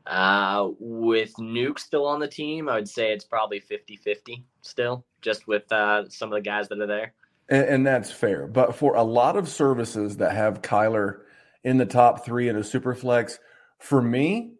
Uh, 0.06 0.68
with 0.78 1.32
Nuke 1.38 1.78
still 1.78 2.06
on 2.06 2.20
the 2.20 2.28
team, 2.28 2.68
I 2.68 2.74
would 2.74 2.88
say 2.88 3.12
it's 3.12 3.24
probably 3.24 3.60
50 3.60 3.96
50 3.96 4.44
still, 4.60 5.04
just 5.22 5.46
with 5.46 5.70
uh, 5.72 6.08
some 6.10 6.30
of 6.30 6.36
the 6.36 6.42
guys 6.42 6.68
that 6.68 6.80
are 6.80 6.86
there. 6.86 7.14
And, 7.48 7.64
and, 7.64 7.86
that's 7.86 8.10
fair. 8.10 8.46
But 8.46 8.74
for 8.74 8.96
a 8.96 9.02
lot 9.02 9.36
of 9.36 9.48
services 9.48 10.18
that 10.18 10.32
have 10.32 10.62
Kyler 10.62 11.20
in 11.62 11.78
the 11.78 11.86
top 11.86 12.24
three 12.24 12.48
in 12.48 12.56
a 12.56 12.64
super 12.64 12.94
flex, 12.94 13.38
for 13.78 14.00
me, 14.00 14.52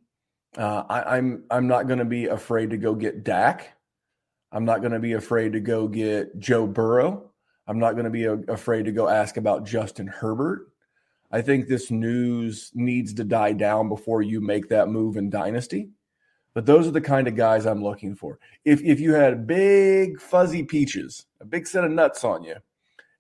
uh, 0.57 0.85
I, 0.89 1.19
am 1.19 1.45
I'm, 1.51 1.59
I'm 1.59 1.69
not 1.69 1.87
going 1.87 1.99
to 1.99 2.05
be 2.05 2.27
afraid 2.27 2.71
to 2.71 2.77
go 2.77 2.95
get 2.95 3.25
Dak. 3.25 3.77
I'm 4.53 4.65
not 4.65 4.81
going 4.81 4.93
to 4.93 5.01
be 5.01 5.13
afraid 5.13 5.53
to 5.53 5.61
go 5.61 5.89
get 5.89 6.39
Joe 6.39 6.67
Burrow. 6.67 7.31
I'm 7.67 7.79
not 7.79 7.93
going 7.93 8.05
to 8.05 8.11
be 8.11 8.25
a, 8.25 8.35
afraid 8.35 8.85
to 8.85 8.93
go 8.93 9.09
ask 9.09 9.37
about 9.37 9.67
Justin 9.67 10.07
Herbert. 10.07 10.69
I 11.35 11.43
think 11.43 11.67
this 11.67 11.91
news 11.91 12.71
needs 12.75 13.13
to 13.15 13.25
die 13.25 13.55
down 13.55 13.89
before 13.89 14.23
you 14.23 14.41
make 14.41 14.69
that 14.69 14.89
move 14.89 15.17
in 15.17 15.31
Dynasty. 15.31 15.89
But 16.55 16.65
those 16.65 16.87
are 16.87 16.93
the 16.93 17.01
kind 17.01 17.27
of 17.27 17.35
guys 17.35 17.67
I'm 17.67 17.83
looking 17.83 18.15
for. 18.15 18.39
If 18.65 18.81
if 18.85 19.01
you 19.01 19.15
had 19.15 19.45
big 19.45 20.21
fuzzy 20.21 20.63
peaches, 20.63 21.27
a 21.41 21.45
big 21.45 21.67
set 21.67 21.83
of 21.83 21.91
nuts 21.91 22.23
on 22.23 22.45
you, 22.45 22.55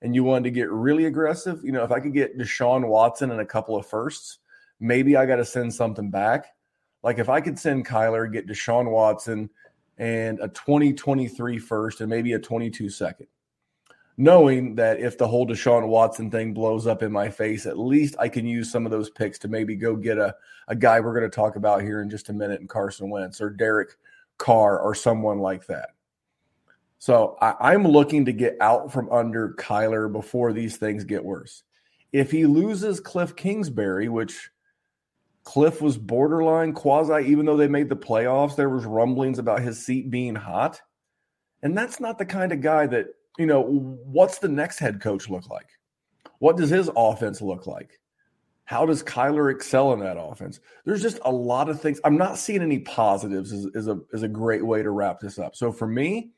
and 0.01 0.15
you 0.15 0.23
wanted 0.23 0.45
to 0.45 0.53
get 0.53 0.71
really 0.71 1.07
aggressive, 1.07 1.65
you 1.65 1.73
know, 1.73 1.83
if 1.83 1.91
I 1.91 1.99
could 1.99 2.15
get 2.15 2.39
Deshaun 2.39 2.87
Watson 2.87 3.33
and 3.33 3.41
a 3.41 3.45
couple 3.45 3.75
of 3.75 3.85
firsts, 3.85 4.39
maybe 4.79 5.17
I 5.17 5.27
got 5.27 5.37
to 5.37 5.45
send 5.45 5.75
something 5.75 6.09
back. 6.09 6.55
Like 7.03 7.19
if 7.19 7.29
I 7.29 7.41
could 7.41 7.59
send 7.59 7.85
Kyler, 7.85 8.33
get 8.33 8.47
Deshaun 8.47 8.93
Watson 8.93 9.51
and 9.99 10.39
a 10.39 10.47
2023 10.47 11.59
first 11.59 12.01
and 12.01 12.09
maybe 12.09 12.35
a 12.35 12.39
22 12.39 12.91
second 12.91 13.27
knowing 14.17 14.77
that 14.77 15.01
if 15.01 15.19
the 15.19 15.27
whole 15.27 15.47
Deshaun 15.47 15.89
Watson 15.89 16.31
thing 16.31 16.55
blows 16.55 16.87
up 16.87 17.03
in 17.03 17.11
my 17.11 17.29
face, 17.29 17.67
at 17.67 17.79
least 17.79 18.15
I 18.19 18.29
can 18.29 18.47
use 18.47 18.71
some 18.71 18.87
of 18.87 18.93
those 18.93 19.11
picks 19.11 19.39
to 19.41 19.49
maybe 19.49 19.75
go 19.75 19.97
get 19.97 20.19
a, 20.19 20.35
a 20.69 20.77
guy 20.77 21.01
we're 21.01 21.19
going 21.19 21.31
to 21.31 21.35
talk 21.35 21.57
about 21.57 21.83
here 21.83 22.01
in 22.01 22.11
just 22.11 22.29
a 22.29 22.33
minute 22.33 22.61
in 22.61 22.69
Carson 22.69 23.11
Wentz 23.11 23.41
or 23.41 23.51
Derek 23.51 23.97
Carr 24.39 24.79
or 24.79 24.95
someone 24.95 25.39
like 25.39 25.67
that. 25.67 25.91
So 26.99 27.37
I, 27.41 27.75
am 27.75 27.87
looking 27.87 28.25
to 28.25 28.33
get 28.33 28.57
out 28.61 28.91
from 28.91 29.11
under 29.11 29.55
Kyler 29.59 30.11
before 30.11 30.53
these 30.53 30.79
things 30.79 31.05
get 31.05 31.23
worse. 31.23 31.63
If 32.13 32.31
he 32.31 32.47
loses 32.47 32.99
Cliff 33.01 33.37
Kingsbury, 33.37 34.09
which 34.09 34.51
Cliff 35.43 35.83
was 35.83 35.99
borderline 35.99 36.73
quasi, 36.73 37.29
even 37.29 37.45
though 37.45 37.59
they 37.59 37.69
made 37.69 37.91
the 37.91 37.97
playoffs, 37.97 38.57
there 38.57 38.71
was 38.71 38.87
rumblings 38.87 39.39
about 39.39 39.61
his 39.61 39.85
seat 39.85 40.09
being 40.09 40.35
hot. 40.35 40.81
And 41.63 41.77
that's 41.77 42.01
not 42.01 42.17
the 42.17 42.25
kind 42.25 42.53
of 42.53 42.63
guy 42.63 42.87
that 42.87 43.09
you 43.39 43.47
know, 43.47 43.63
what's 43.63 44.39
the 44.39 44.49
next 44.49 44.79
head 44.79 45.01
coach 45.01 45.29
look 45.29 45.49
like? 45.49 45.69
What 46.39 46.57
does 46.57 46.71
his 46.71 46.91
offense 46.97 47.41
look 47.41 47.67
like? 47.67 47.99
How 48.67 48.87
does 48.87 49.03
Kyler 49.03 49.53
excel 49.53 49.93
in 49.93 50.01
that 50.01 50.19
offense? 50.19 50.61
There's 50.85 51.03
just 51.03 51.19
a 51.25 51.31
lot 51.31 51.69
of 51.69 51.81
things. 51.81 52.01
I'm 52.05 52.17
not 52.17 52.39
seeing 52.39 52.63
any 52.63 52.79
positives 52.81 53.53
is, 53.53 53.67
is 53.75 53.89
a 53.89 54.01
is 54.13 54.23
a 54.23 54.29
great 54.29 54.65
way 54.65 54.83
to 54.83 54.91
wrap 54.91 55.21
this 55.21 55.39
up. 55.39 55.55
So 55.55 55.71
for 55.71 55.87
me, 55.87 56.31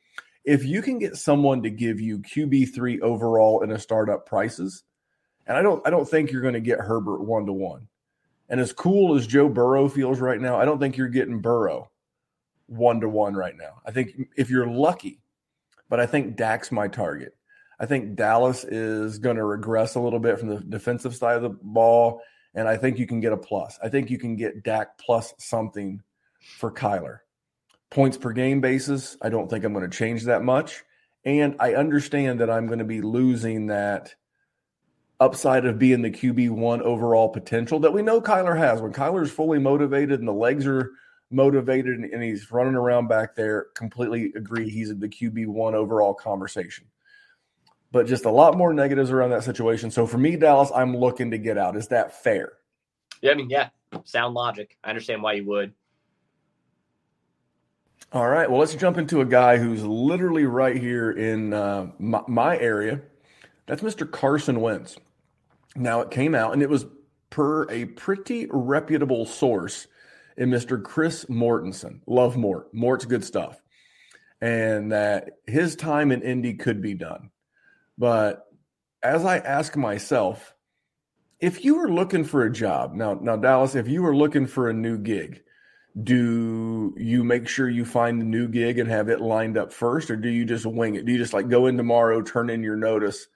if 0.45 0.65
you 0.65 0.83
can 0.83 0.99
get 0.99 1.17
someone 1.17 1.63
to 1.63 1.71
give 1.71 2.01
you 2.01 2.19
QB3 2.19 3.01
overall 3.01 3.63
in 3.63 3.71
a 3.71 3.79
startup 3.79 4.27
prices, 4.27 4.83
and 5.47 5.57
I 5.57 5.63
don't 5.63 5.87
I 5.87 5.91
don't 5.91 6.09
think 6.09 6.33
you're 6.33 6.43
going 6.43 6.55
to 6.55 6.61
get 6.61 6.81
Herbert 6.81 7.23
one 7.23 7.47
to 7.47 7.53
one. 7.53 7.87
And 8.49 8.61
as 8.61 8.73
cool 8.73 9.17
as 9.17 9.27
Joe 9.27 9.49
Burrow 9.49 9.89
feels 9.89 10.21
right 10.21 10.41
now, 10.41 10.57
I 10.59 10.65
don't 10.65 10.79
think 10.79 10.97
you're 10.97 11.09
getting 11.09 11.41
Burrow 11.41 11.91
one 12.67 13.01
to 13.01 13.09
one 13.09 13.35
right 13.35 13.57
now. 13.57 13.81
I 13.85 13.93
think 13.93 14.29
if 14.37 14.51
you're 14.51 14.67
lucky, 14.67 15.21
but 15.89 16.01
I 16.01 16.07
think 16.07 16.37
Dak's 16.37 16.73
my 16.73 16.89
target. 16.89 17.37
I 17.79 17.87
think 17.87 18.17
Dallas 18.17 18.65
is 18.65 19.19
going 19.19 19.37
to 19.37 19.45
regress 19.45 19.95
a 19.95 20.01
little 20.01 20.19
bit 20.19 20.39
from 20.39 20.49
the 20.49 20.61
defensive 20.61 21.15
side 21.15 21.37
of 21.37 21.43
the 21.43 21.51
ball, 21.51 22.23
and 22.55 22.67
I 22.67 22.77
think 22.77 22.99
you 22.99 23.07
can 23.07 23.21
get 23.21 23.33
a 23.33 23.37
plus. 23.37 23.79
I 23.83 23.89
think 23.89 24.11
you 24.11 24.19
can 24.19 24.37
get 24.37 24.63
Dak 24.63 24.99
plus 24.99 25.35
something 25.39 26.03
for 26.41 26.73
Kyler. 26.73 27.19
Points 27.91 28.17
per 28.17 28.33
game 28.33 28.61
basis, 28.61 29.17
I 29.21 29.29
don't 29.29 29.49
think 29.49 29.65
I'm 29.65 29.73
going 29.73 29.89
to 29.89 29.97
change 29.97 30.25
that 30.25 30.43
much. 30.43 30.83
And 31.25 31.57
I 31.61 31.75
understand 31.75 32.41
that 32.41 32.51
I'm 32.51 32.67
going 32.67 32.79
to 32.79 32.85
be 32.85 33.01
losing 33.01 33.67
that 33.67 34.15
upside 35.19 35.67
of 35.67 35.79
being 35.79 36.03
the 36.03 36.11
QB1 36.11 36.81
overall 36.83 37.29
potential 37.29 37.81
that 37.81 37.93
we 37.93 38.03
know 38.03 38.21
Kyler 38.21 38.57
has. 38.57 38.81
When 38.81 38.93
Kyler's 38.93 39.31
fully 39.31 39.59
motivated 39.59 40.21
and 40.21 40.29
the 40.29 40.33
legs 40.33 40.67
are– 40.67 40.93
motivated 41.31 41.99
and 41.99 42.23
he's 42.23 42.51
running 42.51 42.75
around 42.75 43.09
back 43.09 43.35
there. 43.35 43.67
Completely 43.75 44.33
agree. 44.37 44.69
He's 44.69 44.89
the 44.97 45.09
QB 45.09 45.47
one 45.49 45.75
overall 45.75 46.15
conversation. 46.15 46.87
But 47.93 48.07
just 48.07 48.25
a 48.25 48.31
lot 48.31 48.57
more 48.57 48.73
negatives 48.73 49.11
around 49.11 49.31
that 49.31 49.45
situation. 49.45 49.91
So 49.91 50.07
for 50.07 50.19
me, 50.19 50.37
Dallas, 50.37 50.71
I'm 50.75 50.97
looking 50.97 51.31
to 51.31 51.39
get 51.39 51.57
out. 51.57 51.77
Is 51.77 51.89
that 51.89 52.23
fair? 52.23 52.53
Yeah, 53.23 53.33
I 53.33 53.35
mean, 53.35 53.49
yeah, 53.51 53.71
sound 54.05 54.35
logic. 54.35 54.77
I 54.85 54.91
understand 54.91 55.23
why 55.23 55.35
you 55.35 55.47
would. 55.47 55.73
All 58.13 58.29
right. 58.29 58.49
Well, 58.49 58.61
let's 58.61 58.75
jump 58.75 58.99
into 58.99 59.21
a 59.21 59.25
guy 59.25 59.57
who's 59.57 59.85
literally 59.85 60.47
right 60.47 60.77
here 60.77 61.11
in 61.11 61.53
uh, 61.53 61.91
my, 61.99 62.23
my 62.29 62.59
area. 62.59 63.01
That's 63.67 63.83
Mr. 63.83 64.09
Carson 64.11 64.61
Wentz. 64.61 64.97
Now, 65.75 66.01
it 66.01 66.11
came 66.11 66.35
out 66.35 66.53
and 66.53 66.63
it 66.63 66.71
was 66.71 66.87
per 67.31 67.69
a 67.71 67.87
pretty 67.87 68.47
reputable 68.51 69.27
source 69.27 69.89
and 70.37 70.53
Mr. 70.53 70.83
Chris 70.83 71.25
Mortensen. 71.27 72.01
Love 72.07 72.37
Mort. 72.37 72.73
Mort's 72.73 73.05
good 73.05 73.25
stuff. 73.25 73.61
And 74.41 74.93
that 74.93 75.31
his 75.47 75.77
time 75.77 76.13
in 76.13 76.23
Indy 76.23 76.55
could 76.55 76.83
be 76.83 76.95
done. 76.95 77.31
But 77.97 78.45
as 79.03 79.25
I 79.25 79.39
ask 79.39 79.77
myself, 79.77 80.55
if 81.41 81.65
you 81.65 81.77
were 81.77 81.91
looking 81.91 82.25
for 82.25 82.45
a 82.45 82.53
job, 82.53 82.95
now 82.95 83.15
now 83.15 83.37
Dallas, 83.37 83.75
if 83.75 83.89
you 83.89 84.03
were 84.03 84.17
looking 84.17 84.47
for 84.47 84.69
a 84.69 84.75
new 84.75 84.99
gig, 84.99 85.43
do 86.03 86.95
you 86.99 87.25
make 87.25 87.49
sure 87.49 87.69
you 87.69 87.85
find 87.85 88.21
the 88.21 88.25
new 88.25 88.49
gig 88.49 88.79
and 88.79 88.89
have 88.91 89.09
it 89.09 89.21
lined 89.21 89.57
up 89.57 89.73
first, 89.73 90.11
or 90.11 90.17
do 90.17 90.29
you 90.29 90.45
just 90.45 90.67
wing 90.67 90.95
it? 90.95 91.07
Do 91.07 91.13
you 91.13 91.19
just 91.19 91.33
like 91.33 91.49
go 91.49 91.67
in 91.67 91.77
tomorrow, 91.77 92.21
turn 92.21 92.51
in 92.51 92.63
your 92.63 92.77
notice, 92.77 93.29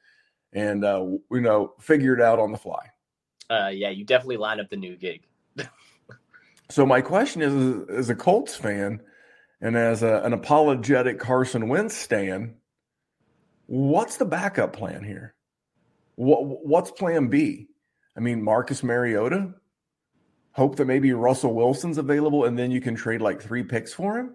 and 0.53 0.85
uh, 0.85 1.05
you 1.31 1.41
know 1.41 1.75
figure 1.81 2.15
it 2.15 2.21
out 2.21 2.39
on 2.39 2.53
the 2.53 2.59
fly? 2.59 2.87
Uh, 3.49 3.71
yeah, 3.73 3.91
you 3.91 4.05
definitely 4.05 4.37
line 4.37 4.61
up 4.61 4.69
the 4.69 4.77
new 4.77 4.97
gig. 4.97 5.23
So 6.71 6.87
my 6.87 7.01
question 7.01 7.43
is, 7.43 7.89
as 7.91 8.11
a 8.11 8.15
Colts 8.15 8.55
fan 8.57 9.01
and 9.61 9.77
as 9.77 10.03
a, 10.03 10.23
an 10.23 10.33
apologetic 10.33 11.19
Carson 11.19 11.69
Wentz 11.69 11.97
stan, 11.97 12.55
what's 13.67 14.17
the 14.19 14.25
backup 14.25 14.73
plan 14.73 15.03
here? 15.03 15.35
What, 16.15 16.65
what's 16.65 16.93
plan 16.93 17.27
B? 17.27 17.67
I 18.17 18.21
mean, 18.21 18.43
Marcus 18.43 18.83
Mariota. 18.83 19.55
Hope 20.53 20.77
that 20.77 20.87
maybe 20.87 21.13
Russell 21.13 21.55
Wilson's 21.55 21.99
available, 21.99 22.45
and 22.45 22.59
then 22.59 22.71
you 22.71 22.81
can 22.81 22.95
trade 22.95 23.21
like 23.21 23.41
three 23.41 23.63
picks 23.63 23.93
for 23.93 24.19
him. 24.19 24.35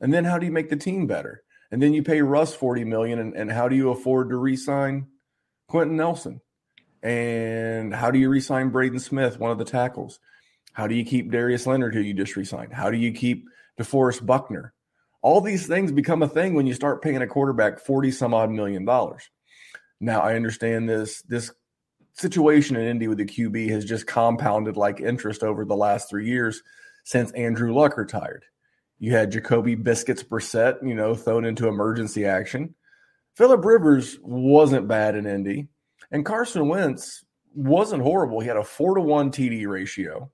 And 0.00 0.12
then 0.12 0.24
how 0.24 0.38
do 0.38 0.46
you 0.46 0.52
make 0.52 0.70
the 0.70 0.76
team 0.76 1.06
better? 1.06 1.42
And 1.70 1.82
then 1.82 1.92
you 1.92 2.02
pay 2.02 2.22
Russ 2.22 2.54
forty 2.54 2.84
million, 2.84 3.18
and, 3.18 3.34
and 3.34 3.52
how 3.52 3.68
do 3.68 3.76
you 3.76 3.90
afford 3.90 4.30
to 4.30 4.36
re-sign 4.36 5.08
Quenton 5.68 5.96
Nelson? 5.96 6.40
And 7.02 7.94
how 7.94 8.10
do 8.10 8.18
you 8.18 8.28
re-sign 8.28 8.70
Braden 8.70 8.98
Smith, 8.98 9.38
one 9.38 9.50
of 9.50 9.58
the 9.58 9.64
tackles? 9.64 10.18
How 10.76 10.86
do 10.86 10.94
you 10.94 11.06
keep 11.06 11.30
Darius 11.30 11.66
Leonard, 11.66 11.94
who 11.94 12.00
you 12.00 12.12
just 12.12 12.36
resigned? 12.36 12.74
How 12.74 12.90
do 12.90 12.98
you 12.98 13.10
keep 13.10 13.48
DeForest 13.80 14.26
Buckner? 14.26 14.74
All 15.22 15.40
these 15.40 15.66
things 15.66 15.90
become 15.90 16.22
a 16.22 16.28
thing 16.28 16.52
when 16.52 16.66
you 16.66 16.74
start 16.74 17.00
paying 17.00 17.22
a 17.22 17.26
quarterback 17.26 17.80
40 17.80 18.10
some 18.10 18.34
odd 18.34 18.50
million 18.50 18.84
dollars. 18.84 19.30
Now 20.00 20.20
I 20.20 20.34
understand 20.34 20.86
this 20.86 21.22
this 21.22 21.50
situation 22.12 22.76
in 22.76 22.86
Indy 22.86 23.08
with 23.08 23.16
the 23.16 23.24
QB 23.24 23.70
has 23.70 23.86
just 23.86 24.06
compounded 24.06 24.76
like 24.76 25.00
interest 25.00 25.42
over 25.42 25.64
the 25.64 25.74
last 25.74 26.10
three 26.10 26.28
years 26.28 26.62
since 27.04 27.32
Andrew 27.32 27.72
Luck 27.72 27.96
retired. 27.96 28.44
You 28.98 29.12
had 29.12 29.32
Jacoby 29.32 29.76
Biscuits 29.76 30.24
Brissett, 30.24 30.86
you 30.86 30.94
know, 30.94 31.14
thrown 31.14 31.46
into 31.46 31.68
emergency 31.68 32.26
action. 32.26 32.74
Philip 33.34 33.64
Rivers 33.64 34.18
wasn't 34.20 34.88
bad 34.88 35.16
in 35.16 35.26
Indy, 35.26 35.68
and 36.10 36.26
Carson 36.26 36.68
Wentz 36.68 37.24
wasn't 37.54 38.02
horrible. 38.02 38.40
He 38.40 38.48
had 38.48 38.58
a 38.58 38.62
four 38.62 38.94
to 38.94 39.00
one 39.00 39.30
TD 39.30 39.66
ratio. 39.66 40.30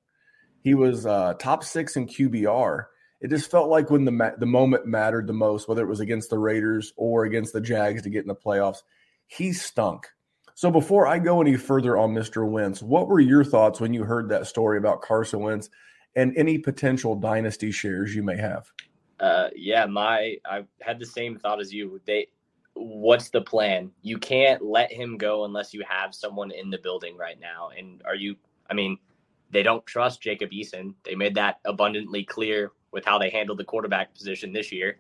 He 0.62 0.75
was 0.75 1.07
uh, 1.07 1.35
top 1.35 1.64
six 1.64 1.96
in 1.96 2.07
QBR. 2.07 2.87
It 3.20 3.31
just 3.31 3.51
felt 3.51 3.68
like 3.68 3.90
when 3.90 4.05
the 4.05 4.12
ma- 4.12 4.37
the 4.38 4.46
moment 4.46 4.87
mattered 4.87 5.27
the 5.27 5.33
most, 5.33 5.68
whether 5.68 5.83
it 5.83 5.88
was 5.88 6.01
against 6.01 6.31
the 6.31 6.38
Raiders 6.38 6.92
or 6.96 7.25
against 7.25 7.53
the 7.53 7.61
Jags 7.61 8.03
to 8.03 8.11
get 8.11 8.22
in 8.22 8.29
the 8.29 8.35
playoffs, 8.35 8.83
he 9.27 9.53
stunk. 9.53 10.07
So 10.55 10.70
before 10.70 11.07
I 11.07 11.18
go 11.18 11.40
any 11.40 11.57
further 11.57 11.96
on 11.96 12.14
Mr. 12.14 12.48
Wentz, 12.48 12.83
what 12.83 13.09
were 13.09 13.20
your 13.20 13.44
thoughts 13.44 13.81
when 13.81 13.94
you 13.94 14.05
heard 14.05 14.29
that 14.29 14.46
story 14.46 14.79
about 14.79 15.03
Carson 15.03 15.40
Wentz 15.40 15.70
and 16.14 16.37
any 16.37 16.59
potential 16.59 17.16
dynasty 17.16 17.70
shares 17.70 18.14
you 18.14 18.22
may 18.22 18.37
have? 18.37 18.70
Uh, 19.18 19.48
yeah, 19.57 19.87
my 19.87 20.37
I 20.44 20.64
had 20.81 20.98
the 20.98 21.07
same 21.07 21.38
thought 21.38 21.61
as 21.61 21.72
you. 21.72 22.01
They, 22.07 22.29
what's 22.75 23.31
the 23.31 23.40
plan? 23.40 23.90
You 24.03 24.18
can't 24.18 24.62
let 24.62 24.92
him 24.92 25.16
go 25.16 25.44
unless 25.44 25.72
you 25.72 25.85
have 25.88 26.14
someone 26.14 26.51
in 26.51 26.70
the 26.70 26.79
building 26.79 27.16
right 27.16 27.40
now. 27.40 27.70
And 27.77 28.03
are 28.05 28.16
you? 28.16 28.37
I 28.68 28.75
mean, 28.75 28.98
they 29.53 29.62
don't 29.62 29.85
trust 29.87 30.23
Jacob 30.23 30.51
Eason. 30.51 30.95
They 31.05 31.15
made 31.15 31.35
that 31.37 31.61
abundantly 31.65 32.25
clear 32.25 32.73
with 32.91 33.05
how 33.05 33.19
they 33.19 33.31
handled 33.31 33.59
the 33.59 33.65
quarterback 33.65 34.15
position 34.15 34.53
this 34.53 34.73
year. 34.73 34.99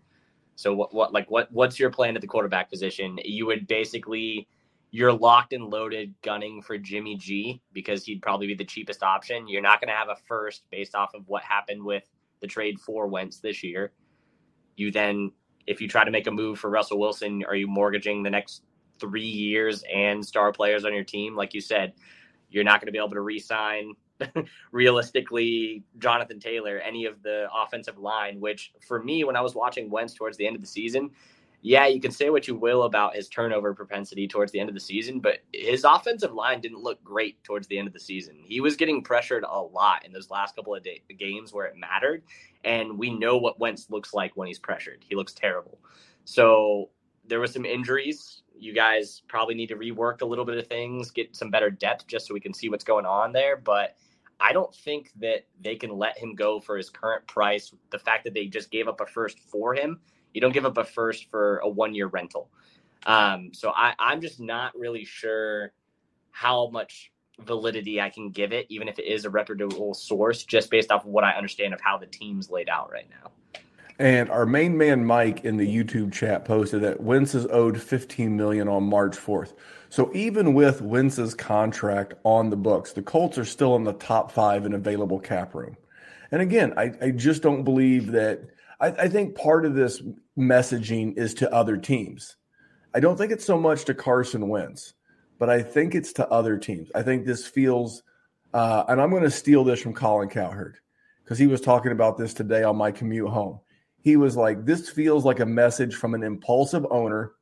So 0.56 0.74
what 0.74 0.94
what 0.94 1.12
like 1.12 1.30
what 1.30 1.50
what's 1.50 1.80
your 1.80 1.90
plan 1.90 2.14
at 2.14 2.20
the 2.20 2.28
quarterback 2.28 2.70
position? 2.70 3.18
You 3.24 3.46
would 3.46 3.66
basically 3.66 4.46
you're 4.90 5.12
locked 5.12 5.54
and 5.54 5.64
loaded 5.64 6.14
gunning 6.22 6.60
for 6.60 6.76
Jimmy 6.76 7.16
G 7.16 7.62
because 7.72 8.04
he'd 8.04 8.20
probably 8.20 8.46
be 8.46 8.54
the 8.54 8.64
cheapest 8.64 9.02
option. 9.02 9.48
You're 9.48 9.62
not 9.62 9.80
going 9.80 9.88
to 9.88 9.94
have 9.94 10.10
a 10.10 10.16
first 10.28 10.64
based 10.70 10.94
off 10.94 11.14
of 11.14 11.26
what 11.26 11.42
happened 11.42 11.82
with 11.82 12.04
the 12.42 12.46
trade 12.46 12.78
for 12.78 13.06
Wentz 13.06 13.38
this 13.38 13.62
year. 13.62 13.92
You 14.76 14.90
then 14.90 15.32
if 15.66 15.80
you 15.80 15.88
try 15.88 16.04
to 16.04 16.10
make 16.10 16.26
a 16.26 16.30
move 16.30 16.58
for 16.58 16.68
Russell 16.68 16.98
Wilson, 16.98 17.42
are 17.44 17.54
you 17.54 17.66
mortgaging 17.66 18.22
the 18.22 18.30
next 18.30 18.64
3 19.00 19.22
years 19.22 19.82
and 19.92 20.24
star 20.24 20.52
players 20.52 20.84
on 20.84 20.92
your 20.92 21.04
team 21.04 21.34
like 21.34 21.54
you 21.54 21.62
said? 21.62 21.94
You're 22.50 22.64
not 22.64 22.80
going 22.80 22.86
to 22.86 22.92
be 22.92 22.98
able 22.98 23.10
to 23.10 23.20
re-sign 23.22 23.94
realistically 24.72 25.82
Jonathan 25.98 26.40
Taylor, 26.40 26.78
any 26.78 27.06
of 27.06 27.22
the 27.22 27.48
offensive 27.54 27.98
line, 27.98 28.40
which 28.40 28.72
for 28.86 29.02
me, 29.02 29.24
when 29.24 29.36
I 29.36 29.40
was 29.40 29.54
watching 29.54 29.90
Wentz 29.90 30.14
towards 30.14 30.36
the 30.36 30.46
end 30.46 30.56
of 30.56 30.62
the 30.62 30.68
season, 30.68 31.10
yeah, 31.64 31.86
you 31.86 32.00
can 32.00 32.10
say 32.10 32.28
what 32.28 32.48
you 32.48 32.56
will 32.56 32.82
about 32.82 33.14
his 33.14 33.28
turnover 33.28 33.72
propensity 33.72 34.26
towards 34.26 34.50
the 34.50 34.58
end 34.58 34.68
of 34.68 34.74
the 34.74 34.80
season, 34.80 35.20
but 35.20 35.38
his 35.52 35.84
offensive 35.84 36.32
line 36.32 36.60
didn't 36.60 36.82
look 36.82 37.02
great 37.04 37.42
towards 37.44 37.68
the 37.68 37.78
end 37.78 37.86
of 37.86 37.94
the 37.94 38.00
season. 38.00 38.36
He 38.42 38.60
was 38.60 38.74
getting 38.74 39.00
pressured 39.00 39.44
a 39.48 39.60
lot 39.60 40.04
in 40.04 40.12
those 40.12 40.28
last 40.28 40.56
couple 40.56 40.74
of 40.74 40.82
day- 40.82 41.02
games 41.16 41.52
where 41.52 41.66
it 41.66 41.76
mattered, 41.76 42.24
and 42.64 42.98
we 42.98 43.10
know 43.10 43.36
what 43.36 43.60
Wentz 43.60 43.90
looks 43.90 44.12
like 44.12 44.36
when 44.36 44.48
he's 44.48 44.58
pressured. 44.58 45.04
He 45.08 45.14
looks 45.14 45.32
terrible. 45.32 45.78
So 46.24 46.90
there 47.24 47.38
was 47.38 47.52
some 47.52 47.64
injuries. 47.64 48.42
You 48.58 48.74
guys 48.74 49.22
probably 49.28 49.54
need 49.54 49.68
to 49.68 49.76
rework 49.76 50.20
a 50.22 50.26
little 50.26 50.44
bit 50.44 50.58
of 50.58 50.66
things, 50.66 51.12
get 51.12 51.36
some 51.36 51.50
better 51.50 51.70
depth 51.70 52.08
just 52.08 52.26
so 52.26 52.34
we 52.34 52.40
can 52.40 52.52
see 52.52 52.70
what's 52.70 52.84
going 52.84 53.06
on 53.06 53.32
there, 53.32 53.56
but 53.56 53.94
I 54.42 54.52
don't 54.52 54.74
think 54.74 55.12
that 55.20 55.46
they 55.60 55.76
can 55.76 55.96
let 55.96 56.18
him 56.18 56.34
go 56.34 56.58
for 56.58 56.76
his 56.76 56.90
current 56.90 57.26
price. 57.26 57.72
The 57.90 57.98
fact 57.98 58.24
that 58.24 58.34
they 58.34 58.46
just 58.46 58.70
gave 58.70 58.88
up 58.88 59.00
a 59.00 59.06
first 59.06 59.38
for 59.38 59.74
him 59.74 60.00
you 60.34 60.40
don't 60.40 60.52
give 60.52 60.64
up 60.64 60.78
a 60.78 60.84
first 60.84 61.30
for 61.30 61.58
a 61.58 61.68
one 61.68 61.94
year 61.94 62.06
rental. 62.06 62.48
Um, 63.06 63.50
so 63.52 63.72
I, 63.74 63.94
I'm 63.98 64.20
just 64.20 64.40
not 64.40 64.76
really 64.76 65.04
sure 65.04 65.72
how 66.30 66.68
much 66.68 67.12
validity 67.40 68.00
I 68.00 68.10
can 68.10 68.30
give 68.30 68.52
it, 68.52 68.66
even 68.68 68.88
if 68.88 68.98
it 68.98 69.06
is 69.06 69.24
a 69.24 69.30
reputable 69.30 69.94
source, 69.94 70.44
just 70.44 70.70
based 70.70 70.90
off 70.90 71.04
of 71.04 71.10
what 71.10 71.24
I 71.24 71.32
understand 71.32 71.74
of 71.74 71.80
how 71.80 71.98
the 71.98 72.06
team's 72.06 72.50
laid 72.50 72.68
out 72.68 72.90
right 72.90 73.08
now. 73.10 73.61
And 74.02 74.30
our 74.30 74.46
main 74.46 74.76
man 74.76 75.04
Mike 75.04 75.44
in 75.44 75.58
the 75.58 75.76
YouTube 75.76 76.12
chat 76.12 76.44
posted 76.44 76.82
that 76.82 77.00
Wentz 77.00 77.36
is 77.36 77.46
owed 77.46 77.80
15 77.80 78.36
million 78.36 78.66
on 78.66 78.82
March 78.82 79.16
4th. 79.16 79.52
So 79.90 80.10
even 80.12 80.54
with 80.54 80.82
Wentz's 80.82 81.34
contract 81.34 82.14
on 82.24 82.50
the 82.50 82.56
books, 82.56 82.94
the 82.94 83.02
Colts 83.02 83.38
are 83.38 83.44
still 83.44 83.76
in 83.76 83.84
the 83.84 83.92
top 83.92 84.32
five 84.32 84.66
in 84.66 84.72
available 84.72 85.20
cap 85.20 85.54
room. 85.54 85.76
And 86.32 86.42
again, 86.42 86.74
I, 86.76 86.90
I 87.00 87.10
just 87.12 87.44
don't 87.44 87.62
believe 87.62 88.10
that 88.10 88.40
I, 88.80 88.88
I 88.88 89.08
think 89.08 89.36
part 89.36 89.64
of 89.64 89.76
this 89.76 90.02
messaging 90.36 91.16
is 91.16 91.34
to 91.34 91.52
other 91.54 91.76
teams. 91.76 92.34
I 92.92 92.98
don't 92.98 93.16
think 93.16 93.30
it's 93.30 93.44
so 93.44 93.56
much 93.56 93.84
to 93.84 93.94
Carson 93.94 94.48
Wentz, 94.48 94.94
but 95.38 95.48
I 95.48 95.62
think 95.62 95.94
it's 95.94 96.14
to 96.14 96.28
other 96.28 96.58
teams. 96.58 96.90
I 96.92 97.02
think 97.02 97.24
this 97.24 97.46
feels, 97.46 98.02
uh, 98.52 98.82
and 98.88 99.00
I'm 99.00 99.10
going 99.10 99.22
to 99.22 99.30
steal 99.30 99.62
this 99.62 99.80
from 99.80 99.94
Colin 99.94 100.28
Cowherd 100.28 100.78
because 101.22 101.38
he 101.38 101.46
was 101.46 101.60
talking 101.60 101.92
about 101.92 102.18
this 102.18 102.34
today 102.34 102.64
on 102.64 102.76
my 102.76 102.90
commute 102.90 103.28
home. 103.28 103.60
He 104.02 104.16
was 104.16 104.36
like, 104.36 104.64
"This 104.64 104.90
feels 104.90 105.24
like 105.24 105.40
a 105.40 105.46
message 105.46 105.94
from 105.94 106.14
an 106.14 106.22
impulsive 106.22 106.86
owner 106.90 107.32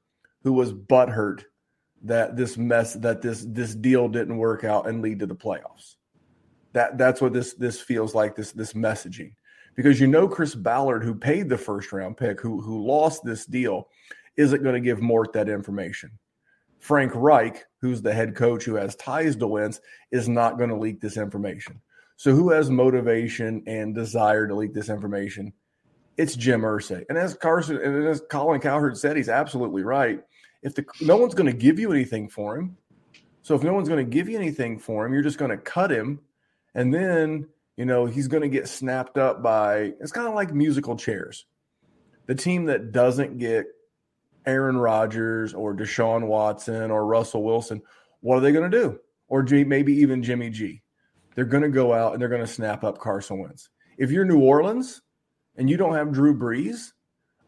who 0.42 0.52
was 0.52 0.72
butthurt 0.72 1.44
that 2.02 2.36
this 2.36 2.56
mess 2.56 2.94
that 2.94 3.22
this 3.22 3.44
this 3.48 3.74
deal 3.74 4.08
didn't 4.08 4.36
work 4.36 4.64
out 4.64 4.88
and 4.88 5.02
lead 5.02 5.18
to 5.18 5.26
the 5.26 5.34
playoffs." 5.34 5.96
That 6.72 6.98
that's 6.98 7.20
what 7.20 7.32
this 7.32 7.54
this 7.54 7.80
feels 7.80 8.14
like. 8.14 8.36
This 8.36 8.52
this 8.52 8.74
messaging 8.74 9.32
because 9.74 10.00
you 10.00 10.06
know 10.06 10.28
Chris 10.28 10.54
Ballard, 10.54 11.02
who 11.02 11.14
paid 11.14 11.48
the 11.48 11.58
first 11.58 11.92
round 11.92 12.16
pick, 12.16 12.40
who 12.40 12.60
who 12.60 12.86
lost 12.86 13.24
this 13.24 13.46
deal, 13.46 13.88
isn't 14.36 14.62
going 14.62 14.74
to 14.74 14.80
give 14.80 15.00
Mort 15.00 15.32
that 15.32 15.48
information. 15.48 16.10
Frank 16.78 17.12
Reich, 17.14 17.64
who's 17.80 18.02
the 18.02 18.12
head 18.12 18.34
coach 18.34 18.64
who 18.64 18.74
has 18.74 18.96
ties 18.96 19.36
to 19.36 19.46
Wentz, 19.46 19.80
is 20.10 20.28
not 20.28 20.58
going 20.58 20.70
to 20.70 20.76
leak 20.76 21.00
this 21.00 21.16
information. 21.16 21.80
So 22.16 22.34
who 22.34 22.50
has 22.50 22.70
motivation 22.70 23.62
and 23.66 23.94
desire 23.94 24.46
to 24.46 24.54
leak 24.54 24.74
this 24.74 24.88
information? 24.88 25.52
It's 26.20 26.36
Jim 26.36 26.60
Irsay. 26.60 27.06
And 27.08 27.16
as 27.16 27.32
Carson 27.32 27.78
and 27.78 28.06
as 28.06 28.22
Colin 28.28 28.60
Cowherd 28.60 28.98
said, 28.98 29.16
he's 29.16 29.30
absolutely 29.30 29.82
right. 29.82 30.20
If 30.62 30.74
the 30.74 30.84
no 31.00 31.16
one's 31.16 31.32
going 31.32 31.50
to 31.50 31.56
give 31.56 31.78
you 31.78 31.90
anything 31.90 32.28
for 32.28 32.58
him, 32.58 32.76
so 33.40 33.54
if 33.54 33.62
no 33.62 33.72
one's 33.72 33.88
going 33.88 34.04
to 34.04 34.10
give 34.10 34.28
you 34.28 34.36
anything 34.36 34.78
for 34.78 35.06
him, 35.06 35.14
you're 35.14 35.22
just 35.22 35.38
going 35.38 35.50
to 35.50 35.56
cut 35.56 35.90
him, 35.90 36.20
and 36.74 36.92
then 36.92 37.48
you 37.78 37.86
know, 37.86 38.04
he's 38.04 38.28
going 38.28 38.42
to 38.42 38.50
get 38.50 38.68
snapped 38.68 39.16
up 39.16 39.42
by 39.42 39.94
it's 39.98 40.12
kind 40.12 40.28
of 40.28 40.34
like 40.34 40.52
musical 40.52 40.94
chairs. 40.94 41.46
The 42.26 42.34
team 42.34 42.66
that 42.66 42.92
doesn't 42.92 43.38
get 43.38 43.64
Aaron 44.44 44.76
Rodgers 44.76 45.54
or 45.54 45.74
Deshaun 45.74 46.26
Watson 46.26 46.90
or 46.90 47.06
Russell 47.06 47.42
Wilson, 47.42 47.80
what 48.20 48.36
are 48.36 48.40
they 48.40 48.52
going 48.52 48.70
to 48.70 48.78
do? 48.78 49.00
Or 49.28 49.42
maybe 49.42 49.94
even 49.94 50.22
Jimmy 50.22 50.50
G. 50.50 50.82
They're 51.34 51.46
going 51.46 51.62
to 51.62 51.70
go 51.70 51.94
out 51.94 52.12
and 52.12 52.20
they're 52.20 52.28
going 52.28 52.42
to 52.42 52.46
snap 52.46 52.84
up 52.84 52.98
Carson 52.98 53.38
Wentz. 53.38 53.70
If 53.96 54.10
you're 54.10 54.26
New 54.26 54.40
Orleans 54.40 55.00
and 55.56 55.68
you 55.68 55.76
don't 55.76 55.94
have 55.94 56.12
Drew 56.12 56.36
Brees, 56.36 56.92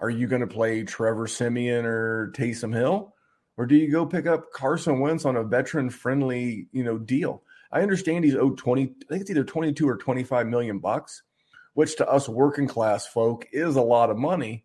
are 0.00 0.10
you 0.10 0.26
going 0.26 0.40
to 0.40 0.46
play 0.46 0.82
Trevor 0.82 1.26
Siemian 1.26 1.84
or 1.84 2.32
Taysom 2.36 2.74
Hill? 2.74 3.14
Or 3.56 3.66
do 3.66 3.76
you 3.76 3.90
go 3.90 4.06
pick 4.06 4.26
up 4.26 4.52
Carson 4.52 5.00
Wentz 5.00 5.24
on 5.24 5.36
a 5.36 5.44
veteran 5.44 5.90
friendly, 5.90 6.66
you 6.72 6.82
know, 6.82 6.98
deal? 6.98 7.42
I 7.70 7.82
understand 7.82 8.24
he's 8.24 8.34
owed 8.34 8.58
20, 8.58 8.82
I 8.82 8.86
think 9.08 9.20
it's 9.22 9.30
either 9.30 9.44
22 9.44 9.88
or 9.88 9.96
25 9.96 10.46
million 10.46 10.78
bucks, 10.78 11.22
which 11.74 11.96
to 11.96 12.08
us 12.08 12.28
working 12.28 12.66
class 12.66 13.06
folk 13.06 13.46
is 13.52 13.76
a 13.76 13.82
lot 13.82 14.10
of 14.10 14.18
money. 14.18 14.64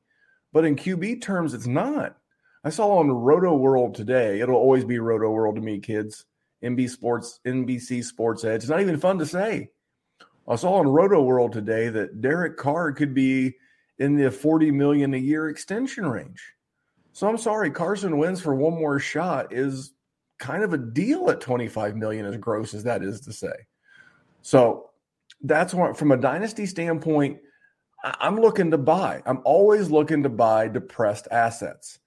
But 0.52 0.66
in 0.66 0.76
QB 0.76 1.22
terms, 1.22 1.54
it's 1.54 1.68
not. 1.68 2.18
I 2.64 2.70
saw 2.70 2.98
on 2.98 3.08
Rotoworld 3.08 3.94
today, 3.94 4.42
it'll 4.42 4.56
always 4.56 4.84
be 4.84 4.98
Rotoworld 4.98 5.56
to 5.56 5.62
me, 5.62 5.80
kids. 5.80 6.26
NBC 6.64 6.90
Sports, 6.90 7.40
NBC 7.46 8.04
Sports 8.04 8.44
Edge. 8.44 8.62
It's 8.62 8.70
not 8.70 8.82
even 8.82 8.98
fun 8.98 9.20
to 9.20 9.26
say. 9.26 9.70
I 10.48 10.56
saw 10.56 10.76
on 10.76 10.86
Rotoworld 10.86 11.52
today 11.52 11.90
that 11.90 12.22
Derek 12.22 12.58
Carr 12.58 12.92
could 12.92 13.14
be 13.14 13.56
in 14.00 14.16
the 14.16 14.32
40 14.32 14.72
million 14.72 15.14
a 15.14 15.18
year 15.18 15.50
extension 15.50 16.06
range. 16.06 16.42
So 17.12 17.28
I'm 17.28 17.38
sorry, 17.38 17.72
Carson 17.72 18.18
Wentz 18.18 18.40
for 18.40 18.56
one 18.56 18.74
more 18.74 19.00
shot 19.00 19.52
is 19.52 19.94
kind 20.38 20.64
of 20.64 20.74
a 20.74 20.78
deal 20.78 21.30
at 21.30 21.42
25 21.42 21.96
million 21.96 22.26
as 22.26 22.38
gross 22.38 22.74
as 22.74 22.84
that 22.84 23.04
is 23.04 23.22
to 23.22 23.34
say. 23.34 23.54
So 24.42 24.92
that's 25.42 25.74
what 25.74 25.98
from 25.98 26.12
a 26.12 26.18
dynasty 26.18 26.66
standpoint 26.66 27.38
i'm 28.04 28.40
looking 28.40 28.72
to 28.72 28.78
buy. 28.78 29.22
I'm 29.26 29.42
always 29.44 29.90
looking 29.92 30.24
to 30.24 30.30
buy 30.30 30.68
depressed 30.68 31.28
assets. 31.32 32.00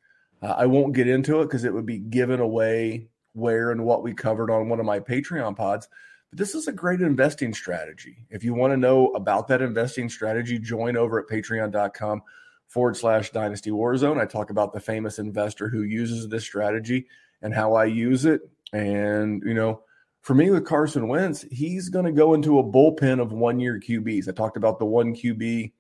Uh, 0.43 0.55
i 0.57 0.67
won't 0.67 0.95
get 0.95 1.09
into 1.09 1.41
it 1.41 1.45
because 1.45 1.65
it 1.65 1.75
would 1.75 1.87
be 1.87 1.99
given 1.99 2.41
away 2.41 3.09
where 3.33 3.71
and 3.71 3.85
what 3.85 4.03
we 4.03 4.15
covered 4.15 4.51
on 4.51 4.69
one 4.69 4.81
of 4.81 4.87
my 4.87 4.99
patreon 4.99 5.57
pods 5.57 5.89
but 6.31 6.39
this 6.39 6.55
is 6.55 6.69
a 6.69 6.73
great 6.73 7.01
investing 7.01 7.53
strategy 7.53 8.27
if 8.31 8.43
you 8.45 8.55
want 8.55 8.73
to 8.73 8.77
know 8.77 9.09
about 9.09 9.49
that 9.49 9.63
investing 9.63 10.09
strategy 10.09 10.59
join 10.59 10.97
over 10.97 11.19
at 11.19 11.29
patreon.com 11.29 12.23
forward 12.69 12.97
slash 12.97 13.31
dynasty 13.31 13.71
warzone 13.71 14.21
i 14.21 14.25
talk 14.25 14.51
about 14.51 14.73
the 14.73 14.81
famous 14.81 15.19
investor 15.19 15.69
who 15.69 15.83
uses 15.83 16.29
this 16.29 16.45
strategy 16.45 17.07
and 17.43 17.55
how 17.55 17.75
I 17.75 17.87
use 17.87 18.25
it. 18.25 18.43
And, 18.73 19.43
you 19.45 19.55
know, 19.55 19.83
for 20.23 20.35
me 20.35 20.51
with 20.51 20.67
Carson 20.67 21.09
Wentz, 21.09 21.45
he's 21.51 21.89
going 21.89 22.05
to 22.05 22.13
go 22.13 22.35
into 22.35 22.59
a 22.59 22.65
bullpen 22.65 23.21
of 23.21 23.33
one 23.33 23.59
year 23.59 23.81
QBs. 23.81 24.29
I 24.29 24.33
talked 24.33 24.57
about 24.57 24.79
the 24.79 24.85
one 24.85 25.15
QB, 25.15 25.73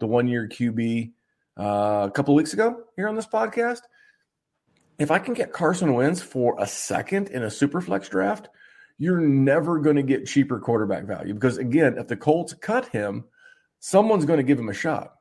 the 0.00 0.06
one 0.06 0.26
year 0.26 0.48
QB 0.48 1.12
uh, 1.58 2.08
a 2.08 2.10
couple 2.10 2.34
weeks 2.34 2.52
ago 2.52 2.82
here 2.96 3.08
on 3.08 3.14
this 3.14 3.26
podcast. 3.26 3.82
If 4.98 5.10
I 5.10 5.18
can 5.18 5.34
get 5.34 5.52
Carson 5.52 5.94
Wentz 5.94 6.20
for 6.20 6.56
a 6.58 6.66
second 6.66 7.28
in 7.28 7.42
a 7.42 7.50
super 7.50 7.80
flex 7.80 8.08
draft, 8.08 8.48
you're 8.98 9.20
never 9.20 9.78
going 9.78 9.96
to 9.96 10.02
get 10.02 10.26
cheaper 10.26 10.60
quarterback 10.60 11.04
value 11.04 11.34
because, 11.34 11.58
again, 11.58 11.98
if 11.98 12.08
the 12.08 12.16
Colts 12.16 12.54
cut 12.54 12.88
him, 12.88 13.24
someone's 13.80 14.24
going 14.24 14.38
to 14.38 14.44
give 14.44 14.58
him 14.58 14.68
a 14.68 14.74
shot. 14.74 15.14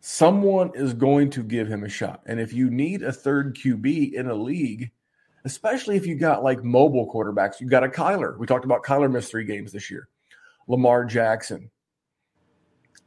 Someone 0.00 0.70
is 0.74 0.92
going 0.94 1.30
to 1.30 1.42
give 1.42 1.68
him 1.68 1.84
a 1.84 1.88
shot. 1.88 2.22
And 2.26 2.40
if 2.40 2.52
you 2.52 2.70
need 2.70 3.02
a 3.02 3.12
third 3.12 3.56
QB 3.56 4.12
in 4.12 4.28
a 4.28 4.34
league, 4.34 4.90
especially 5.44 5.96
if 5.96 6.06
you 6.06 6.14
got 6.14 6.42
like 6.42 6.64
mobile 6.64 7.10
quarterbacks. 7.12 7.60
You 7.60 7.68
got 7.68 7.84
a 7.84 7.88
Kyler. 7.88 8.36
We 8.38 8.46
talked 8.46 8.64
about 8.64 8.82
Kyler 8.82 9.10
missed 9.10 9.30
three 9.30 9.44
games 9.44 9.72
this 9.72 9.90
year. 9.90 10.08
Lamar 10.66 11.04
Jackson. 11.04 11.70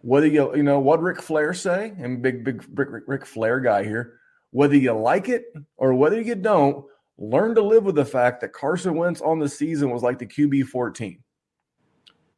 Whether 0.02 0.28
you 0.28 0.56
you 0.56 0.64
know 0.64 0.80
what 0.80 1.02
Ric 1.02 1.22
Flair 1.22 1.54
say, 1.54 1.94
and 1.98 2.22
big 2.22 2.44
big 2.44 2.64
Rick, 2.74 2.90
Ric, 2.92 3.04
Ric 3.08 3.26
Flair 3.26 3.60
guy 3.60 3.84
here. 3.84 4.20
Whether 4.52 4.76
you 4.76 4.94
like 4.94 5.28
it 5.28 5.46
or 5.76 5.94
whether 5.94 6.22
you 6.22 6.36
don't, 6.36 6.86
learn 7.18 7.56
to 7.56 7.62
live 7.62 7.84
with 7.84 7.96
the 7.96 8.06
fact 8.06 8.42
that 8.42 8.54
Carson 8.54 8.96
Wentz 8.96 9.22
on 9.22 9.40
the 9.40 9.50
season 9.50 9.90
was 9.90 10.04
like 10.04 10.20
the 10.20 10.26
QB 10.26 10.68
14. 10.68 11.24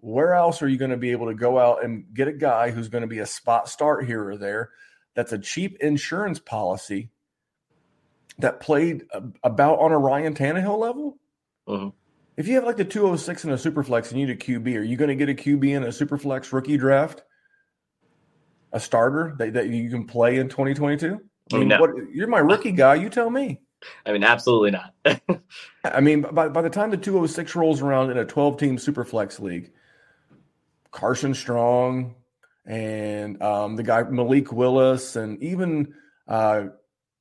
Where 0.02 0.34
else 0.34 0.62
are 0.62 0.68
you 0.68 0.78
going 0.78 0.92
to 0.92 0.98
be 0.98 1.12
able 1.12 1.28
to 1.28 1.34
go 1.34 1.60
out 1.60 1.84
and 1.84 2.06
get 2.14 2.30
a 2.30 2.34
guy 2.34 2.72
who's 2.72 2.88
going 2.88 3.02
to 3.02 3.08
be 3.08 3.20
a 3.20 3.26
spot 3.26 3.68
start 3.68 4.06
here 4.06 4.30
or 4.30 4.38
there? 4.38 4.70
That's 5.16 5.34
a 5.34 5.40
cheap 5.40 5.78
insurance 5.82 6.40
policy 6.40 7.10
that 8.40 8.60
played 8.62 9.04
about 9.44 9.80
on 9.80 9.92
a 9.92 9.98
Ryan 9.98 10.34
Tannehill 10.34 10.78
level? 10.78 11.18
Mm-hmm. 11.68 11.90
If 12.38 12.48
you 12.48 12.56
have 12.56 12.64
like 12.64 12.78
the 12.78 12.86
206 12.86 13.44
in 13.44 13.52
a 13.52 13.56
superflex 13.56 14.12
and 14.12 14.20
you 14.20 14.28
need 14.28 14.34
a 14.34 14.38
QB, 14.38 14.78
are 14.78 14.82
you 14.82 14.96
going 14.96 15.10
to 15.10 15.16
get 15.16 15.30
a 15.30 15.34
QB 15.34 15.76
in 15.76 15.84
a 15.84 15.88
superflex 15.88 16.54
rookie 16.54 16.78
draft? 16.78 17.24
A 18.72 18.80
starter 18.80 19.36
that, 19.40 19.54
that 19.54 19.68
you 19.68 19.90
can 19.90 20.06
play 20.06 20.38
in 20.38 20.48
2022? 20.48 21.20
I 21.52 21.58
mean, 21.58 21.68
no. 21.68 21.82
what, 21.82 21.92
you're 22.14 22.28
my 22.28 22.40
rookie 22.40 22.72
guy. 22.72 22.96
You 22.96 23.10
tell 23.10 23.30
me. 23.30 23.60
I 24.06 24.12
mean, 24.12 24.24
absolutely 24.24 24.72
not. 24.72 24.94
I 25.84 26.02
mean, 26.02 26.22
by, 26.22 26.50
by 26.50 26.62
the 26.62 26.70
time 26.70 26.92
the 26.92 26.98
206 26.98 27.56
rolls 27.56 27.82
around 27.82 28.12
in 28.12 28.18
a 28.18 28.26
12 28.26 28.58
team 28.58 28.78
super 28.78 29.04
flex 29.04 29.40
league, 29.40 29.72
Carson 30.92 31.34
Strong 31.34 32.16
and 32.66 33.42
um, 33.42 33.76
the 33.76 33.84
guy 33.84 34.04
Malik 34.04 34.52
Willis 34.52 35.16
and 35.16 35.42
even 35.42 35.94
uh, 36.28 36.66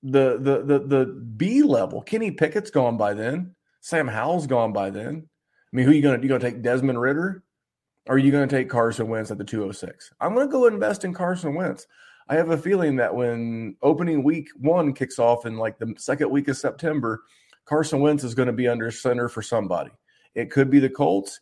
the 0.03 0.39
the 0.39 0.63
the 0.65 0.79
the 0.81 1.07
B 1.07 1.63
level. 1.63 2.03
Kenny 2.03 2.31
Pickett's 2.31 2.71
gone 2.71 2.97
by 2.97 3.15
then. 3.15 3.55
Sam 3.81 4.09
Howell's 4.09 4.47
gone 4.47 4.73
by 4.73 4.91
then. 4.91 5.29
I 5.73 5.77
mean, 5.77 5.87
who 5.87 5.93
you 5.93 6.03
gonna 6.03 6.23
you 6.23 6.29
gonna 6.29 6.41
take 6.41 6.63
Desmond 6.63 7.01
Ridder? 7.01 7.43
Or 8.09 8.15
are 8.15 8.19
you 8.19 8.33
going 8.33 8.49
to 8.49 8.57
take 8.57 8.71
Carson 8.71 9.09
Wentz 9.09 9.31
at 9.31 9.37
the 9.37 9.45
206? 9.45 10.13
I'm 10.19 10.35
going 10.35 10.49
to 10.49 10.51
go 10.51 10.67
invest 10.67 11.05
in 11.05 11.13
Carson 11.13 11.55
Wentz. 11.55 11.87
I 12.29 12.37
have 12.37 12.51
a 12.51 12.59
feeling 12.59 12.97
that 12.97 13.15
when 13.15 13.77
opening 13.83 14.23
week 14.23 14.49
one 14.59 14.93
kicks 14.93 15.19
off 15.19 15.47
in 15.47 15.57
like 15.57 15.79
the 15.79 15.95
second 15.97 16.31
week 16.31 16.49
of 16.49 16.57
September, 16.57 17.23
Carson 17.65 18.01
Wentz 18.01 18.25
is 18.25 18.35
going 18.35 18.49
to 18.49 18.53
be 18.53 18.69
under 18.69 18.91
center 18.91 19.29
for 19.29 19.43
somebody. 19.43 19.91
It 20.35 20.51
could 20.51 20.71
be 20.71 20.79
the 20.79 20.91
Colts, 20.91 21.41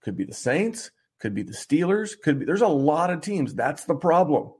could 0.00 0.16
be 0.16 0.24
the 0.24 0.34
Saints, 0.34 0.90
could 1.18 1.34
be 1.34 1.42
the 1.42 1.52
Steelers, 1.52 2.12
could 2.20 2.38
be 2.38 2.44
there's 2.44 2.62
a 2.62 2.68
lot 2.68 3.10
of 3.10 3.20
teams. 3.20 3.54
That's 3.54 3.84
the 3.84 3.94
problem. 3.94 4.52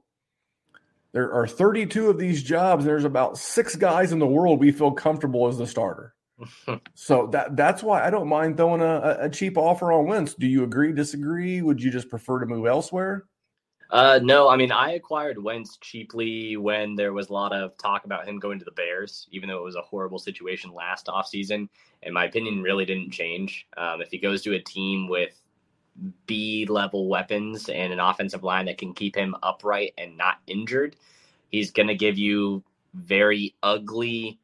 There 1.11 1.33
are 1.33 1.47
32 1.47 2.09
of 2.09 2.19
these 2.19 2.43
jobs. 2.43 2.85
There's 2.85 3.05
about 3.05 3.37
six 3.37 3.75
guys 3.75 4.11
in 4.11 4.19
the 4.19 4.27
world 4.27 4.59
we 4.59 4.71
feel 4.71 4.91
comfortable 4.91 5.47
as 5.47 5.57
the 5.57 5.65
starter. 5.65 6.13
so 6.93 7.27
that 7.27 7.55
that's 7.55 7.83
why 7.83 8.05
I 8.05 8.09
don't 8.09 8.29
mind 8.29 8.57
throwing 8.57 8.81
a, 8.81 9.17
a 9.21 9.29
cheap 9.29 9.57
offer 9.57 9.91
on 9.91 10.05
Wentz. 10.05 10.35
Do 10.35 10.47
you 10.47 10.63
agree? 10.63 10.93
Disagree? 10.93 11.61
Would 11.61 11.81
you 11.81 11.91
just 11.91 12.09
prefer 12.09 12.39
to 12.39 12.45
move 12.45 12.65
elsewhere? 12.65 13.25
Uh, 13.89 14.19
no, 14.21 14.47
I 14.47 14.55
mean 14.55 14.71
I 14.71 14.91
acquired 14.91 15.41
Wentz 15.41 15.77
cheaply 15.77 16.57
when 16.57 16.95
there 16.95 17.11
was 17.11 17.29
a 17.29 17.33
lot 17.33 17.53
of 17.53 17.75
talk 17.77 18.05
about 18.05 18.27
him 18.27 18.37
going 18.37 18.59
to 18.59 18.65
the 18.65 18.71
Bears, 18.71 19.27
even 19.31 19.49
though 19.49 19.57
it 19.57 19.63
was 19.63 19.75
a 19.75 19.81
horrible 19.81 20.19
situation 20.19 20.71
last 20.73 21.07
offseason. 21.07 21.69
And 22.03 22.13
my 22.13 22.25
opinion 22.25 22.61
really 22.61 22.85
didn't 22.85 23.11
change. 23.11 23.67
Um, 23.77 24.01
if 24.01 24.11
he 24.11 24.19
goes 24.19 24.43
to 24.43 24.53
a 24.53 24.59
team 24.59 25.07
with 25.07 25.33
B 26.27 26.67
level 26.69 27.07
weapons 27.07 27.67
and 27.67 27.91
an 27.91 27.99
offensive 27.99 28.43
line 28.43 28.65
that 28.65 28.77
can 28.77 28.93
keep 28.93 29.15
him 29.15 29.35
upright 29.41 29.93
and 29.97 30.15
not 30.15 30.37
injured, 30.45 30.95
he's 31.49 31.71
going 31.71 31.87
to 31.87 31.95
give 31.95 32.17
you 32.17 32.63
very 32.93 33.55
ugly 33.63 34.39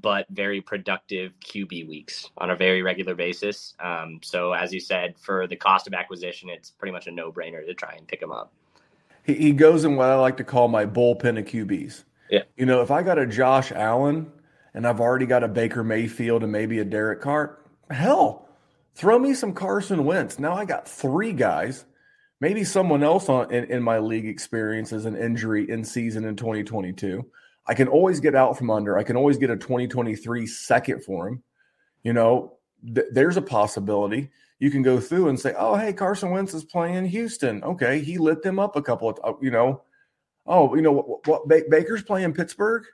but 0.00 0.26
very 0.30 0.60
productive 0.60 1.32
QB 1.40 1.88
weeks 1.88 2.30
on 2.38 2.50
a 2.50 2.56
very 2.56 2.82
regular 2.82 3.14
basis. 3.14 3.74
Um, 3.80 4.20
so, 4.22 4.52
as 4.52 4.72
you 4.72 4.80
said, 4.80 5.16
for 5.18 5.46
the 5.46 5.56
cost 5.56 5.86
of 5.86 5.94
acquisition, 5.94 6.48
it's 6.50 6.70
pretty 6.70 6.92
much 6.92 7.06
a 7.06 7.10
no 7.10 7.32
brainer 7.32 7.66
to 7.66 7.74
try 7.74 7.94
and 7.96 8.06
pick 8.06 8.22
him 8.22 8.30
up. 8.30 8.52
He, 9.28 9.34
he 9.34 9.52
goes 9.52 9.84
in 9.84 9.94
what 9.96 10.08
I 10.08 10.16
like 10.16 10.38
to 10.38 10.44
call 10.44 10.68
my 10.68 10.86
bullpen 10.86 11.38
of 11.38 11.44
QBs. 11.44 12.04
Yeah. 12.30 12.42
You 12.56 12.64
know, 12.64 12.80
if 12.80 12.90
I 12.90 13.02
got 13.02 13.18
a 13.18 13.26
Josh 13.26 13.70
Allen 13.70 14.32
and 14.72 14.86
I've 14.86 15.00
already 15.00 15.26
got 15.26 15.44
a 15.44 15.48
Baker 15.48 15.84
Mayfield 15.84 16.42
and 16.42 16.50
maybe 16.50 16.78
a 16.78 16.84
Derek 16.84 17.20
Carr, 17.20 17.58
hell, 17.90 18.48
throw 18.94 19.18
me 19.18 19.34
some 19.34 19.52
Carson 19.52 20.06
Wentz. 20.06 20.38
Now 20.38 20.54
I 20.54 20.64
got 20.64 20.88
three 20.88 21.32
guys. 21.32 21.84
Maybe 22.40 22.64
someone 22.64 23.02
else 23.02 23.28
on 23.28 23.52
in, 23.52 23.64
in 23.64 23.82
my 23.82 23.98
league 23.98 24.26
experiences 24.26 25.04
an 25.04 25.14
injury 25.14 25.68
in 25.68 25.84
season 25.84 26.24
in 26.24 26.34
2022. 26.34 27.26
I 27.66 27.74
can 27.74 27.88
always 27.88 28.20
get 28.20 28.34
out 28.34 28.56
from 28.56 28.70
under. 28.70 28.96
I 28.96 29.02
can 29.02 29.16
always 29.16 29.36
get 29.36 29.50
a 29.50 29.56
2023 29.56 30.46
second 30.46 31.04
for 31.04 31.28
him. 31.28 31.42
You 32.02 32.14
know, 32.14 32.54
th- 32.94 33.08
there's 33.12 33.36
a 33.36 33.42
possibility 33.42 34.30
you 34.58 34.70
can 34.70 34.82
go 34.82 34.98
through 34.98 35.28
and 35.28 35.38
say, 35.38 35.54
oh, 35.56 35.76
hey, 35.76 35.92
Carson 35.92 36.30
Wentz 36.30 36.54
is 36.54 36.64
playing 36.64 37.06
Houston. 37.06 37.62
Okay, 37.62 38.00
he 38.00 38.18
lit 38.18 38.42
them 38.42 38.58
up 38.58 38.76
a 38.76 38.82
couple 38.82 39.08
of, 39.08 39.18
uh, 39.22 39.32
you 39.40 39.50
know, 39.50 39.82
oh, 40.46 40.74
you 40.74 40.82
know 40.82 40.92
what, 40.92 41.26
what 41.26 41.48
Baker's 41.48 42.02
playing 42.02 42.34
Pittsburgh 42.34 42.84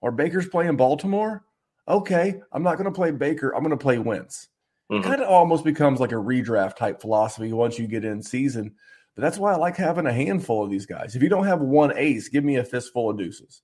or 0.00 0.10
Baker's 0.12 0.48
playing 0.48 0.76
Baltimore. 0.76 1.44
Okay, 1.88 2.40
I'm 2.52 2.62
not 2.62 2.76
going 2.76 2.86
to 2.86 2.90
play 2.90 3.12
Baker. 3.12 3.54
I'm 3.54 3.62
going 3.62 3.70
to 3.70 3.82
play 3.82 3.98
Wentz. 3.98 4.48
Mm-hmm. 4.90 5.02
It 5.02 5.06
kind 5.08 5.22
of 5.22 5.28
almost 5.28 5.64
becomes 5.64 6.00
like 6.00 6.12
a 6.12 6.16
redraft 6.16 6.76
type 6.76 7.00
philosophy 7.00 7.52
once 7.52 7.78
you 7.78 7.86
get 7.86 8.04
in 8.04 8.22
season. 8.22 8.74
But 9.14 9.22
that's 9.22 9.38
why 9.38 9.52
I 9.52 9.56
like 9.56 9.76
having 9.76 10.06
a 10.06 10.12
handful 10.12 10.62
of 10.62 10.70
these 10.70 10.84
guys. 10.84 11.16
If 11.16 11.22
you 11.22 11.28
don't 11.28 11.46
have 11.46 11.60
one 11.60 11.96
ace, 11.96 12.28
give 12.28 12.44
me 12.44 12.56
a 12.56 12.64
fistful 12.64 13.10
of 13.10 13.18
deuces. 13.18 13.62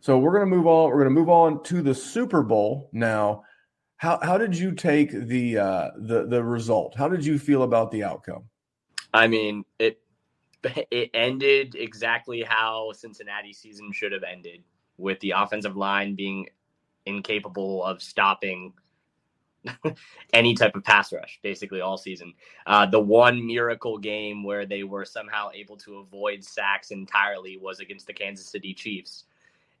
So 0.00 0.18
we're 0.18 0.32
going 0.32 0.48
to 0.48 0.56
move 0.56 0.66
on. 0.66 0.90
We're 0.90 1.02
going 1.02 1.14
to 1.14 1.20
move 1.20 1.30
on 1.30 1.62
to 1.64 1.82
the 1.82 1.94
Super 1.94 2.42
Bowl 2.42 2.90
now. 2.92 3.44
How 4.00 4.18
how 4.22 4.38
did 4.38 4.56
you 4.56 4.72
take 4.72 5.10
the 5.10 5.58
uh, 5.58 5.90
the 5.94 6.24
the 6.24 6.42
result? 6.42 6.94
How 6.96 7.06
did 7.06 7.22
you 7.22 7.38
feel 7.38 7.64
about 7.64 7.90
the 7.90 8.02
outcome? 8.02 8.44
I 9.12 9.26
mean, 9.26 9.62
it 9.78 10.00
it 10.90 11.10
ended 11.12 11.74
exactly 11.74 12.40
how 12.40 12.92
Cincinnati 12.94 13.52
season 13.52 13.92
should 13.92 14.12
have 14.12 14.22
ended, 14.22 14.62
with 14.96 15.20
the 15.20 15.32
offensive 15.36 15.76
line 15.76 16.14
being 16.14 16.46
incapable 17.04 17.84
of 17.84 18.00
stopping 18.00 18.72
any 20.32 20.54
type 20.54 20.74
of 20.74 20.82
pass 20.82 21.12
rush, 21.12 21.38
basically 21.42 21.82
all 21.82 21.98
season. 21.98 22.32
Uh, 22.66 22.86
the 22.86 22.98
one 22.98 23.46
miracle 23.46 23.98
game 23.98 24.42
where 24.42 24.64
they 24.64 24.82
were 24.82 25.04
somehow 25.04 25.50
able 25.52 25.76
to 25.76 25.98
avoid 25.98 26.42
sacks 26.42 26.90
entirely 26.90 27.58
was 27.58 27.80
against 27.80 28.06
the 28.06 28.14
Kansas 28.14 28.48
City 28.48 28.72
Chiefs. 28.72 29.24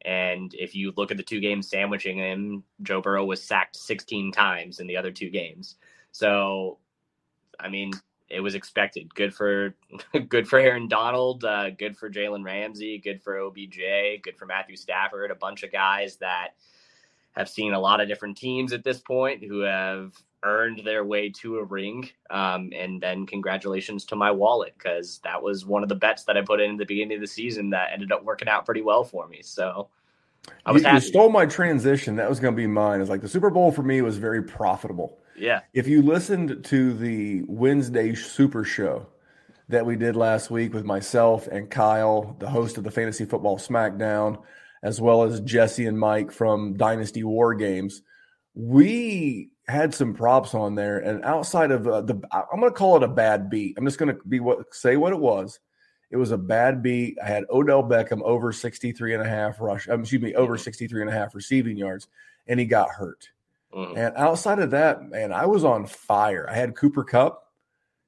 And 0.02 0.54
if 0.54 0.74
you 0.74 0.92
look 0.96 1.10
at 1.10 1.16
the 1.16 1.22
two 1.22 1.40
games 1.40 1.68
sandwiching 1.68 2.18
him, 2.18 2.64
Joe 2.82 3.00
Burrow 3.00 3.24
was 3.24 3.42
sacked 3.42 3.76
16 3.76 4.32
times 4.32 4.80
in 4.80 4.86
the 4.86 4.96
other 4.96 5.10
two 5.10 5.30
games. 5.30 5.76
So, 6.12 6.78
I 7.58 7.68
mean, 7.68 7.92
it 8.30 8.40
was 8.40 8.54
expected. 8.54 9.14
Good 9.14 9.34
for 9.34 9.74
good 10.28 10.48
for 10.48 10.58
Aaron 10.58 10.88
Donald. 10.88 11.44
Uh, 11.44 11.70
good 11.70 11.96
for 11.96 12.08
Jalen 12.08 12.44
Ramsey. 12.44 12.98
Good 12.98 13.22
for 13.22 13.38
OBJ. 13.38 14.22
Good 14.22 14.38
for 14.38 14.46
Matthew 14.46 14.76
Stafford. 14.76 15.30
A 15.30 15.34
bunch 15.34 15.62
of 15.62 15.72
guys 15.72 16.16
that 16.16 16.50
have 17.32 17.48
seen 17.48 17.74
a 17.74 17.80
lot 17.80 18.00
of 18.00 18.08
different 18.08 18.36
teams 18.36 18.72
at 18.72 18.84
this 18.84 19.00
point 19.00 19.44
who 19.44 19.60
have 19.60 20.14
earned 20.42 20.82
their 20.84 21.04
way 21.04 21.28
to 21.28 21.58
a 21.58 21.64
ring. 21.64 22.08
Um, 22.30 22.70
and 22.74 23.00
then 23.00 23.26
congratulations 23.26 24.04
to 24.06 24.16
my 24.16 24.30
wallet 24.30 24.74
because 24.76 25.20
that 25.24 25.42
was 25.42 25.66
one 25.66 25.82
of 25.82 25.88
the 25.88 25.94
bets 25.94 26.24
that 26.24 26.36
I 26.36 26.42
put 26.42 26.60
in 26.60 26.72
at 26.72 26.78
the 26.78 26.86
beginning 26.86 27.16
of 27.16 27.20
the 27.20 27.26
season 27.26 27.70
that 27.70 27.90
ended 27.92 28.12
up 28.12 28.24
working 28.24 28.48
out 28.48 28.64
pretty 28.64 28.82
well 28.82 29.04
for 29.04 29.26
me. 29.26 29.40
So 29.42 29.88
I 30.64 30.72
was 30.72 30.82
you, 30.82 30.90
you 30.90 31.00
stole 31.00 31.30
my 31.30 31.46
transition. 31.46 32.16
That 32.16 32.28
was 32.28 32.40
going 32.40 32.54
to 32.54 32.56
be 32.56 32.66
mine. 32.66 33.00
It's 33.00 33.10
like 33.10 33.20
the 33.20 33.28
Super 33.28 33.50
Bowl 33.50 33.72
for 33.72 33.82
me 33.82 34.02
was 34.02 34.18
very 34.18 34.42
profitable. 34.42 35.18
Yeah. 35.36 35.60
If 35.72 35.86
you 35.86 36.02
listened 36.02 36.64
to 36.66 36.94
the 36.94 37.42
Wednesday 37.46 38.14
Super 38.14 38.64
Show 38.64 39.06
that 39.68 39.86
we 39.86 39.96
did 39.96 40.16
last 40.16 40.50
week 40.50 40.74
with 40.74 40.84
myself 40.84 41.46
and 41.46 41.70
Kyle, 41.70 42.36
the 42.38 42.50
host 42.50 42.76
of 42.76 42.84
the 42.84 42.90
Fantasy 42.90 43.24
Football 43.24 43.58
SmackDown, 43.58 44.42
as 44.82 45.00
well 45.00 45.22
as 45.22 45.40
Jesse 45.40 45.86
and 45.86 45.98
Mike 45.98 46.32
from 46.32 46.74
Dynasty 46.76 47.22
War 47.22 47.54
Games, 47.54 48.02
we 48.54 49.50
had 49.70 49.94
some 49.94 50.14
props 50.14 50.54
on 50.54 50.74
there, 50.74 50.98
and 50.98 51.24
outside 51.24 51.70
of 51.70 51.86
uh, 51.86 52.02
the, 52.02 52.20
I'm 52.32 52.60
going 52.60 52.72
to 52.72 52.78
call 52.78 52.96
it 52.96 53.02
a 53.02 53.08
bad 53.08 53.48
beat. 53.48 53.76
I'm 53.78 53.84
just 53.84 53.98
going 53.98 54.14
to 54.14 54.20
be 54.28 54.40
what 54.40 54.74
say 54.74 54.96
what 54.96 55.12
it 55.12 55.18
was. 55.18 55.58
It 56.10 56.16
was 56.16 56.32
a 56.32 56.38
bad 56.38 56.82
beat. 56.82 57.18
I 57.22 57.28
had 57.28 57.44
Odell 57.50 57.84
Beckham 57.84 58.20
over 58.22 58.52
63 58.52 59.14
and 59.14 59.22
a 59.22 59.28
half 59.28 59.60
rush, 59.60 59.88
um, 59.88 60.00
excuse 60.00 60.20
me, 60.20 60.34
over 60.34 60.54
mm-hmm. 60.54 60.62
63 60.62 61.02
and 61.02 61.10
a 61.10 61.12
half 61.12 61.34
receiving 61.34 61.76
yards, 61.76 62.08
and 62.46 62.58
he 62.58 62.66
got 62.66 62.90
hurt. 62.90 63.30
Mm-hmm. 63.72 63.96
And 63.96 64.16
outside 64.16 64.58
of 64.58 64.72
that, 64.72 65.08
man, 65.08 65.32
I 65.32 65.46
was 65.46 65.64
on 65.64 65.86
fire. 65.86 66.48
I 66.50 66.54
had 66.54 66.74
Cooper 66.74 67.04
Kupp. 67.04 67.46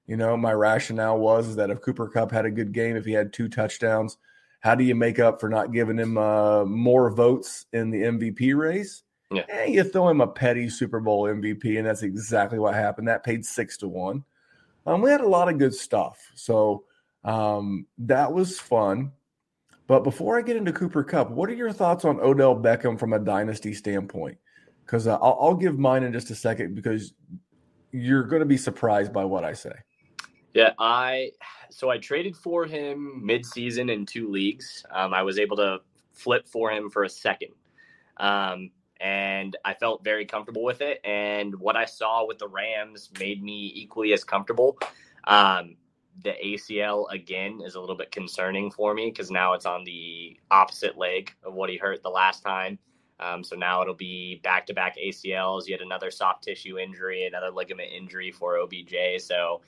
You 0.07 0.17
know, 0.17 0.37
my 0.37 0.53
rationale 0.53 1.19
was 1.19 1.57
that 1.57 1.71
if 1.71 1.81
Cooper 1.81 2.09
Kupp 2.09 2.33
had 2.33 2.45
a 2.45 2.51
good 2.51 2.73
game, 2.73 2.97
if 2.97 3.05
he 3.05 3.13
had 3.13 3.33
two 3.33 3.49
touchdowns, 3.49 4.19
how 4.61 4.75
do 4.75 4.85
you 4.85 4.97
make 4.97 5.21
up 5.21 5.41
for 5.41 5.49
not 5.49 5.73
giving 5.73 5.99
him 5.99 6.19
uh, 6.19 6.65
more 6.65 7.11
votes 7.11 7.67
in 7.73 7.91
the 7.91 8.03
MVP 8.03 8.57
race? 8.57 9.05
Yeah. 9.37 9.45
Eh, 9.49 9.65
you 9.67 9.85
throw 9.85 10.09
him 10.09 10.21
a 10.21 10.27
petty 10.27 10.69
Super 10.69 11.01
Bowl 11.01 11.25
MVP, 11.25 11.79
and 11.79 11.87
that's 11.87 12.03
exactly 12.03 12.59
what 12.59 12.75
happened. 12.75 13.09
That 13.09 13.25
paid 13.25 13.45
six 13.45 13.77
to 13.79 13.89
one. 13.89 14.25
Um, 14.87 15.01
we 15.01 15.11
had 15.11 15.21
a 15.21 15.29
lot 15.29 15.49
of 15.49 15.59
good 15.59 15.75
stuff. 15.75 16.31
So 16.35 16.85
um, 17.25 17.87
that 17.99 18.33
was 18.33 18.59
fun. 18.59 19.13
But 19.87 20.05
before 20.05 20.39
I 20.39 20.43
get 20.43 20.57
into 20.57 20.73
Cooper 20.73 21.05
Kupp, 21.05 21.31
what 21.31 21.51
are 21.51 21.55
your 21.55 21.73
thoughts 21.73 22.05
on 22.05 22.21
Odell 22.21 22.57
Beckham 22.57 22.99
from 22.99 23.13
a 23.13 23.19
dynasty 23.19 23.75
standpoint? 23.75 24.39
Because 24.85 25.07
uh, 25.07 25.17
I'll, 25.17 25.39
I'll 25.41 25.55
give 25.55 25.79
mine 25.79 26.03
in 26.03 26.13
just 26.13 26.31
a 26.31 26.35
second 26.35 26.75
because 26.75 27.13
you're 27.93 28.25
going 28.25 28.41
to 28.41 28.47
be 28.47 28.57
surprised 28.57 29.13
by 29.13 29.25
what 29.25 29.45
I 29.45 29.53
say. 29.53 29.73
Yeah, 30.55 30.73
I 30.79 31.31
so 31.71 31.89
I 31.89 31.99
traded 31.99 32.37
for 32.37 32.67
him 32.67 33.25
mid-season 33.25 33.89
in 33.89 34.05
two 34.05 34.31
leagues. 34.31 34.85
Um, 34.91 35.15
I 35.15 35.23
was 35.23 35.39
able 35.39 35.57
to 35.57 35.79
flip 36.13 36.47
for 36.47 36.71
him 36.71 36.91
for 36.91 37.05
a 37.05 37.09
second. 37.09 37.53
Um, 38.19 38.71
and 39.03 39.57
I 39.65 39.75
felt 39.75 40.05
very 40.05 40.25
comfortable 40.25 40.63
with 40.63 40.81
it. 40.81 41.01
And 41.05 41.59
what 41.59 41.77
I 41.77 41.85
saw 41.85 42.25
with 42.27 42.39
the 42.39 42.47
Rams 42.49 43.11
made 43.19 43.43
me 43.43 43.73
equally 43.75 44.13
as 44.13 44.23
comfortable. 44.23 44.79
Um, 45.25 45.77
the 46.23 46.35
ACL 46.45 47.11
again 47.11 47.61
is 47.65 47.75
a 47.75 47.81
little 47.81 47.97
bit 47.97 48.13
concerning 48.13 48.71
for 48.71 48.95
me 48.95 49.11
because 49.11 49.31
now 49.31 49.55
it's 49.55 49.67
on 49.67 49.83
the 49.83 50.39
opposite 50.51 50.97
leg 50.97 51.35
of 51.43 51.55
what 51.55 51.69
he 51.69 51.77
hurt 51.77 52.03
the 52.03 52.11
last 52.11 52.43
time. 52.43 52.79
Um, 53.19 53.43
so 53.43 53.57
now 53.57 53.83
it'll 53.83 53.95
be 53.95 54.41
back 54.45 54.67
to 54.67 54.75
back 54.75 54.97
ACLs, 54.97 55.69
yet 55.69 55.81
another 55.81 56.11
soft 56.11 56.45
tissue 56.45 56.79
injury, 56.79 57.25
another 57.25 57.51
ligament 57.51 57.91
injury 57.93 58.31
for 58.31 58.59
OBJ. 58.59 59.21
So 59.21 59.63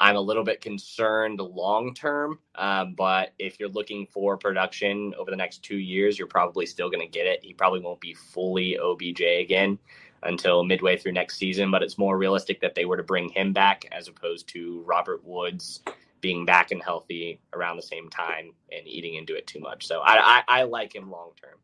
I'm 0.00 0.16
a 0.16 0.20
little 0.20 0.44
bit 0.44 0.62
concerned 0.62 1.40
long 1.40 1.92
term, 1.92 2.38
um, 2.54 2.94
but 2.94 3.34
if 3.38 3.60
you're 3.60 3.68
looking 3.68 4.06
for 4.06 4.38
production 4.38 5.12
over 5.18 5.30
the 5.30 5.36
next 5.36 5.62
two 5.62 5.76
years, 5.76 6.18
you're 6.18 6.26
probably 6.26 6.64
still 6.64 6.88
going 6.88 7.02
to 7.02 7.06
get 7.06 7.26
it. 7.26 7.40
He 7.42 7.52
probably 7.52 7.80
won't 7.80 8.00
be 8.00 8.14
fully 8.14 8.78
OBJ 8.78 9.20
again 9.20 9.78
until 10.22 10.64
midway 10.64 10.96
through 10.96 11.12
next 11.12 11.36
season, 11.36 11.70
but 11.70 11.82
it's 11.82 11.98
more 11.98 12.16
realistic 12.16 12.62
that 12.62 12.74
they 12.74 12.86
were 12.86 12.96
to 12.96 13.02
bring 13.02 13.28
him 13.28 13.52
back 13.52 13.84
as 13.92 14.08
opposed 14.08 14.48
to 14.48 14.82
Robert 14.86 15.22
Woods 15.22 15.82
being 16.22 16.46
back 16.46 16.70
and 16.70 16.82
healthy 16.82 17.38
around 17.52 17.76
the 17.76 17.82
same 17.82 18.08
time 18.08 18.52
and 18.72 18.88
eating 18.88 19.16
into 19.16 19.36
it 19.36 19.46
too 19.46 19.60
much. 19.60 19.86
So 19.86 20.00
I, 20.00 20.38
I, 20.38 20.42
I 20.48 20.62
like 20.62 20.94
him 20.94 21.10
long 21.10 21.32
term. 21.38 21.58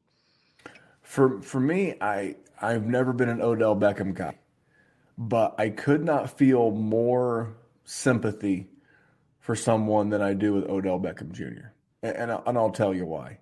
For 1.00 1.40
for 1.40 1.60
me, 1.60 1.94
I 2.02 2.36
I've 2.60 2.84
never 2.84 3.14
been 3.14 3.30
an 3.30 3.40
Odell 3.40 3.76
Beckham 3.76 4.12
guy, 4.12 4.36
but 5.16 5.54
I 5.58 5.70
could 5.70 6.04
not 6.04 6.36
feel 6.36 6.70
more 6.70 7.56
sympathy 7.86 8.68
for 9.38 9.56
someone 9.56 10.10
than 10.10 10.20
I 10.20 10.34
do 10.34 10.52
with 10.52 10.68
Odell 10.68 11.00
Beckham 11.00 11.32
Jr. 11.32 11.72
And, 12.02 12.16
and, 12.16 12.40
and 12.46 12.58
I'll 12.58 12.70
tell 12.70 12.94
you 12.94 13.06
why. 13.06 13.38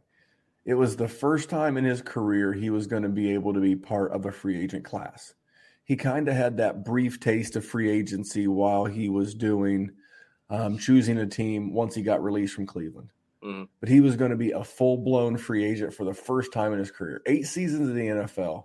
It 0.65 0.75
was 0.75 0.97
the 0.97 1.09
first 1.09 1.51
time 1.51 1.77
in 1.77 1.85
his 1.85 2.01
career 2.01 2.53
he 2.53 2.71
was 2.71 2.87
going 2.87 3.03
to 3.03 3.09
be 3.09 3.35
able 3.35 3.53
to 3.53 3.61
be 3.61 3.77
part 3.77 4.13
of 4.13 4.25
a 4.25 4.33
free 4.33 4.63
agent 4.63 4.85
class. 4.85 5.35
He 5.85 5.97
kind 5.97 6.29
of 6.29 6.35
had 6.35 6.57
that 6.57 6.85
brief 6.85 7.21
taste 7.21 7.57
of 7.57 7.65
free 7.65 7.91
agency 7.91 8.47
while 8.47 8.87
he 8.87 9.11
was 9.11 9.35
doing 9.35 9.91
um, 10.49 10.79
choosing 10.79 11.19
a 11.19 11.27
team 11.27 11.75
once 11.75 11.95
he 11.95 12.03
got 12.03 12.23
released 12.23 12.55
from 12.55 12.67
Cleveland. 12.67 13.11
Mm. 13.43 13.69
But 13.81 13.91
he 13.91 14.01
was 14.01 14.17
going 14.17 14.31
to 14.31 14.37
be 14.37 14.53
a 14.53 14.65
full 14.65 14.97
blown 14.97 15.37
free 15.37 15.65
agent 15.65 15.93
for 15.93 16.05
the 16.05 16.15
first 16.15 16.53
time 16.53 16.73
in 16.73 16.79
his 16.79 16.91
career. 16.91 17.21
Eight 17.27 17.47
seasons 17.47 17.91
in 17.91 17.95
the 17.95 18.07
NFL, 18.07 18.65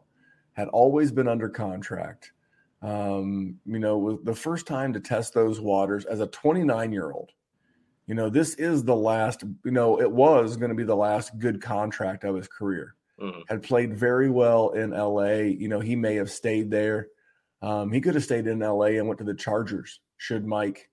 had 0.59 0.67
always 0.67 1.11
been 1.11 1.27
under 1.27 1.47
contract 1.47 2.33
um, 2.81 3.59
you 3.65 3.79
know, 3.79 3.97
was 3.97 4.17
the 4.23 4.35
first 4.35 4.65
time 4.65 4.93
to 4.93 4.99
test 4.99 5.33
those 5.33 5.59
waters 5.59 6.05
as 6.05 6.19
a 6.19 6.27
29 6.27 6.91
year 6.91 7.11
old. 7.11 7.31
You 8.07 8.15
know, 8.15 8.29
this 8.29 8.55
is 8.55 8.83
the 8.83 8.95
last, 8.95 9.43
you 9.63 9.71
know, 9.71 10.01
it 10.01 10.11
was 10.11 10.57
going 10.57 10.69
to 10.69 10.75
be 10.75 10.83
the 10.83 10.95
last 10.95 11.37
good 11.37 11.61
contract 11.61 12.23
of 12.23 12.35
his 12.35 12.47
career. 12.47 12.95
Mm-hmm. 13.21 13.41
Had 13.47 13.63
played 13.63 13.97
very 13.97 14.29
well 14.29 14.69
in 14.69 14.91
LA. 14.91 15.41
You 15.41 15.67
know, 15.67 15.79
he 15.79 15.95
may 15.95 16.15
have 16.15 16.31
stayed 16.31 16.71
there. 16.71 17.09
Um, 17.61 17.91
he 17.91 17.99
could 17.99 18.15
have 18.15 18.23
stayed 18.23 18.47
in 18.47 18.59
LA 18.59 18.85
and 18.85 19.07
went 19.07 19.17
to 19.19 19.25
the 19.25 19.33
Chargers 19.33 19.99
should 20.17 20.45
Mike, 20.45 20.89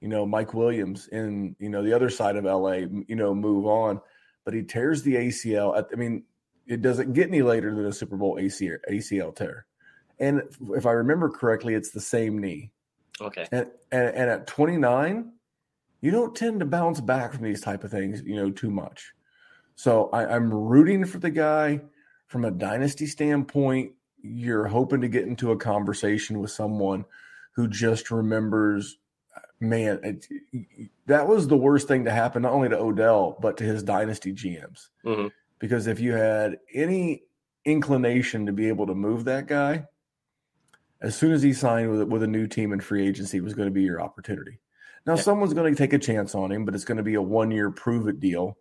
you 0.00 0.08
know, 0.08 0.26
Mike 0.26 0.54
Williams 0.54 1.08
in, 1.08 1.56
you 1.58 1.68
know, 1.68 1.82
the 1.82 1.92
other 1.92 2.10
side 2.10 2.36
of 2.36 2.44
LA, 2.44 2.86
you 3.06 3.16
know, 3.16 3.34
move 3.34 3.66
on. 3.66 4.00
But 4.44 4.54
he 4.54 4.62
tears 4.62 5.02
the 5.02 5.14
ACL. 5.14 5.76
At, 5.76 5.88
I 5.92 5.96
mean, 5.96 6.24
it 6.66 6.82
doesn't 6.82 7.12
get 7.12 7.28
any 7.28 7.42
later 7.42 7.74
than 7.74 7.86
a 7.86 7.92
Super 7.92 8.16
Bowl 8.16 8.36
ACL, 8.36 8.78
ACL 8.90 9.34
tear. 9.34 9.66
And 10.22 10.42
if 10.76 10.86
I 10.86 10.92
remember 10.92 11.28
correctly, 11.28 11.74
it's 11.74 11.90
the 11.90 12.00
same 12.00 12.38
knee. 12.38 12.70
Okay. 13.20 13.48
And, 13.50 13.66
and, 13.90 14.14
and 14.14 14.30
at 14.30 14.46
29, 14.46 15.32
you 16.00 16.10
don't 16.12 16.34
tend 16.34 16.60
to 16.60 16.66
bounce 16.66 17.00
back 17.00 17.34
from 17.34 17.42
these 17.42 17.60
type 17.60 17.82
of 17.82 17.90
things, 17.90 18.22
you 18.22 18.36
know, 18.36 18.48
too 18.48 18.70
much. 18.70 19.12
So 19.74 20.10
I, 20.12 20.26
I'm 20.26 20.54
rooting 20.54 21.04
for 21.06 21.18
the 21.18 21.30
guy 21.30 21.80
from 22.28 22.44
a 22.44 22.52
dynasty 22.52 23.06
standpoint. 23.06 23.94
You're 24.22 24.68
hoping 24.68 25.00
to 25.00 25.08
get 25.08 25.26
into 25.26 25.50
a 25.50 25.56
conversation 25.56 26.38
with 26.38 26.52
someone 26.52 27.04
who 27.56 27.66
just 27.66 28.12
remembers, 28.12 28.98
man, 29.58 29.98
it, 30.04 30.28
that 31.06 31.26
was 31.26 31.48
the 31.48 31.56
worst 31.56 31.88
thing 31.88 32.04
to 32.04 32.12
happen, 32.12 32.42
not 32.42 32.52
only 32.52 32.68
to 32.68 32.78
Odell, 32.78 33.36
but 33.40 33.56
to 33.56 33.64
his 33.64 33.82
dynasty 33.82 34.32
GMs. 34.32 34.88
Mm-hmm. 35.04 35.26
Because 35.58 35.88
if 35.88 35.98
you 35.98 36.12
had 36.12 36.58
any 36.72 37.24
inclination 37.64 38.46
to 38.46 38.52
be 38.52 38.68
able 38.68 38.86
to 38.86 38.94
move 38.94 39.24
that 39.24 39.48
guy, 39.48 39.86
as 41.02 41.16
soon 41.16 41.32
as 41.32 41.42
he 41.42 41.52
signed 41.52 41.90
with, 41.90 42.02
with 42.08 42.22
a 42.22 42.28
new 42.28 42.46
team 42.46 42.72
in 42.72 42.80
free 42.80 43.06
agency 43.06 43.40
was 43.40 43.54
going 43.54 43.68
to 43.68 43.72
be 43.72 43.82
your 43.82 44.00
opportunity. 44.00 44.60
Now, 45.04 45.16
yeah. 45.16 45.22
someone's 45.22 45.52
going 45.52 45.74
to 45.74 45.78
take 45.78 45.92
a 45.92 45.98
chance 45.98 46.34
on 46.34 46.52
him, 46.52 46.64
but 46.64 46.74
it's 46.74 46.84
going 46.84 46.96
to 46.96 47.02
be 47.02 47.14
a 47.14 47.22
one 47.22 47.50
year 47.50 47.70
prove 47.70 48.06
it 48.08 48.20
deal. 48.20 48.56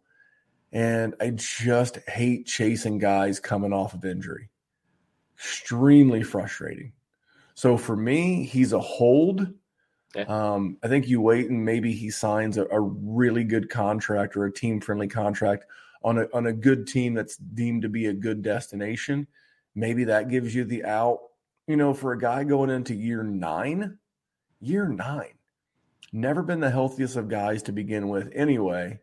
And 0.72 1.14
I 1.22 1.32
just 1.32 1.98
hate 2.10 2.48
chasing 2.48 2.98
guys 2.98 3.40
coming 3.40 3.74
off 3.74 3.94
of 3.94 4.06
injury. 4.06 4.50
Extremely 5.36 6.24
frustrating. 6.24 6.94
So 7.54 7.78
for 7.78 7.96
me, 7.96 8.44
he's 8.46 8.74
a 8.74 8.80
hold. 8.80 9.48
Yeah. 10.16 10.24
Um, 10.24 10.78
I 10.84 10.88
think 10.88 11.08
you 11.08 11.22
wait 11.22 11.50
and 11.50 11.64
maybe 11.64 11.94
he 11.94 12.10
signs 12.10 12.58
a, 12.58 12.66
a 12.66 12.80
really 12.80 13.44
good 13.44 13.70
contract 13.70 14.36
or 14.36 14.46
a 14.46 14.54
team 14.54 14.82
friendly 14.82 15.08
contract 15.08 15.66
on 16.04 16.18
a 16.18 16.28
on 16.34 16.48
a 16.48 16.54
good 16.54 16.88
team 16.88 17.14
that's 17.14 17.38
deemed 17.38 17.84
to 17.84 17.90
be 17.90 18.08
a 18.08 18.14
good 18.14 18.42
destination. 18.42 19.28
Maybe 19.76 20.06
that 20.06 20.30
gives 20.30 20.54
you 20.54 20.66
the 20.66 20.84
out 20.86 21.20
you 21.72 21.78
know, 21.78 21.94
for 21.94 22.12
a 22.12 22.20
guy 22.20 22.44
going 22.44 22.70
into 22.70 22.94
year 22.94 23.24
nine, 23.24 23.98
year 24.60 24.90
nine, 24.90 25.32
never 26.12 26.44
been 26.44 26.60
the 26.60 26.70
healthiest 26.70 27.16
of 27.16 27.30
guys 27.30 27.64
to 27.64 27.72
begin 27.72 28.10
with 28.10 28.30
anyway. 28.36 29.00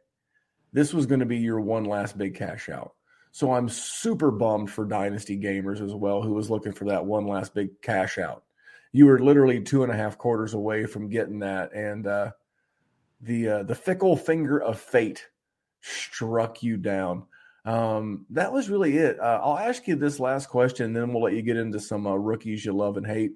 This 0.74 0.92
was 0.92 1.06
going 1.06 1.20
to 1.20 1.26
be 1.26 1.38
your 1.38 1.60
one 1.60 1.84
last 1.84 2.18
big 2.18 2.34
cash 2.34 2.68
out. 2.68 2.92
So 3.32 3.54
I'm 3.54 3.70
super 3.70 4.30
bummed 4.30 4.70
for 4.70 4.84
dynasty 4.84 5.40
gamers 5.40 5.80
as 5.80 5.94
well, 5.94 6.20
who 6.20 6.34
was 6.34 6.50
looking 6.50 6.72
for 6.72 6.84
that 6.84 7.06
one 7.06 7.26
last 7.26 7.54
big 7.54 7.70
cash 7.80 8.18
out. 8.18 8.44
You 8.92 9.06
were 9.06 9.18
literally 9.18 9.62
two 9.62 9.82
and 9.82 9.90
a 9.90 9.96
half 9.96 10.18
quarters 10.18 10.52
away 10.52 10.84
from 10.84 11.08
getting 11.08 11.38
that, 11.38 11.72
and 11.72 12.06
uh, 12.06 12.32
the 13.22 13.48
uh, 13.48 13.62
the 13.62 13.74
fickle 13.74 14.14
finger 14.14 14.60
of 14.60 14.78
fate 14.78 15.26
struck 15.80 16.62
you 16.62 16.76
down. 16.76 17.24
Um, 17.68 18.24
that 18.30 18.50
was 18.50 18.70
really 18.70 18.96
it. 18.96 19.20
Uh, 19.20 19.40
I'll 19.42 19.58
ask 19.58 19.86
you 19.86 19.94
this 19.94 20.18
last 20.18 20.48
question, 20.48 20.94
then 20.94 21.12
we'll 21.12 21.22
let 21.22 21.34
you 21.34 21.42
get 21.42 21.58
into 21.58 21.78
some 21.78 22.06
uh, 22.06 22.14
rookies 22.14 22.64
you 22.64 22.72
love 22.72 22.96
and 22.96 23.06
hate. 23.06 23.32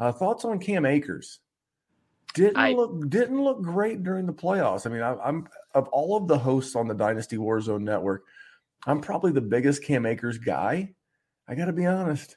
Uh, 0.00 0.10
thoughts 0.10 0.44
on 0.44 0.58
Cam 0.58 0.84
Akers? 0.84 1.38
Didn't 2.34 2.56
I, 2.56 2.72
look 2.72 3.08
didn't 3.08 3.40
look 3.40 3.62
great 3.62 4.02
during 4.02 4.26
the 4.26 4.32
playoffs. 4.32 4.84
I 4.84 4.90
mean, 4.90 5.02
I, 5.02 5.14
I'm 5.22 5.46
of 5.74 5.86
all 5.88 6.16
of 6.16 6.26
the 6.26 6.36
hosts 6.36 6.74
on 6.74 6.88
the 6.88 6.94
Dynasty 6.94 7.36
Warzone 7.36 7.82
network, 7.82 8.24
I'm 8.84 9.00
probably 9.00 9.30
the 9.30 9.40
biggest 9.40 9.84
Cam 9.84 10.06
Akers 10.06 10.38
guy. 10.38 10.92
I 11.46 11.54
got 11.54 11.66
to 11.66 11.72
be 11.72 11.86
honest, 11.86 12.36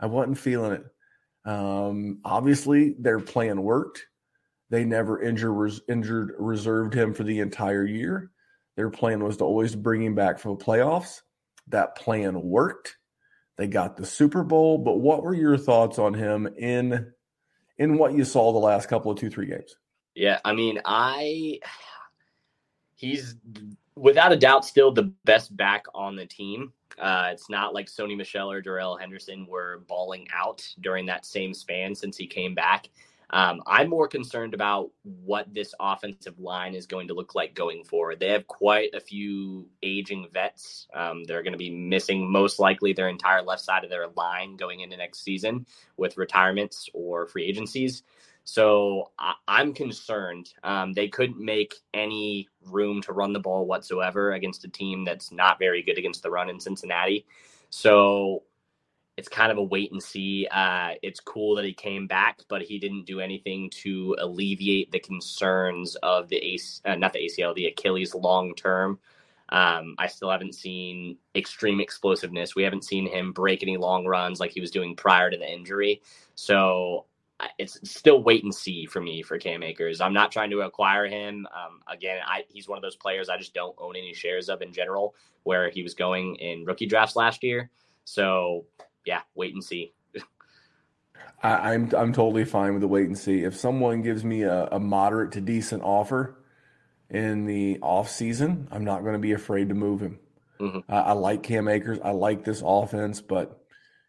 I 0.00 0.06
wasn't 0.06 0.38
feeling 0.38 0.72
it. 0.72 1.48
Um, 1.48 2.18
obviously, 2.24 2.96
their 2.98 3.20
plan 3.20 3.62
worked. 3.62 4.06
They 4.70 4.84
never 4.84 5.22
injured 5.22 5.82
injured 5.88 6.34
reserved 6.36 6.94
him 6.94 7.14
for 7.14 7.22
the 7.22 7.38
entire 7.38 7.84
year. 7.86 8.32
Their 8.80 8.88
plan 8.88 9.22
was 9.22 9.36
to 9.36 9.44
always 9.44 9.76
bring 9.76 10.02
him 10.02 10.14
back 10.14 10.38
for 10.38 10.56
the 10.56 10.64
playoffs. 10.64 11.20
That 11.68 11.96
plan 11.96 12.40
worked. 12.40 12.96
They 13.58 13.66
got 13.66 13.98
the 13.98 14.06
Super 14.06 14.42
Bowl, 14.42 14.78
but 14.78 15.00
what 15.00 15.22
were 15.22 15.34
your 15.34 15.58
thoughts 15.58 15.98
on 15.98 16.14
him 16.14 16.46
in 16.56 17.12
in 17.76 17.98
what 17.98 18.14
you 18.14 18.24
saw 18.24 18.50
the 18.54 18.58
last 18.58 18.88
couple 18.88 19.12
of 19.12 19.18
two 19.18 19.28
three 19.28 19.48
games? 19.48 19.76
Yeah, 20.14 20.38
I 20.46 20.54
mean, 20.54 20.80
I 20.86 21.60
he's 22.94 23.34
without 23.96 24.32
a 24.32 24.36
doubt 24.38 24.64
still 24.64 24.92
the 24.92 25.12
best 25.26 25.54
back 25.54 25.84
on 25.94 26.16
the 26.16 26.24
team. 26.24 26.72
Uh, 26.98 27.28
it's 27.34 27.50
not 27.50 27.74
like 27.74 27.88
Sony 27.88 28.16
Michel 28.16 28.50
or 28.50 28.62
Darrell 28.62 28.96
Henderson 28.96 29.46
were 29.46 29.82
balling 29.88 30.26
out 30.34 30.66
during 30.80 31.04
that 31.04 31.26
same 31.26 31.52
span 31.52 31.94
since 31.94 32.16
he 32.16 32.26
came 32.26 32.54
back. 32.54 32.88
Um, 33.32 33.62
I'm 33.66 33.88
more 33.88 34.08
concerned 34.08 34.54
about 34.54 34.90
what 35.04 35.52
this 35.54 35.72
offensive 35.78 36.38
line 36.38 36.74
is 36.74 36.86
going 36.86 37.08
to 37.08 37.14
look 37.14 37.34
like 37.34 37.54
going 37.54 37.84
forward. 37.84 38.18
They 38.18 38.30
have 38.30 38.46
quite 38.48 38.92
a 38.94 39.00
few 39.00 39.68
aging 39.82 40.28
vets. 40.32 40.88
Um, 40.92 41.24
they're 41.24 41.42
going 41.42 41.52
to 41.52 41.58
be 41.58 41.70
missing 41.70 42.30
most 42.30 42.58
likely 42.58 42.92
their 42.92 43.08
entire 43.08 43.42
left 43.42 43.62
side 43.62 43.84
of 43.84 43.90
their 43.90 44.08
line 44.16 44.56
going 44.56 44.80
into 44.80 44.96
next 44.96 45.22
season 45.22 45.66
with 45.96 46.18
retirements 46.18 46.88
or 46.92 47.26
free 47.26 47.46
agencies. 47.46 48.02
So 48.44 49.12
I, 49.18 49.34
am 49.60 49.74
concerned. 49.74 50.52
Um, 50.64 50.92
they 50.92 51.06
couldn't 51.06 51.38
make 51.38 51.74
any 51.94 52.48
room 52.66 53.00
to 53.02 53.12
run 53.12 53.32
the 53.32 53.38
ball 53.38 53.64
whatsoever 53.64 54.32
against 54.32 54.64
a 54.64 54.68
team 54.68 55.04
that's 55.04 55.30
not 55.30 55.60
very 55.60 55.82
good 55.82 55.98
against 55.98 56.24
the 56.24 56.30
run 56.30 56.50
in 56.50 56.58
Cincinnati. 56.58 57.26
So 57.68 58.42
it's 59.20 59.28
kind 59.28 59.52
of 59.52 59.58
a 59.58 59.62
wait 59.62 59.92
and 59.92 60.02
see. 60.02 60.48
Uh, 60.50 60.92
it's 61.02 61.20
cool 61.20 61.54
that 61.56 61.64
he 61.66 61.74
came 61.74 62.06
back, 62.06 62.40
but 62.48 62.62
he 62.62 62.78
didn't 62.78 63.04
do 63.04 63.20
anything 63.20 63.68
to 63.68 64.16
alleviate 64.18 64.90
the 64.92 64.98
concerns 64.98 65.94
of 65.96 66.30
the 66.30 66.38
ace, 66.38 66.80
uh, 66.86 66.94
not 66.94 67.12
the 67.12 67.18
ACL, 67.18 67.54
the 67.54 67.66
Achilles 67.66 68.14
long 68.14 68.54
term. 68.54 68.98
Um, 69.50 69.94
I 69.98 70.06
still 70.06 70.30
haven't 70.30 70.54
seen 70.54 71.18
extreme 71.34 71.80
explosiveness. 71.80 72.56
We 72.56 72.62
haven't 72.62 72.84
seen 72.84 73.06
him 73.06 73.32
break 73.32 73.62
any 73.62 73.76
long 73.76 74.06
runs 74.06 74.40
like 74.40 74.52
he 74.52 74.60
was 74.62 74.70
doing 74.70 74.96
prior 74.96 75.28
to 75.30 75.36
the 75.36 75.52
injury. 75.52 76.00
So 76.34 77.04
it's 77.58 77.78
still 77.84 78.22
wait 78.22 78.42
and 78.42 78.54
see 78.54 78.86
for 78.86 79.02
me 79.02 79.22
for 79.22 79.36
Cam 79.36 79.62
Akers. 79.62 80.00
I'm 80.00 80.14
not 80.14 80.32
trying 80.32 80.50
to 80.52 80.62
acquire 80.62 81.06
him. 81.06 81.46
Um, 81.54 81.80
again, 81.86 82.20
I, 82.26 82.44
he's 82.48 82.68
one 82.68 82.78
of 82.78 82.82
those 82.82 82.96
players 82.96 83.28
I 83.28 83.36
just 83.36 83.52
don't 83.52 83.76
own 83.76 83.96
any 83.96 84.14
shares 84.14 84.48
of 84.48 84.62
in 84.62 84.72
general, 84.72 85.14
where 85.42 85.68
he 85.68 85.82
was 85.82 85.92
going 85.92 86.36
in 86.36 86.64
rookie 86.64 86.86
drafts 86.86 87.16
last 87.16 87.42
year. 87.42 87.70
So 88.04 88.64
yeah, 89.04 89.20
wait 89.34 89.54
and 89.54 89.64
see. 89.64 89.92
I, 91.42 91.74
am 91.74 91.84
I'm, 91.84 91.94
I'm 91.94 92.12
totally 92.12 92.44
fine 92.44 92.72
with 92.72 92.82
the 92.82 92.88
wait 92.88 93.06
and 93.06 93.18
see. 93.18 93.44
If 93.44 93.56
someone 93.56 94.02
gives 94.02 94.24
me 94.24 94.42
a, 94.42 94.66
a 94.72 94.80
moderate 94.80 95.32
to 95.32 95.40
decent 95.40 95.82
offer 95.82 96.36
in 97.08 97.46
the 97.46 97.78
off 97.80 98.10
season, 98.10 98.68
I'm 98.70 98.84
not 98.84 99.02
going 99.02 99.14
to 99.14 99.18
be 99.18 99.32
afraid 99.32 99.70
to 99.70 99.74
move 99.74 100.00
him. 100.00 100.18
Mm-hmm. 100.60 100.92
I, 100.92 100.98
I 100.98 101.12
like 101.12 101.42
Cam 101.42 101.68
Akers. 101.68 101.98
I 102.04 102.10
like 102.10 102.44
this 102.44 102.62
offense, 102.64 103.20
but 103.20 103.58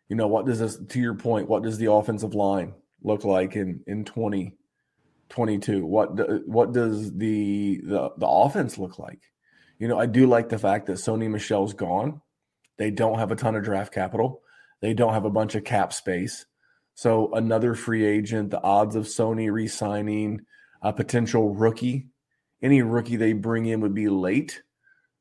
you 0.10 0.16
know 0.16 0.28
what 0.28 0.46
does 0.46 0.60
this? 0.60 0.78
To 0.78 1.00
your 1.00 1.16
point, 1.16 1.48
what 1.48 1.64
does 1.64 1.78
the 1.78 1.92
offensive 1.92 2.36
line 2.36 2.74
look 3.02 3.24
like 3.24 3.56
in 3.56 3.82
in 3.88 4.04
2022? 4.04 5.86
What 5.86 6.16
do, 6.18 6.44
what 6.46 6.74
does 6.74 7.14
the 7.14 7.80
the 7.82 8.12
the 8.18 8.28
offense 8.28 8.78
look 8.78 9.00
like? 9.00 9.22
You 9.80 9.88
know, 9.88 9.98
I 9.98 10.06
do 10.06 10.28
like 10.28 10.50
the 10.50 10.60
fact 10.60 10.88
that 10.88 10.98
Sony 10.98 11.30
Michel's 11.30 11.74
gone. 11.74 12.22
They 12.78 12.92
don't 12.92 13.20
have 13.20 13.32
a 13.32 13.36
ton 13.36 13.56
of 13.56 13.64
draft 13.64 13.94
capital. 13.94 14.42
They 14.82 14.94
don't 14.94 15.14
have 15.14 15.26
a 15.26 15.30
bunch 15.30 15.56
of 15.56 15.64
cap 15.64 15.94
space. 15.94 16.46
So 16.96 17.34
another 17.34 17.74
free 17.74 18.06
agent, 18.06 18.50
the 18.50 18.62
odds 18.62 18.96
of 18.96 19.06
Sony 19.06 19.52
re-signing 19.52 20.42
a 20.82 20.92
potential 20.92 21.54
rookie, 21.54 22.08
any 22.62 22.82
rookie 22.82 23.16
they 23.16 23.34
bring 23.34 23.66
in 23.66 23.82
would 23.82 23.94
be 23.94 24.10
late. 24.10 24.64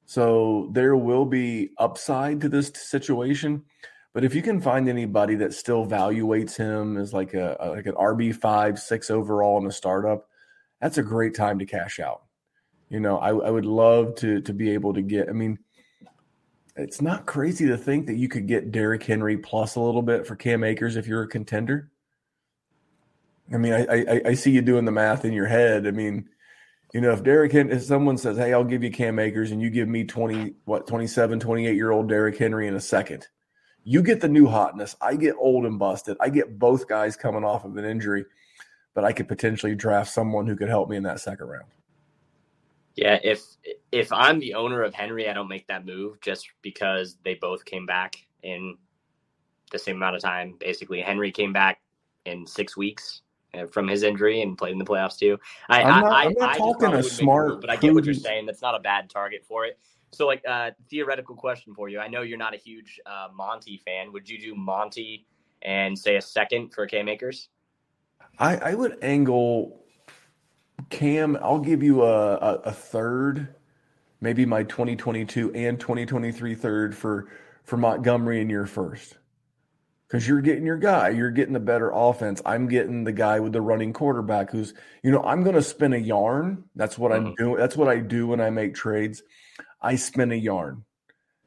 So 0.07 0.71
there 0.73 0.97
will 0.97 1.27
be 1.27 1.71
upside 1.79 2.41
to 2.41 2.49
this 2.49 2.73
situation. 2.75 3.65
But 4.13 4.25
if 4.25 4.35
you 4.35 4.43
can 4.43 4.61
find 4.61 4.89
anybody 4.89 5.37
that 5.37 5.55
still 5.55 5.87
evaluates 5.87 6.57
him 6.57 6.97
as 6.97 7.13
like 7.13 7.35
a, 7.35 7.57
like 7.61 7.87
an 7.87 7.95
RB 7.95 8.35
five 8.35 8.79
six 8.79 9.11
overall 9.11 9.61
in 9.61 9.67
a 9.67 9.73
startup, 9.73 10.27
that's 10.81 10.99
a 10.99 11.03
great 11.03 11.35
time 11.35 11.59
to 11.61 11.67
cash 11.67 12.01
out. 12.01 12.23
You 12.89 12.99
know, 12.99 13.19
I, 13.19 13.29
I 13.29 13.51
would 13.51 13.67
love 13.67 14.17
to 14.17 14.41
to 14.41 14.53
be 14.53 14.71
able 14.71 14.95
to 14.95 15.03
get. 15.03 15.29
I 15.29 15.33
mean, 15.33 15.59
it's 16.77 17.01
not 17.01 17.27
crazy 17.27 17.67
to 17.67 17.77
think 17.77 18.07
that 18.07 18.17
you 18.17 18.29
could 18.29 18.47
get 18.47 18.73
Derrick 18.73 19.03
Henry 19.03 19.37
plus 19.37 19.77
a 19.77 19.81
little 19.81 20.03
bit 20.03 20.27
for 20.27 20.37
Cam 20.37 20.65
Akers 20.65 20.97
if 20.97 21.07
you're 21.07 21.23
a 21.23 21.29
contender. 21.29 21.91
I 23.53 23.57
mean, 23.57 23.73
I, 23.73 23.85
I, 23.87 24.21
I 24.27 24.35
see 24.35 24.53
you 24.53 24.63
doing 24.63 24.85
the 24.85 24.93
math 24.93 25.25
in 25.25 25.33
your 25.33 25.47
head. 25.47 25.87
I 25.87 25.91
mean, 25.91 26.29
you 26.93 27.01
know, 27.01 27.11
if 27.13 27.23
Derrick 27.23 27.53
Henry, 27.53 27.75
if 27.75 27.83
someone 27.83 28.17
says, 28.17 28.37
"Hey, 28.37 28.53
I'll 28.53 28.65
give 28.65 28.83
you 28.83 28.91
Cam 28.91 29.19
Akers," 29.19 29.51
and 29.51 29.61
you 29.61 29.71
give 29.71 29.89
me 29.89 30.05
twenty, 30.05 30.55
what, 30.65 30.87
27, 30.87 31.41
28 31.41 31.75
year 31.75 31.91
old 31.91 32.09
Derrick 32.09 32.37
Henry 32.37 32.69
in 32.69 32.75
a 32.75 32.81
second, 32.81 33.27
you 33.85 34.03
get 34.03 34.21
the 34.21 34.29
new 34.29 34.47
hotness. 34.47 34.97
I 35.01 35.17
get 35.17 35.37
old 35.39 35.67
and 35.67 35.79
busted. 35.79 36.17
I 36.21 36.29
get 36.29 36.59
both 36.59 36.89
guys 36.89 37.17
coming 37.17 37.45
off 37.45 37.65
of 37.65 37.77
an 37.77 37.85
injury, 37.85 38.25
but 38.95 39.05
I 39.05 39.13
could 39.13 39.29
potentially 39.29 39.75
draft 39.75 40.13
someone 40.13 40.47
who 40.47 40.57
could 40.57 40.69
help 40.69 40.89
me 40.89 40.97
in 40.97 41.03
that 41.05 41.21
second 41.21 41.47
round. 41.47 41.67
Yeah, 42.97 43.19
if 43.23 43.43
if 43.93 44.13
I'm 44.13 44.41
the 44.41 44.55
owner 44.55 44.83
of 44.83 44.95
Henry, 44.95 45.29
I 45.29 45.33
don't 45.33 45.49
make 45.49 45.67
that 45.69 45.87
move 45.87 46.21
just 46.21 46.49
because 46.63 47.17
they 47.25 47.35
both 47.35 47.65
came 47.65 47.87
back 47.87 48.17
in 48.43 48.77
the 49.71 49.79
same 49.79 49.97
amount 49.97 50.17
of 50.17 50.23
time. 50.23 50.57
Basically, 50.59 51.01
Henry 51.01 51.31
came 51.31 51.53
back 51.53 51.81
in 52.27 52.47
six 52.47 52.77
weeks 52.77 53.23
uh, 53.55 53.67
from 53.67 53.89
his 53.89 54.03
injury 54.03 54.43
and 54.43 54.59
played 54.59 54.73
in 54.73 54.79
the 54.79 54.85
playoffs 54.85 55.19
too. 55.19 55.39
I, 55.69 55.83
I'm 55.83 56.01
not, 56.01 56.13
I, 56.13 56.25
I'm 56.25 56.35
not 56.35 56.55
I, 56.55 56.59
talking 56.59 56.95
a 56.95 57.03
smart, 57.03 57.49
move, 57.49 57.61
but 57.61 57.71
I 57.71 57.77
get 57.77 57.95
what 57.95 58.05
you're 58.05 58.15
saying. 58.15 58.47
That's 58.47 58.63
not 58.63 58.75
a 58.75 58.81
bad 58.81 59.09
target 59.09 59.45
for 59.47 59.65
it. 59.65 59.79
So, 60.13 60.27
like, 60.27 60.43
uh, 60.47 60.73
theoretical 60.91 61.37
question 61.37 61.73
for 61.73 61.89
you. 61.89 62.01
I 62.01 62.09
know 62.09 62.23
you're 62.23 62.39
not 62.39 62.53
a 62.53 62.57
huge 62.57 63.01
uh, 63.07 63.29
Monty 63.33 63.81
fan. 63.85 64.13
Would 64.13 64.29
you 64.29 64.41
do 64.41 64.57
Monty 64.57 65.25
and 65.63 65.97
say 65.97 66.17
a 66.17 66.23
second 66.23 66.75
for 66.75 66.87
Cam 66.87 67.09
Akers? 67.09 67.49
I, 68.39 68.57
I 68.57 68.75
would 68.75 68.99
angle 69.03 69.85
Cam. 70.91 71.39
I'll 71.41 71.61
give 71.61 71.83
you 71.83 72.03
a, 72.03 72.35
a, 72.35 72.55
a 72.67 72.73
third, 72.73 73.55
maybe 74.21 74.45
my 74.45 74.65
2022 74.65 75.53
and 75.55 75.81
2023 75.81 76.55
third 76.55 76.97
for 76.97 77.29
for 77.65 77.77
Montgomery 77.77 78.41
in 78.41 78.51
your 78.51 78.67
first. 78.67 79.17
Because 80.07 80.27
you're 80.27 80.41
getting 80.41 80.67
your 80.67 80.77
guy, 80.77 81.11
you're 81.11 81.31
getting 81.31 81.53
the 81.53 81.61
better 81.61 81.93
offense. 81.95 82.43
I'm 82.45 82.67
getting 82.67 83.05
the 83.05 83.13
guy 83.13 83.39
with 83.39 83.53
the 83.53 83.61
running 83.61 83.93
quarterback 83.93 84.51
who's, 84.51 84.75
you 85.05 85.13
know, 85.13 85.23
I'm 85.23 85.45
going 85.45 85.55
to 85.55 85.63
spin 85.63 85.93
a 85.93 85.99
yarn. 85.99 86.65
That's 86.75 86.99
what 86.99 87.13
mm-hmm. 87.13 87.29
I'm 87.29 87.35
doing. 87.37 87.57
That's 87.57 87.77
what 87.77 87.87
I 87.87 87.99
do 88.01 88.27
when 88.27 88.41
I 88.41 88.51
make 88.51 88.75
trades. 88.75 89.23
I 89.81 89.95
spin 89.95 90.33
a 90.33 90.37
yarn. 90.37 90.85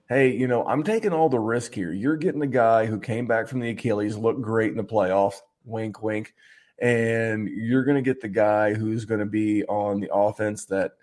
Hey, 0.07 0.31
you 0.31 0.47
know, 0.47 0.65
I'm 0.65 0.83
taking 0.83 1.11
all 1.11 1.27
the 1.27 1.41
risk 1.41 1.73
here. 1.73 1.91
You're 1.91 2.15
getting 2.15 2.39
the 2.39 2.47
guy 2.47 2.85
who 2.85 3.01
came 3.01 3.27
back 3.27 3.49
from 3.49 3.59
the 3.59 3.69
Achilles, 3.71 4.15
looked 4.15 4.41
great 4.41 4.71
in 4.71 4.77
the 4.77 4.83
playoffs, 4.83 5.41
wink, 5.65 6.01
wink. 6.01 6.33
And 6.81 7.47
you're 7.47 7.83
going 7.83 7.95
to 7.95 8.01
get 8.01 8.21
the 8.21 8.27
guy 8.27 8.73
who's 8.73 9.05
going 9.05 9.19
to 9.19 9.25
be 9.25 9.63
on 9.65 9.99
the 9.99 10.13
offense 10.13 10.65
that, 10.65 10.93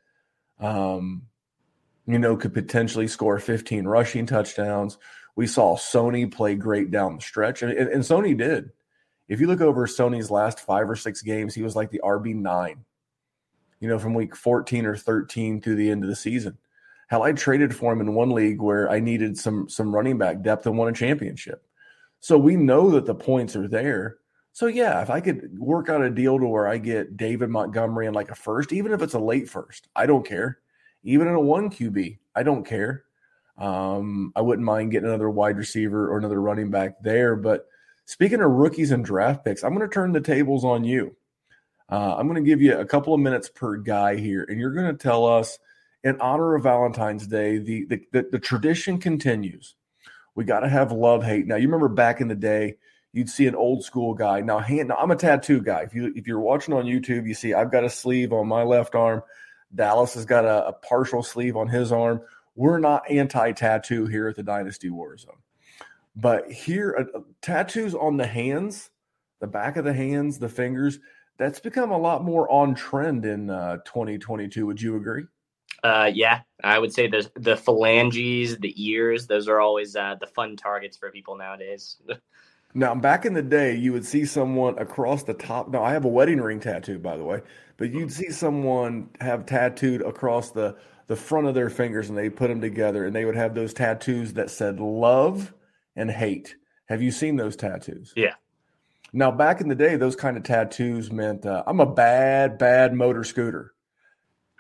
um, 0.58 1.22
you 2.06 2.18
know, 2.18 2.36
could 2.36 2.52
potentially 2.52 3.06
score 3.06 3.38
15 3.38 3.86
rushing 3.86 4.26
touchdowns. 4.26 4.98
We 5.36 5.46
saw 5.46 5.76
Sony 5.76 6.30
play 6.30 6.54
great 6.54 6.90
down 6.90 7.16
the 7.16 7.22
stretch, 7.22 7.62
and, 7.62 7.72
and, 7.72 7.88
and 7.88 8.02
Sony 8.02 8.36
did. 8.36 8.70
If 9.28 9.40
you 9.40 9.46
look 9.46 9.60
over 9.60 9.86
Sony's 9.86 10.30
last 10.30 10.60
five 10.60 10.90
or 10.90 10.96
six 10.96 11.22
games, 11.22 11.54
he 11.54 11.62
was 11.62 11.76
like 11.76 11.90
the 11.90 12.00
RB9, 12.04 12.76
you 13.78 13.88
know, 13.88 13.98
from 13.98 14.12
week 14.12 14.34
14 14.34 14.84
or 14.86 14.96
13 14.96 15.60
through 15.60 15.76
the 15.76 15.88
end 15.88 16.02
of 16.02 16.10
the 16.10 16.16
season. 16.16 16.58
Hell, 17.06 17.22
I 17.22 17.32
traded 17.32 17.74
for 17.74 17.92
him 17.92 18.00
in 18.00 18.14
one 18.14 18.30
league 18.30 18.60
where 18.60 18.90
I 18.90 19.00
needed 19.00 19.38
some 19.38 19.68
some 19.68 19.94
running 19.94 20.18
back 20.18 20.42
depth 20.42 20.66
and 20.66 20.76
won 20.76 20.88
a 20.88 20.92
championship. 20.92 21.64
So 22.20 22.38
we 22.38 22.54
know 22.56 22.90
that 22.90 23.06
the 23.06 23.14
points 23.14 23.56
are 23.56 23.66
there. 23.66 24.18
So 24.52 24.66
yeah, 24.66 25.00
if 25.02 25.10
I 25.10 25.20
could 25.20 25.58
work 25.58 25.88
out 25.88 26.02
a 26.02 26.10
deal 26.10 26.38
to 26.38 26.46
where 26.46 26.66
I 26.66 26.78
get 26.78 27.16
David 27.16 27.50
Montgomery 27.50 28.06
in 28.06 28.14
like 28.14 28.30
a 28.30 28.34
first, 28.34 28.72
even 28.72 28.92
if 28.92 29.02
it's 29.02 29.14
a 29.14 29.18
late 29.18 29.48
first, 29.48 29.88
I 29.94 30.06
don't 30.06 30.26
care. 30.26 30.58
Even 31.02 31.28
in 31.28 31.34
a 31.34 31.40
one 31.40 31.70
QB, 31.70 32.18
I 32.34 32.42
don't 32.42 32.64
care. 32.64 33.04
Um, 33.56 34.32
I 34.34 34.40
wouldn't 34.40 34.64
mind 34.64 34.90
getting 34.90 35.08
another 35.08 35.30
wide 35.30 35.56
receiver 35.56 36.10
or 36.12 36.18
another 36.18 36.40
running 36.40 36.70
back 36.70 37.02
there. 37.02 37.36
But 37.36 37.66
speaking 38.06 38.40
of 38.40 38.50
rookies 38.50 38.90
and 38.90 39.04
draft 39.04 39.44
picks, 39.44 39.62
I'm 39.62 39.74
going 39.74 39.88
to 39.88 39.92
turn 39.92 40.12
the 40.12 40.20
tables 40.20 40.64
on 40.64 40.84
you. 40.84 41.14
Uh, 41.90 42.16
I'm 42.16 42.28
going 42.28 42.42
to 42.42 42.48
give 42.48 42.60
you 42.60 42.76
a 42.76 42.86
couple 42.86 43.14
of 43.14 43.20
minutes 43.20 43.48
per 43.48 43.76
guy 43.76 44.16
here, 44.16 44.46
and 44.48 44.58
you're 44.58 44.72
going 44.72 44.96
to 44.96 45.02
tell 45.02 45.26
us 45.26 45.58
in 46.04 46.20
honor 46.20 46.54
of 46.54 46.62
Valentine's 46.62 47.26
Day, 47.26 47.58
the 47.58 47.84
the, 47.86 48.00
the, 48.12 48.28
the 48.32 48.38
tradition 48.38 48.98
continues. 48.98 49.74
We 50.34 50.44
got 50.44 50.60
to 50.60 50.68
have 50.68 50.92
love 50.92 51.24
hate. 51.24 51.46
Now, 51.46 51.56
you 51.56 51.66
remember 51.66 51.88
back 51.88 52.20
in 52.20 52.28
the 52.28 52.34
day, 52.34 52.76
you'd 53.12 53.28
see 53.28 53.46
an 53.46 53.54
old 53.54 53.84
school 53.84 54.14
guy. 54.14 54.40
Now, 54.40 54.58
hand, 54.58 54.88
now 54.88 54.96
I'm 54.96 55.10
a 55.10 55.16
tattoo 55.16 55.60
guy. 55.60 55.82
If 55.82 55.94
you 55.94 56.12
if 56.14 56.26
you're 56.26 56.40
watching 56.40 56.74
on 56.74 56.84
YouTube, 56.84 57.26
you 57.26 57.34
see 57.34 57.54
I've 57.54 57.72
got 57.72 57.84
a 57.84 57.90
sleeve 57.90 58.32
on 58.32 58.48
my 58.48 58.62
left 58.62 58.94
arm. 58.94 59.22
Dallas 59.74 60.14
has 60.14 60.24
got 60.24 60.44
a, 60.44 60.68
a 60.68 60.72
partial 60.72 61.22
sleeve 61.22 61.56
on 61.56 61.68
his 61.68 61.92
arm. 61.92 62.22
We're 62.56 62.78
not 62.78 63.08
anti-tattoo 63.08 64.06
here 64.06 64.28
at 64.28 64.36
the 64.36 64.42
Dynasty 64.42 64.90
Warzone, 64.90 65.38
but 66.16 66.50
here 66.50 67.08
uh, 67.14 67.20
tattoos 67.40 67.94
on 67.94 68.16
the 68.16 68.26
hands, 68.26 68.90
the 69.40 69.46
back 69.46 69.76
of 69.76 69.84
the 69.84 69.92
hands, 69.92 70.38
the 70.38 70.48
fingers. 70.48 70.98
That's 71.38 71.60
become 71.60 71.90
a 71.90 71.98
lot 71.98 72.22
more 72.22 72.50
on 72.50 72.74
trend 72.74 73.24
in 73.24 73.48
uh, 73.48 73.78
2022. 73.86 74.66
Would 74.66 74.82
you 74.82 74.96
agree? 74.96 75.24
Uh, 75.82 76.10
yeah, 76.12 76.40
I 76.62 76.78
would 76.78 76.92
say 76.92 77.06
the 77.06 77.30
the 77.36 77.56
phalanges, 77.56 78.58
the 78.58 78.74
ears, 78.76 79.26
those 79.26 79.48
are 79.48 79.60
always 79.60 79.96
uh, 79.96 80.16
the 80.20 80.26
fun 80.26 80.56
targets 80.56 80.96
for 80.96 81.10
people 81.10 81.36
nowadays. 81.36 81.96
now, 82.72 82.94
back 82.94 83.24
in 83.26 83.34
the 83.34 83.42
day, 83.42 83.74
you 83.74 83.92
would 83.92 84.04
see 84.04 84.24
someone 84.24 84.78
across 84.78 85.24
the 85.24 85.34
top. 85.34 85.68
Now, 85.68 85.82
I 85.82 85.92
have 85.92 86.04
a 86.04 86.08
wedding 86.08 86.40
ring 86.40 86.60
tattoo, 86.60 86.98
by 86.98 87.16
the 87.16 87.24
way, 87.24 87.42
but 87.76 87.90
you'd 87.90 88.12
see 88.12 88.30
someone 88.30 89.10
have 89.20 89.46
tattooed 89.46 90.02
across 90.02 90.50
the 90.50 90.76
the 91.08 91.16
front 91.16 91.48
of 91.48 91.54
their 91.54 91.70
fingers, 91.70 92.08
and 92.08 92.16
they 92.16 92.30
put 92.30 92.46
them 92.46 92.60
together, 92.60 93.04
and 93.04 93.16
they 93.16 93.24
would 93.24 93.34
have 93.34 93.52
those 93.52 93.74
tattoos 93.74 94.34
that 94.34 94.48
said 94.48 94.78
love 94.78 95.52
and 95.96 96.08
hate. 96.08 96.54
Have 96.86 97.02
you 97.02 97.10
seen 97.10 97.34
those 97.34 97.56
tattoos? 97.56 98.12
Yeah. 98.14 98.34
Now, 99.12 99.32
back 99.32 99.60
in 99.60 99.68
the 99.68 99.74
day, 99.74 99.96
those 99.96 100.14
kind 100.14 100.36
of 100.36 100.44
tattoos 100.44 101.10
meant 101.10 101.44
uh, 101.44 101.64
I'm 101.66 101.80
a 101.80 101.92
bad, 101.92 102.58
bad 102.58 102.94
motor 102.94 103.24
scooter. 103.24 103.72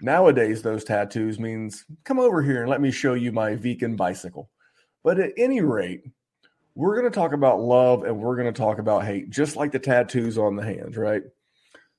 Nowadays, 0.00 0.62
those 0.62 0.82
tattoos 0.82 1.38
means 1.38 1.84
come 2.02 2.18
over 2.18 2.42
here 2.42 2.62
and 2.62 2.70
let 2.70 2.80
me 2.80 2.90
show 2.90 3.14
you 3.14 3.30
my 3.30 3.52
Viken 3.52 3.96
bicycle. 3.96 4.50
But 5.04 5.20
at 5.20 5.32
any 5.36 5.60
rate, 5.60 6.02
we're 6.80 6.98
going 6.98 7.10
to 7.10 7.18
talk 7.18 7.32
about 7.32 7.60
love 7.60 8.04
and 8.04 8.18
we're 8.18 8.36
going 8.36 8.52
to 8.52 8.58
talk 8.58 8.78
about 8.78 9.04
hate, 9.04 9.30
just 9.30 9.56
like 9.56 9.72
the 9.72 9.78
tattoos 9.78 10.38
on 10.38 10.56
the 10.56 10.64
hands, 10.64 10.96
right? 10.96 11.22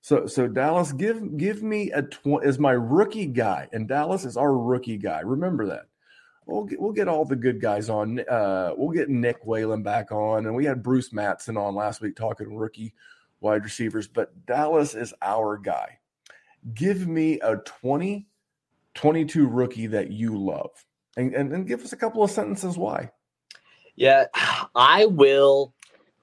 So, 0.02 0.26
so 0.26 0.48
Dallas, 0.48 0.92
give 0.92 1.38
give 1.38 1.62
me 1.62 1.92
a 1.92 2.02
tw- 2.02 2.44
is 2.44 2.58
my 2.58 2.72
rookie 2.72 3.28
guy, 3.28 3.70
and 3.72 3.88
Dallas 3.88 4.26
is 4.26 4.36
our 4.36 4.58
rookie 4.58 4.98
guy. 4.98 5.20
Remember 5.20 5.68
that. 5.68 5.86
We'll 6.48 6.64
get, 6.64 6.82
we'll 6.82 6.92
get 6.92 7.08
all 7.08 7.24
the 7.24 7.36
good 7.36 7.62
guys 7.62 7.88
on. 7.88 8.20
Uh, 8.28 8.72
we'll 8.76 8.90
get 8.90 9.10
Nick 9.10 9.46
Whalen 9.46 9.84
back 9.84 10.12
on, 10.12 10.48
and 10.48 10.56
we 10.56 10.66
had 10.66 10.82
Bruce 10.82 11.14
Matson 11.14 11.56
on 11.56 11.76
last 11.76 12.02
week 12.02 12.16
talking 12.16 12.56
rookie 12.56 12.94
wide 13.40 13.64
receivers. 13.64 14.08
But 14.08 14.46
Dallas 14.48 14.96
is 14.96 15.14
our 15.22 15.58
guy 15.58 16.00
give 16.74 17.08
me 17.08 17.40
a 17.42 17.58
20, 17.58 18.28
22 18.94 19.48
rookie 19.48 19.88
that 19.88 20.12
you 20.12 20.38
love 20.38 20.72
and, 21.18 21.34
and, 21.34 21.52
and 21.54 21.68
give 21.68 21.84
us 21.84 21.94
a 21.94 21.98
couple 21.98 22.24
of 22.24 22.32
sentences 22.32 22.78
why. 22.78 23.12
Yeah, 23.96 24.26
I 24.76 25.06
will. 25.06 25.74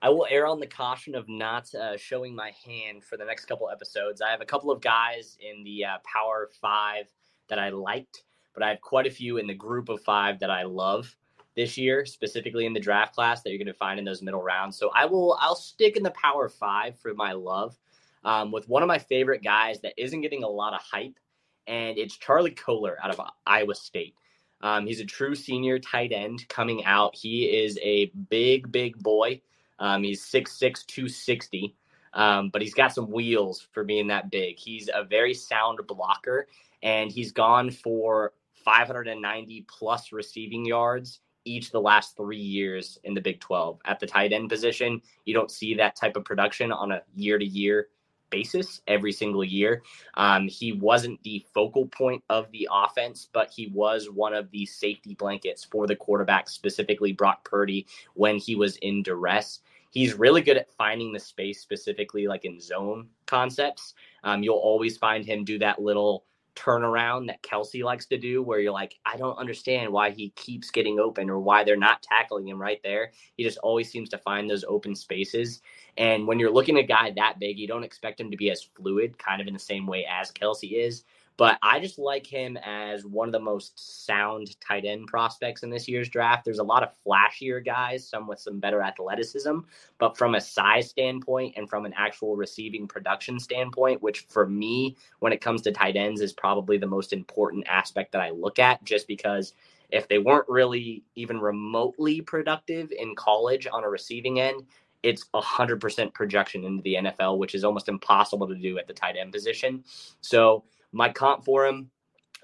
I 0.00 0.10
will 0.10 0.26
err 0.30 0.46
on 0.46 0.60
the 0.60 0.66
caution 0.66 1.14
of 1.16 1.28
not 1.28 1.74
uh, 1.74 1.96
showing 1.96 2.34
my 2.34 2.52
hand 2.64 3.02
for 3.02 3.16
the 3.16 3.24
next 3.24 3.46
couple 3.46 3.68
episodes. 3.68 4.20
I 4.20 4.30
have 4.30 4.40
a 4.40 4.46
couple 4.46 4.70
of 4.70 4.80
guys 4.80 5.36
in 5.40 5.64
the 5.64 5.84
uh, 5.84 5.98
Power 6.04 6.50
Five 6.60 7.06
that 7.48 7.58
I 7.58 7.70
liked, 7.70 8.22
but 8.54 8.62
I 8.62 8.68
have 8.68 8.80
quite 8.80 9.06
a 9.06 9.10
few 9.10 9.38
in 9.38 9.46
the 9.46 9.54
Group 9.54 9.88
of 9.88 10.00
Five 10.02 10.38
that 10.38 10.50
I 10.50 10.62
love 10.62 11.14
this 11.56 11.76
year, 11.76 12.06
specifically 12.06 12.64
in 12.64 12.72
the 12.72 12.80
draft 12.80 13.12
class 13.14 13.42
that 13.42 13.50
you're 13.50 13.58
going 13.58 13.66
to 13.66 13.74
find 13.74 13.98
in 13.98 14.04
those 14.04 14.22
middle 14.22 14.42
rounds. 14.42 14.78
So 14.78 14.90
I 14.94 15.04
will. 15.04 15.36
I'll 15.40 15.56
stick 15.56 15.96
in 15.96 16.04
the 16.04 16.12
Power 16.12 16.48
Five 16.48 16.96
for 17.00 17.12
my 17.14 17.32
love, 17.32 17.76
um, 18.24 18.52
with 18.52 18.68
one 18.68 18.82
of 18.82 18.88
my 18.88 18.98
favorite 18.98 19.42
guys 19.42 19.80
that 19.80 19.94
isn't 19.96 20.20
getting 20.20 20.44
a 20.44 20.48
lot 20.48 20.74
of 20.74 20.80
hype, 20.80 21.18
and 21.66 21.98
it's 21.98 22.16
Charlie 22.16 22.52
Kolar 22.52 22.98
out 23.02 23.10
of 23.10 23.20
Iowa 23.46 23.74
State. 23.74 24.14
Um, 24.60 24.86
he's 24.86 25.00
a 25.00 25.04
true 25.04 25.34
senior 25.34 25.78
tight 25.78 26.12
end 26.12 26.48
coming 26.48 26.84
out. 26.84 27.14
He 27.14 27.44
is 27.44 27.78
a 27.82 28.06
big, 28.28 28.70
big 28.72 28.98
boy. 28.98 29.40
Um, 29.78 30.02
he's 30.02 30.24
6'6, 30.24 30.86
260, 30.86 31.76
um, 32.14 32.50
but 32.50 32.62
he's 32.62 32.74
got 32.74 32.92
some 32.92 33.10
wheels 33.10 33.68
for 33.72 33.84
being 33.84 34.08
that 34.08 34.30
big. 34.30 34.58
He's 34.58 34.90
a 34.92 35.04
very 35.04 35.34
sound 35.34 35.80
blocker, 35.86 36.48
and 36.82 37.12
he's 37.12 37.30
gone 37.30 37.70
for 37.70 38.32
590 38.64 39.66
plus 39.68 40.12
receiving 40.12 40.64
yards 40.64 41.20
each 41.44 41.70
the 41.70 41.80
last 41.80 42.16
three 42.16 42.36
years 42.36 42.98
in 43.04 43.14
the 43.14 43.20
Big 43.20 43.40
12 43.40 43.80
at 43.84 44.00
the 44.00 44.06
tight 44.06 44.32
end 44.32 44.48
position. 44.48 45.00
You 45.24 45.34
don't 45.34 45.50
see 45.50 45.74
that 45.74 45.96
type 45.96 46.16
of 46.16 46.24
production 46.24 46.72
on 46.72 46.92
a 46.92 47.02
year 47.14 47.38
to 47.38 47.44
year 47.44 47.88
basis 48.30 48.80
every 48.86 49.12
single 49.12 49.44
year. 49.44 49.82
Um, 50.14 50.48
he 50.48 50.72
wasn't 50.72 51.22
the 51.22 51.44
focal 51.52 51.86
point 51.86 52.22
of 52.28 52.50
the 52.52 52.68
offense, 52.70 53.28
but 53.32 53.50
he 53.50 53.68
was 53.68 54.10
one 54.10 54.34
of 54.34 54.50
the 54.50 54.66
safety 54.66 55.14
blankets 55.14 55.64
for 55.64 55.86
the 55.86 55.96
quarterback, 55.96 56.48
specifically 56.48 57.12
Brock 57.12 57.44
Purdy, 57.44 57.86
when 58.14 58.38
he 58.38 58.54
was 58.54 58.76
in 58.76 59.02
duress. 59.02 59.60
He's 59.90 60.14
really 60.14 60.42
good 60.42 60.58
at 60.58 60.72
finding 60.72 61.12
the 61.12 61.18
space, 61.18 61.60
specifically 61.60 62.26
like 62.26 62.44
in 62.44 62.60
zone 62.60 63.08
concepts. 63.26 63.94
Um, 64.22 64.42
you'll 64.42 64.56
always 64.56 64.98
find 64.98 65.24
him 65.24 65.44
do 65.44 65.58
that 65.60 65.80
little 65.80 66.24
turnaround 66.58 67.28
that 67.28 67.42
Kelce 67.42 67.84
likes 67.84 68.06
to 68.06 68.18
do, 68.18 68.42
where 68.42 68.58
you're 68.58 68.72
like, 68.72 68.96
I 69.06 69.16
don't 69.16 69.38
understand 69.38 69.92
why 69.92 70.10
he 70.10 70.30
keeps 70.30 70.70
getting 70.70 70.98
open 70.98 71.30
or 71.30 71.38
why 71.38 71.62
they're 71.62 71.76
not 71.76 72.02
tackling 72.02 72.48
him 72.48 72.60
right 72.60 72.80
there. 72.82 73.12
He 73.36 73.44
just 73.44 73.58
always 73.58 73.90
seems 73.90 74.08
to 74.10 74.18
find 74.18 74.50
those 74.50 74.64
open 74.64 74.94
spaces. 74.94 75.60
And 75.96 76.26
when 76.26 76.38
you're 76.38 76.50
looking 76.50 76.76
at 76.76 76.84
a 76.84 76.86
guy 76.86 77.12
that 77.16 77.38
big, 77.38 77.58
you 77.58 77.68
don't 77.68 77.84
expect 77.84 78.20
him 78.20 78.30
to 78.30 78.36
be 78.36 78.50
as 78.50 78.62
fluid, 78.62 79.18
kind 79.18 79.40
of 79.40 79.46
in 79.46 79.54
the 79.54 79.60
same 79.60 79.86
way 79.86 80.06
as 80.10 80.32
Kelce 80.32 80.72
is. 80.72 81.04
But 81.38 81.56
I 81.62 81.78
just 81.78 82.00
like 82.00 82.26
him 82.26 82.58
as 82.64 83.06
one 83.06 83.28
of 83.28 83.32
the 83.32 83.38
most 83.38 84.04
sound 84.04 84.60
tight 84.60 84.84
end 84.84 85.06
prospects 85.06 85.62
in 85.62 85.70
this 85.70 85.86
year's 85.86 86.08
draft. 86.08 86.44
There's 86.44 86.58
a 86.58 86.64
lot 86.64 86.82
of 86.82 86.90
flashier 87.06 87.64
guys, 87.64 88.08
some 88.08 88.26
with 88.26 88.40
some 88.40 88.58
better 88.58 88.82
athleticism, 88.82 89.60
but 89.98 90.18
from 90.18 90.34
a 90.34 90.40
size 90.40 90.90
standpoint 90.90 91.54
and 91.56 91.70
from 91.70 91.86
an 91.86 91.94
actual 91.96 92.34
receiving 92.34 92.88
production 92.88 93.38
standpoint, 93.38 94.02
which 94.02 94.26
for 94.28 94.48
me, 94.48 94.96
when 95.20 95.32
it 95.32 95.40
comes 95.40 95.62
to 95.62 95.72
tight 95.72 95.94
ends, 95.94 96.20
is 96.20 96.32
probably 96.32 96.76
the 96.76 96.88
most 96.88 97.12
important 97.12 97.64
aspect 97.68 98.10
that 98.12 98.20
I 98.20 98.30
look 98.30 98.58
at, 98.58 98.82
just 98.82 99.06
because 99.06 99.54
if 99.90 100.08
they 100.08 100.18
weren't 100.18 100.48
really 100.48 101.04
even 101.14 101.38
remotely 101.38 102.20
productive 102.20 102.90
in 102.90 103.14
college 103.14 103.68
on 103.72 103.84
a 103.84 103.88
receiving 103.88 104.40
end, 104.40 104.64
it's 105.04 105.24
100% 105.32 106.12
projection 106.12 106.64
into 106.64 106.82
the 106.82 106.94
NFL, 106.94 107.38
which 107.38 107.54
is 107.54 107.62
almost 107.62 107.88
impossible 107.88 108.48
to 108.48 108.56
do 108.56 108.76
at 108.78 108.88
the 108.88 108.92
tight 108.92 109.16
end 109.16 109.32
position. 109.32 109.84
So, 110.20 110.64
my 110.92 111.10
comp 111.10 111.44
for 111.44 111.66
him, 111.66 111.90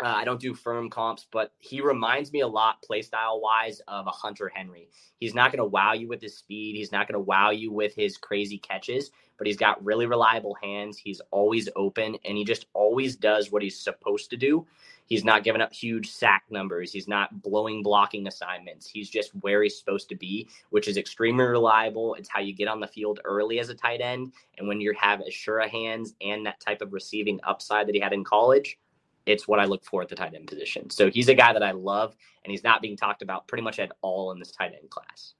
uh, 0.02 0.08
I 0.08 0.24
don't 0.24 0.40
do 0.40 0.54
firm 0.54 0.90
comps, 0.90 1.26
but 1.30 1.52
he 1.58 1.80
reminds 1.80 2.32
me 2.32 2.40
a 2.40 2.48
lot, 2.48 2.82
playstyle 2.82 3.40
wise, 3.40 3.80
of 3.86 4.06
a 4.06 4.10
Hunter 4.10 4.50
Henry. 4.52 4.88
He's 5.20 5.34
not 5.34 5.52
going 5.52 5.58
to 5.58 5.64
wow 5.64 5.92
you 5.92 6.08
with 6.08 6.20
his 6.20 6.36
speed. 6.36 6.74
He's 6.76 6.90
not 6.90 7.06
going 7.06 7.14
to 7.14 7.20
wow 7.20 7.50
you 7.50 7.70
with 7.70 7.94
his 7.94 8.16
crazy 8.16 8.58
catches, 8.58 9.12
but 9.38 9.46
he's 9.46 9.56
got 9.56 9.84
really 9.84 10.06
reliable 10.06 10.56
hands. 10.60 10.98
He's 10.98 11.20
always 11.30 11.68
open, 11.76 12.16
and 12.24 12.36
he 12.36 12.44
just 12.44 12.66
always 12.74 13.14
does 13.14 13.52
what 13.52 13.62
he's 13.62 13.80
supposed 13.80 14.30
to 14.30 14.36
do. 14.36 14.66
He's 15.06 15.24
not 15.24 15.44
giving 15.44 15.60
up 15.60 15.72
huge 15.72 16.10
sack 16.10 16.44
numbers. 16.50 16.92
He's 16.92 17.08
not 17.08 17.42
blowing 17.42 17.82
blocking 17.82 18.26
assignments. 18.26 18.88
He's 18.88 19.10
just 19.10 19.32
where 19.40 19.62
he's 19.62 19.78
supposed 19.78 20.08
to 20.08 20.16
be, 20.16 20.48
which 20.70 20.88
is 20.88 20.96
extremely 20.96 21.44
reliable. 21.44 22.14
It's 22.14 22.28
how 22.28 22.40
you 22.40 22.54
get 22.54 22.68
on 22.68 22.80
the 22.80 22.86
field 22.86 23.20
early 23.24 23.58
as 23.58 23.68
a 23.68 23.74
tight 23.74 24.00
end. 24.00 24.32
And 24.58 24.66
when 24.66 24.80
you 24.80 24.94
have 24.98 25.20
as 25.20 25.34
sure 25.34 25.66
hands 25.68 26.14
and 26.20 26.46
that 26.46 26.60
type 26.60 26.80
of 26.80 26.92
receiving 26.92 27.38
upside 27.44 27.86
that 27.86 27.94
he 27.94 28.00
had 28.00 28.12
in 28.12 28.24
college, 28.24 28.78
it's 29.26 29.48
what 29.48 29.60
I 29.60 29.64
look 29.64 29.84
for 29.84 30.02
at 30.02 30.08
the 30.08 30.16
tight 30.16 30.34
end 30.34 30.46
position. 30.46 30.90
So 30.90 31.10
he's 31.10 31.28
a 31.28 31.34
guy 31.34 31.52
that 31.52 31.62
I 31.62 31.72
love, 31.72 32.14
and 32.44 32.50
he's 32.50 32.64
not 32.64 32.82
being 32.82 32.96
talked 32.96 33.22
about 33.22 33.46
pretty 33.48 33.62
much 33.62 33.78
at 33.78 33.92
all 34.02 34.32
in 34.32 34.38
this 34.38 34.52
tight 34.52 34.72
end 34.78 34.90
class. 34.90 35.34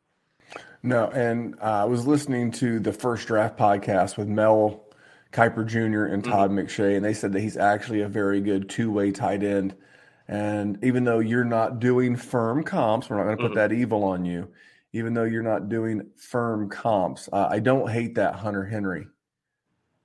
No, 0.83 1.09
and 1.09 1.55
uh, 1.61 1.83
I 1.83 1.85
was 1.85 2.07
listening 2.07 2.51
to 2.53 2.79
the 2.79 2.93
first 2.93 3.27
draft 3.27 3.59
podcast 3.59 4.17
with 4.17 4.29
Mel 4.29 4.84
Kiper 5.35 5.67
Jr. 5.67 6.05
and 6.05 6.25
Todd 6.25 6.51
mm-hmm. 6.51 6.61
McShay, 6.61 6.97
and 6.97 7.05
they 7.05 7.13
said 7.13 7.33
that 7.33 7.41
he's 7.41 7.57
actually 7.57 8.03
a 8.03 8.09
very 8.09 8.41
good 8.41 8.69
two 8.69 8.91
way 8.91 9.11
tight 9.11 9.43
end. 9.43 9.75
And 10.29 10.79
even 10.83 11.05
though 11.05 11.19
you're 11.19 11.45
not 11.45 11.81
doing 11.81 12.17
firm 12.17 12.63
comps, 12.63 13.11
we're 13.11 13.17
not 13.17 13.25
going 13.25 13.37
to 13.37 13.43
put 13.43 13.51
mm-hmm. 13.51 13.59
that 13.59 13.73
evil 13.73 14.05
on 14.05 14.25
you. 14.25 14.49
Even 14.93 15.13
though 15.13 15.25
you're 15.25 15.43
not 15.43 15.69
doing 15.69 16.09
firm 16.17 16.71
comps, 16.71 17.29
uh, 17.33 17.49
I 17.51 17.59
don't 17.59 17.91
hate 17.91 18.15
that 18.15 18.37
Hunter 18.37 18.65
Henry, 18.65 19.09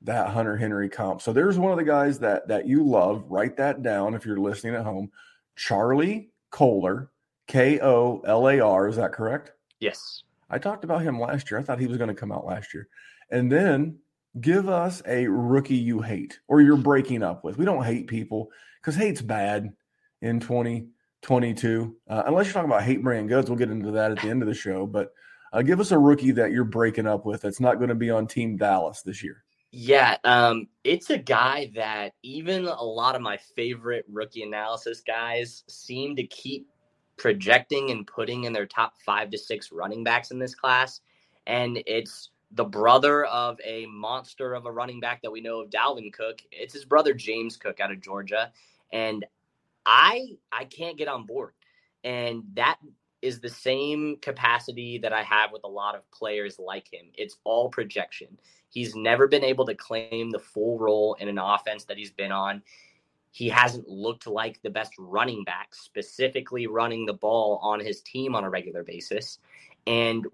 that 0.01 0.31
Hunter 0.31 0.57
Henry 0.57 0.89
comp. 0.89 1.21
So 1.21 1.31
there's 1.31 1.59
one 1.59 1.71
of 1.71 1.77
the 1.77 1.83
guys 1.83 2.17
that 2.19 2.47
that 2.47 2.67
you 2.67 2.83
love. 2.83 3.23
Write 3.29 3.55
that 3.57 3.83
down 3.83 4.15
if 4.15 4.25
you're 4.25 4.39
listening 4.39 4.73
at 4.73 4.83
home. 4.83 5.11
Charlie 5.55 6.31
Kolar, 6.49 7.11
K 7.45 7.79
O 7.79 8.21
L 8.25 8.49
A 8.49 8.59
R. 8.59 8.87
Is 8.87 8.95
that 8.95 9.13
correct? 9.13 9.51
Yes. 9.79 10.23
I 10.49 10.57
talked 10.57 10.83
about 10.83 11.03
him 11.03 11.19
last 11.19 11.51
year. 11.51 11.59
I 11.59 11.63
thought 11.63 11.79
he 11.79 11.85
was 11.85 11.97
going 11.97 12.07
to 12.07 12.15
come 12.15 12.31
out 12.31 12.47
last 12.47 12.73
year. 12.73 12.87
And 13.29 13.51
then 13.51 13.99
give 14.39 14.69
us 14.69 15.01
a 15.07 15.27
rookie 15.27 15.75
you 15.75 16.01
hate 16.01 16.39
or 16.47 16.61
you're 16.61 16.77
breaking 16.77 17.23
up 17.23 17.43
with. 17.43 17.57
We 17.57 17.65
don't 17.65 17.83
hate 17.83 18.07
people 18.07 18.49
because 18.81 18.95
hate's 18.95 19.21
bad 19.21 19.73
in 20.21 20.39
2022. 20.39 21.95
Uh, 22.07 22.23
unless 22.25 22.47
you're 22.47 22.53
talking 22.53 22.69
about 22.69 22.83
hate 22.83 23.03
brand 23.03 23.29
goods, 23.29 23.49
we'll 23.49 23.59
get 23.59 23.71
into 23.71 23.91
that 23.91 24.11
at 24.11 24.21
the 24.21 24.29
end 24.29 24.41
of 24.41 24.47
the 24.47 24.53
show. 24.53 24.85
But 24.85 25.11
uh, 25.51 25.61
give 25.61 25.79
us 25.79 25.91
a 25.91 25.99
rookie 25.99 26.31
that 26.31 26.51
you're 26.51 26.63
breaking 26.63 27.07
up 27.07 27.25
with 27.25 27.41
that's 27.41 27.59
not 27.59 27.77
going 27.77 27.89
to 27.89 27.95
be 27.95 28.09
on 28.09 28.27
Team 28.27 28.57
Dallas 28.57 29.01
this 29.01 29.23
year. 29.23 29.43
Yeah, 29.71 30.17
um, 30.23 30.67
it's 30.83 31.11
a 31.11 31.17
guy 31.17 31.71
that 31.75 32.13
even 32.23 32.65
a 32.65 32.83
lot 32.83 33.15
of 33.15 33.21
my 33.21 33.37
favorite 33.55 34.03
rookie 34.11 34.41
analysis 34.41 35.01
guys 35.05 35.63
seem 35.67 36.15
to 36.15 36.23
keep 36.23 36.67
projecting 37.17 37.91
and 37.91 38.07
putting 38.07 38.45
in 38.45 38.53
their 38.53 38.65
top 38.65 38.93
five 39.05 39.29
to 39.29 39.37
six 39.37 39.71
running 39.71 40.03
backs 40.03 40.31
in 40.31 40.39
this 40.39 40.55
class. 40.55 41.01
And 41.45 41.83
it's 41.85 42.31
the 42.51 42.65
brother 42.65 43.25
of 43.25 43.59
a 43.63 43.85
monster 43.85 44.53
of 44.53 44.65
a 44.65 44.71
running 44.71 44.99
back 44.99 45.21
that 45.21 45.31
we 45.31 45.41
know 45.41 45.61
of 45.61 45.69
Dalvin 45.69 46.11
Cook. 46.11 46.41
It's 46.51 46.73
his 46.73 46.85
brother 46.85 47.13
James 47.13 47.57
Cook 47.57 47.79
out 47.79 47.91
of 47.91 48.01
Georgia. 48.01 48.51
And 48.91 49.25
I 49.85 50.37
I 50.51 50.65
can't 50.65 50.97
get 50.97 51.07
on 51.07 51.25
board. 51.25 51.53
And 52.03 52.43
that 52.53 52.77
is 53.21 53.39
the 53.39 53.49
same 53.49 54.17
capacity 54.21 54.97
that 54.99 55.13
I 55.13 55.23
have 55.23 55.51
with 55.51 55.63
a 55.63 55.69
lot 55.69 55.95
of 55.95 56.09
players 56.11 56.57
like 56.57 56.91
him. 56.91 57.07
It's 57.15 57.37
all 57.43 57.69
projection. 57.69 58.39
He's 58.69 58.95
never 58.95 59.27
been 59.27 59.43
able 59.43 59.65
to 59.65 59.75
claim 59.75 60.29
the 60.31 60.39
full 60.39 60.77
role 60.79 61.15
in 61.15 61.27
an 61.27 61.37
offense 61.37 61.83
that 61.85 61.97
he's 61.97 62.11
been 62.11 62.31
on. 62.31 62.61
He 63.31 63.49
hasn't 63.49 63.87
looked 63.87 64.25
like 64.25 64.61
the 64.61 64.69
best 64.69 64.93
running 64.97 65.43
back, 65.43 65.75
specifically 65.75 66.67
running 66.67 67.05
the 67.05 67.13
ball 67.13 67.59
on 67.61 67.79
his 67.79 68.01
team 68.01 68.35
on 68.35 68.43
a 68.43 68.49
regular 68.49 68.83
basis. 68.83 69.39
And 69.85 70.25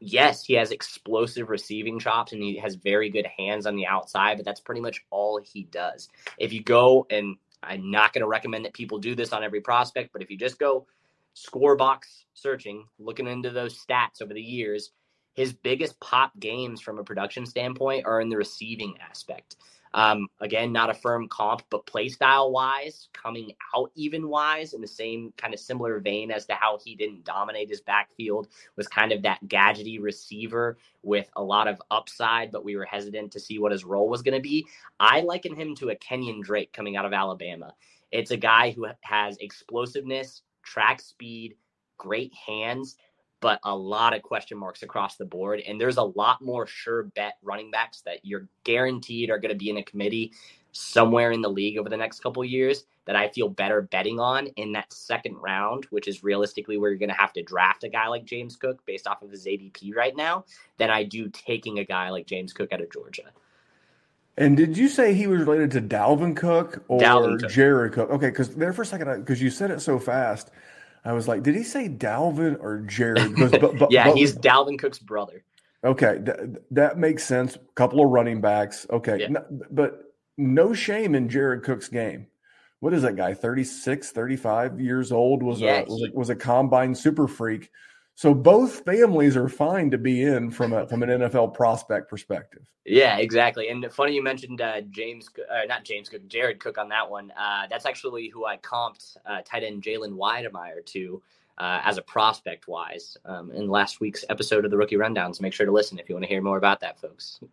yes, 0.00 0.44
he 0.44 0.54
has 0.54 0.70
explosive 0.70 1.50
receiving 1.50 1.98
chops 1.98 2.32
and 2.32 2.42
he 2.42 2.58
has 2.58 2.74
very 2.74 3.10
good 3.10 3.26
hands 3.38 3.66
on 3.66 3.76
the 3.76 3.86
outside, 3.86 4.36
but 4.36 4.44
that's 4.44 4.60
pretty 4.60 4.80
much 4.80 5.04
all 5.10 5.40
he 5.42 5.64
does. 5.64 6.08
If 6.38 6.52
you 6.52 6.62
go 6.62 7.06
and 7.10 7.36
I'm 7.62 7.90
not 7.90 8.12
going 8.12 8.22
to 8.22 8.28
recommend 8.28 8.64
that 8.64 8.74
people 8.74 8.98
do 8.98 9.14
this 9.14 9.32
on 9.32 9.42
every 9.42 9.60
prospect, 9.60 10.12
but 10.12 10.22
if 10.22 10.30
you 10.30 10.36
just 10.36 10.58
go 10.58 10.86
score 11.34 11.76
box 11.76 12.24
searching, 12.34 12.86
looking 12.98 13.26
into 13.26 13.50
those 13.50 13.78
stats 13.78 14.22
over 14.22 14.32
the 14.32 14.40
years, 14.40 14.90
his 15.34 15.52
biggest 15.52 16.00
pop 16.00 16.32
games 16.38 16.80
from 16.80 16.98
a 16.98 17.04
production 17.04 17.44
standpoint 17.44 18.06
are 18.06 18.20
in 18.20 18.30
the 18.30 18.36
receiving 18.36 18.94
aspect. 19.00 19.56
Um, 19.96 20.28
again, 20.42 20.72
not 20.72 20.90
a 20.90 20.94
firm 20.94 21.26
comp, 21.26 21.62
but 21.70 21.86
play 21.86 22.10
style 22.10 22.52
wise, 22.52 23.08
coming 23.14 23.52
out 23.74 23.90
even 23.94 24.28
wise 24.28 24.74
in 24.74 24.82
the 24.82 24.86
same 24.86 25.32
kind 25.38 25.54
of 25.54 25.58
similar 25.58 26.00
vein 26.00 26.30
as 26.30 26.44
to 26.46 26.54
how 26.54 26.78
he 26.84 26.94
didn't 26.94 27.24
dominate 27.24 27.70
his 27.70 27.80
backfield, 27.80 28.48
was 28.76 28.88
kind 28.88 29.10
of 29.10 29.22
that 29.22 29.40
gadgety 29.48 29.98
receiver 29.98 30.76
with 31.02 31.30
a 31.36 31.42
lot 31.42 31.66
of 31.66 31.80
upside, 31.90 32.52
but 32.52 32.62
we 32.62 32.76
were 32.76 32.84
hesitant 32.84 33.32
to 33.32 33.40
see 33.40 33.58
what 33.58 33.72
his 33.72 33.86
role 33.86 34.10
was 34.10 34.20
going 34.20 34.34
to 34.36 34.40
be. 34.40 34.66
I 35.00 35.22
liken 35.22 35.56
him 35.56 35.74
to 35.76 35.88
a 35.88 35.96
Kenyon 35.96 36.42
Drake 36.42 36.74
coming 36.74 36.98
out 36.98 37.06
of 37.06 37.14
Alabama. 37.14 37.72
It's 38.12 38.32
a 38.32 38.36
guy 38.36 38.72
who 38.72 38.86
has 39.00 39.38
explosiveness, 39.38 40.42
track 40.62 41.00
speed, 41.00 41.54
great 41.96 42.34
hands, 42.34 42.98
but 43.46 43.60
a 43.62 43.76
lot 43.76 44.12
of 44.12 44.22
question 44.22 44.58
marks 44.58 44.82
across 44.82 45.14
the 45.14 45.24
board. 45.24 45.62
And 45.68 45.80
there's 45.80 45.98
a 45.98 46.02
lot 46.02 46.42
more 46.42 46.66
sure 46.66 47.04
bet 47.04 47.34
running 47.44 47.70
backs 47.70 48.00
that 48.00 48.18
you're 48.24 48.48
guaranteed 48.64 49.30
are 49.30 49.38
going 49.38 49.52
to 49.52 49.56
be 49.56 49.70
in 49.70 49.76
a 49.76 49.84
committee 49.84 50.32
somewhere 50.72 51.30
in 51.30 51.42
the 51.42 51.48
league 51.48 51.78
over 51.78 51.88
the 51.88 51.96
next 51.96 52.24
couple 52.24 52.44
years 52.44 52.86
that 53.04 53.14
I 53.14 53.28
feel 53.28 53.48
better 53.48 53.82
betting 53.82 54.18
on 54.18 54.48
in 54.56 54.72
that 54.72 54.92
second 54.92 55.36
round, 55.36 55.84
which 55.90 56.08
is 56.08 56.24
realistically 56.24 56.76
where 56.76 56.90
you're 56.90 56.98
going 56.98 57.08
to 57.08 57.14
have 57.14 57.32
to 57.34 57.42
draft 57.44 57.84
a 57.84 57.88
guy 57.88 58.08
like 58.08 58.24
James 58.24 58.56
Cook 58.56 58.84
based 58.84 59.06
off 59.06 59.22
of 59.22 59.30
his 59.30 59.46
ADP 59.46 59.94
right 59.94 60.16
now, 60.16 60.44
than 60.78 60.90
I 60.90 61.04
do 61.04 61.28
taking 61.28 61.78
a 61.78 61.84
guy 61.84 62.10
like 62.10 62.26
James 62.26 62.52
Cook 62.52 62.72
out 62.72 62.80
of 62.80 62.90
Georgia. 62.90 63.30
And 64.36 64.56
did 64.56 64.76
you 64.76 64.88
say 64.88 65.14
he 65.14 65.28
was 65.28 65.38
related 65.42 65.70
to 65.70 65.80
Dalvin 65.80 66.36
Cook 66.36 66.82
or 66.88 66.98
Dalvin 66.98 67.38
Cook. 67.38 67.50
Jared 67.52 67.92
Cook? 67.92 68.10
Okay, 68.10 68.30
because 68.30 68.56
there 68.56 68.72
for 68.72 68.82
a 68.82 68.86
second, 68.86 69.20
because 69.20 69.40
you 69.40 69.50
said 69.50 69.70
it 69.70 69.80
so 69.80 70.00
fast, 70.00 70.50
I 71.06 71.12
was 71.12 71.28
like, 71.28 71.44
did 71.44 71.54
he 71.54 71.62
say 71.62 71.88
Dalvin 71.88 72.60
or 72.60 72.80
Jared? 72.80 73.34
Because, 73.34 73.52
but, 73.52 73.78
but, 73.78 73.90
yeah, 73.92 74.08
but, 74.08 74.16
he's 74.16 74.36
Dalvin 74.36 74.76
Cook's 74.76 74.98
brother. 74.98 75.44
Okay, 75.84 76.20
th- 76.24 76.58
that 76.72 76.98
makes 76.98 77.22
sense. 77.22 77.54
A 77.54 77.60
couple 77.76 78.04
of 78.04 78.10
running 78.10 78.40
backs. 78.40 78.86
Okay, 78.90 79.20
yeah. 79.20 79.28
no, 79.28 79.44
but 79.70 80.12
no 80.36 80.74
shame 80.74 81.14
in 81.14 81.28
Jared 81.28 81.62
Cook's 81.62 81.88
game. 81.88 82.26
What 82.80 82.92
is 82.92 83.02
that 83.02 83.14
guy? 83.14 83.34
36, 83.34 84.10
35 84.10 84.80
years 84.80 85.12
old, 85.12 85.44
was, 85.44 85.60
yeah, 85.60 85.80
a, 85.80 85.84
was, 85.84 86.02
a, 86.02 86.16
was 86.16 86.30
a 86.30 86.36
combine 86.36 86.94
super 86.94 87.28
freak. 87.28 87.70
So 88.16 88.32
both 88.32 88.82
families 88.86 89.36
are 89.36 89.48
fine 89.48 89.90
to 89.90 89.98
be 89.98 90.22
in 90.22 90.50
from 90.50 90.72
a 90.72 90.86
from 90.86 91.02
an 91.02 91.10
NFL 91.10 91.52
prospect 91.52 92.08
perspective. 92.08 92.62
Yeah, 92.86 93.18
exactly. 93.18 93.68
And 93.68 93.86
funny 93.92 94.14
you 94.14 94.22
mentioned 94.22 94.62
uh, 94.62 94.80
James, 94.90 95.28
uh, 95.50 95.66
not 95.68 95.84
James 95.84 96.08
Cook, 96.08 96.26
Jared 96.26 96.58
Cook 96.58 96.78
on 96.78 96.88
that 96.88 97.10
one. 97.10 97.30
Uh, 97.38 97.66
that's 97.68 97.84
actually 97.84 98.28
who 98.30 98.46
I 98.46 98.56
comped 98.56 99.18
uh, 99.26 99.42
tight 99.44 99.64
end 99.64 99.82
Jalen 99.82 100.16
Wydermyer 100.16 100.84
to 100.86 101.22
uh, 101.58 101.80
as 101.84 101.98
a 101.98 102.02
prospect 102.02 102.68
wise 102.68 103.18
um, 103.26 103.50
in 103.50 103.68
last 103.68 104.00
week's 104.00 104.24
episode 104.30 104.64
of 104.64 104.70
the 104.70 104.78
Rookie 104.78 104.96
Rundown. 104.96 105.34
So 105.34 105.42
make 105.42 105.52
sure 105.52 105.66
to 105.66 105.72
listen 105.72 105.98
if 105.98 106.08
you 106.08 106.14
want 106.14 106.24
to 106.24 106.28
hear 106.28 106.40
more 106.40 106.56
about 106.56 106.80
that, 106.80 106.98
folks. 106.98 107.38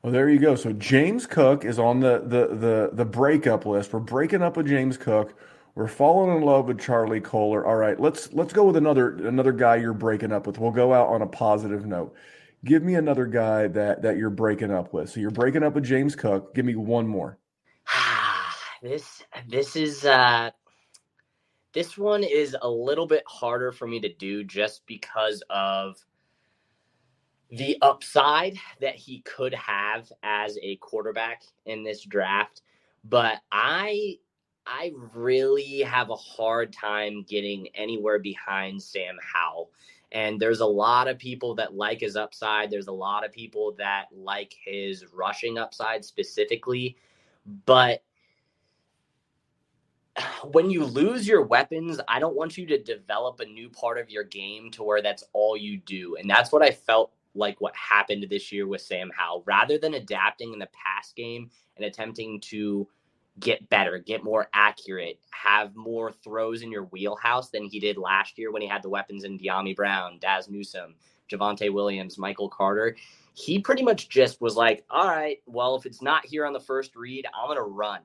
Well, 0.00 0.12
there 0.12 0.28
you 0.28 0.38
go. 0.38 0.54
So 0.54 0.72
James 0.74 1.26
Cook 1.26 1.64
is 1.64 1.80
on 1.80 1.98
the 1.98 2.20
the 2.20 2.54
the 2.54 2.90
the 2.92 3.04
breakup 3.04 3.66
list. 3.66 3.92
We're 3.92 3.98
breaking 3.98 4.42
up 4.42 4.56
with 4.56 4.68
James 4.68 4.96
Cook. 4.96 5.34
We're 5.78 5.86
falling 5.86 6.36
in 6.36 6.42
love 6.42 6.66
with 6.66 6.80
Charlie 6.80 7.20
Kolar. 7.20 7.64
All 7.64 7.76
right, 7.76 8.00
let's 8.00 8.32
let's 8.32 8.52
go 8.52 8.64
with 8.64 8.76
another 8.76 9.10
another 9.28 9.52
guy 9.52 9.76
you're 9.76 9.92
breaking 9.92 10.32
up 10.32 10.44
with. 10.44 10.58
We'll 10.58 10.72
go 10.72 10.92
out 10.92 11.06
on 11.06 11.22
a 11.22 11.26
positive 11.28 11.86
note. 11.86 12.16
Give 12.64 12.82
me 12.82 12.96
another 12.96 13.26
guy 13.26 13.68
that 13.68 14.02
that 14.02 14.16
you're 14.16 14.28
breaking 14.28 14.72
up 14.72 14.92
with. 14.92 15.08
So 15.08 15.20
you're 15.20 15.30
breaking 15.30 15.62
up 15.62 15.76
with 15.76 15.84
James 15.84 16.16
Cook. 16.16 16.52
Give 16.52 16.64
me 16.64 16.74
one 16.74 17.06
more. 17.06 17.38
this 18.82 19.22
this 19.46 19.76
is 19.76 20.04
uh 20.04 20.50
this 21.74 21.96
one 21.96 22.24
is 22.24 22.56
a 22.60 22.68
little 22.68 23.06
bit 23.06 23.22
harder 23.28 23.70
for 23.70 23.86
me 23.86 24.00
to 24.00 24.12
do 24.12 24.42
just 24.42 24.84
because 24.88 25.44
of 25.48 25.96
the 27.52 27.78
upside 27.82 28.58
that 28.80 28.96
he 28.96 29.20
could 29.20 29.54
have 29.54 30.10
as 30.24 30.58
a 30.60 30.74
quarterback 30.78 31.44
in 31.66 31.84
this 31.84 32.02
draft 32.02 32.62
but 33.04 33.38
i 33.52 34.18
i 34.68 34.92
really 35.14 35.80
have 35.80 36.10
a 36.10 36.16
hard 36.16 36.72
time 36.72 37.24
getting 37.28 37.66
anywhere 37.74 38.18
behind 38.18 38.82
sam 38.82 39.16
howell 39.22 39.70
and 40.12 40.40
there's 40.40 40.60
a 40.60 40.66
lot 40.66 41.08
of 41.08 41.18
people 41.18 41.54
that 41.54 41.74
like 41.74 42.00
his 42.00 42.16
upside 42.16 42.70
there's 42.70 42.88
a 42.88 42.92
lot 42.92 43.24
of 43.24 43.32
people 43.32 43.74
that 43.78 44.06
like 44.14 44.54
his 44.64 45.04
rushing 45.12 45.58
upside 45.58 46.04
specifically 46.04 46.96
but 47.64 48.02
when 50.52 50.70
you 50.70 50.84
lose 50.84 51.26
your 51.26 51.42
weapons, 51.42 52.00
I 52.08 52.18
don't 52.18 52.36
want 52.36 52.58
you 52.58 52.66
to 52.66 52.82
develop 52.82 53.40
a 53.40 53.46
new 53.46 53.68
part 53.68 53.98
of 53.98 54.10
your 54.10 54.24
game 54.24 54.70
to 54.72 54.82
where 54.82 55.02
that's 55.02 55.24
all 55.32 55.56
you 55.56 55.78
do. 55.78 56.16
And 56.16 56.28
that's 56.28 56.52
what 56.52 56.62
I 56.62 56.70
felt 56.70 57.12
like 57.34 57.60
what 57.60 57.74
happened 57.76 58.26
this 58.28 58.50
year 58.50 58.66
with 58.66 58.80
Sam 58.80 59.10
Howell. 59.16 59.44
Rather 59.46 59.78
than 59.78 59.94
adapting 59.94 60.52
in 60.52 60.58
the 60.58 60.68
pass 60.72 61.12
game 61.12 61.50
and 61.76 61.84
attempting 61.84 62.40
to 62.40 62.88
get 63.40 63.68
better, 63.68 63.98
get 63.98 64.24
more 64.24 64.48
accurate, 64.52 65.18
have 65.30 65.74
more 65.76 66.12
throws 66.12 66.62
in 66.62 66.70
your 66.70 66.84
wheelhouse 66.84 67.50
than 67.50 67.64
he 67.64 67.80
did 67.80 67.96
last 67.96 68.38
year 68.38 68.50
when 68.52 68.62
he 68.62 68.68
had 68.68 68.82
the 68.82 68.88
weapons 68.88 69.24
in 69.24 69.38
Dyami 69.38 69.74
Brown, 69.74 70.18
Dazz 70.20 70.48
Newsome, 70.48 70.94
Javonte 71.30 71.72
Williams, 71.72 72.18
Michael 72.18 72.48
Carter. 72.48 72.96
He 73.34 73.58
pretty 73.58 73.82
much 73.82 74.08
just 74.08 74.40
was 74.40 74.56
like, 74.56 74.84
all 74.90 75.06
right, 75.06 75.38
well, 75.46 75.76
if 75.76 75.86
it's 75.86 76.02
not 76.02 76.26
here 76.26 76.44
on 76.44 76.52
the 76.52 76.60
first 76.60 76.96
read, 76.96 77.26
I'm 77.34 77.46
going 77.46 77.58
to 77.58 77.62
run. 77.62 78.00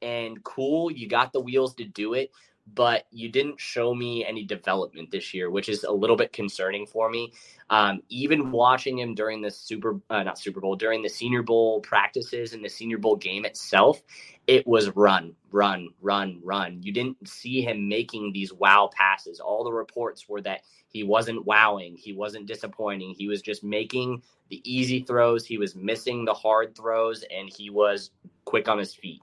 And 0.00 0.42
cool, 0.44 0.90
you 0.90 1.08
got 1.08 1.32
the 1.32 1.40
wheels 1.40 1.74
to 1.74 1.84
do 1.84 2.14
it 2.14 2.30
but 2.74 3.06
you 3.10 3.28
didn't 3.28 3.60
show 3.60 3.94
me 3.94 4.24
any 4.24 4.44
development 4.44 5.10
this 5.10 5.32
year, 5.32 5.50
which 5.50 5.68
is 5.68 5.84
a 5.84 5.90
little 5.90 6.16
bit 6.16 6.32
concerning 6.32 6.86
for 6.86 7.08
me. 7.08 7.32
Um, 7.70 8.00
even 8.08 8.50
watching 8.50 8.98
him 8.98 9.14
during 9.14 9.42
the 9.42 9.50
Super, 9.50 10.00
uh, 10.10 10.22
not 10.22 10.38
Super 10.38 10.60
Bowl, 10.60 10.76
during 10.76 11.02
the 11.02 11.08
Senior 11.08 11.42
Bowl 11.42 11.80
practices 11.80 12.52
and 12.52 12.64
the 12.64 12.68
Senior 12.68 12.98
Bowl 12.98 13.16
game 13.16 13.44
itself, 13.44 14.02
it 14.46 14.66
was 14.66 14.88
run, 14.96 15.34
run, 15.50 15.88
run, 16.00 16.40
run. 16.42 16.82
You 16.82 16.92
didn't 16.92 17.28
see 17.28 17.60
him 17.60 17.88
making 17.88 18.32
these 18.32 18.52
wow 18.52 18.90
passes. 18.94 19.40
All 19.40 19.64
the 19.64 19.72
reports 19.72 20.28
were 20.28 20.40
that 20.42 20.62
he 20.88 21.04
wasn't 21.04 21.44
wowing, 21.44 21.96
he 21.96 22.12
wasn't 22.12 22.46
disappointing. 22.46 23.14
He 23.16 23.28
was 23.28 23.42
just 23.42 23.62
making 23.62 24.22
the 24.48 24.62
easy 24.64 25.02
throws, 25.02 25.44
he 25.44 25.58
was 25.58 25.74
missing 25.74 26.24
the 26.24 26.34
hard 26.34 26.74
throws, 26.74 27.24
and 27.30 27.48
he 27.48 27.68
was 27.68 28.10
quick 28.46 28.68
on 28.68 28.78
his 28.78 28.94
feet. 28.94 29.20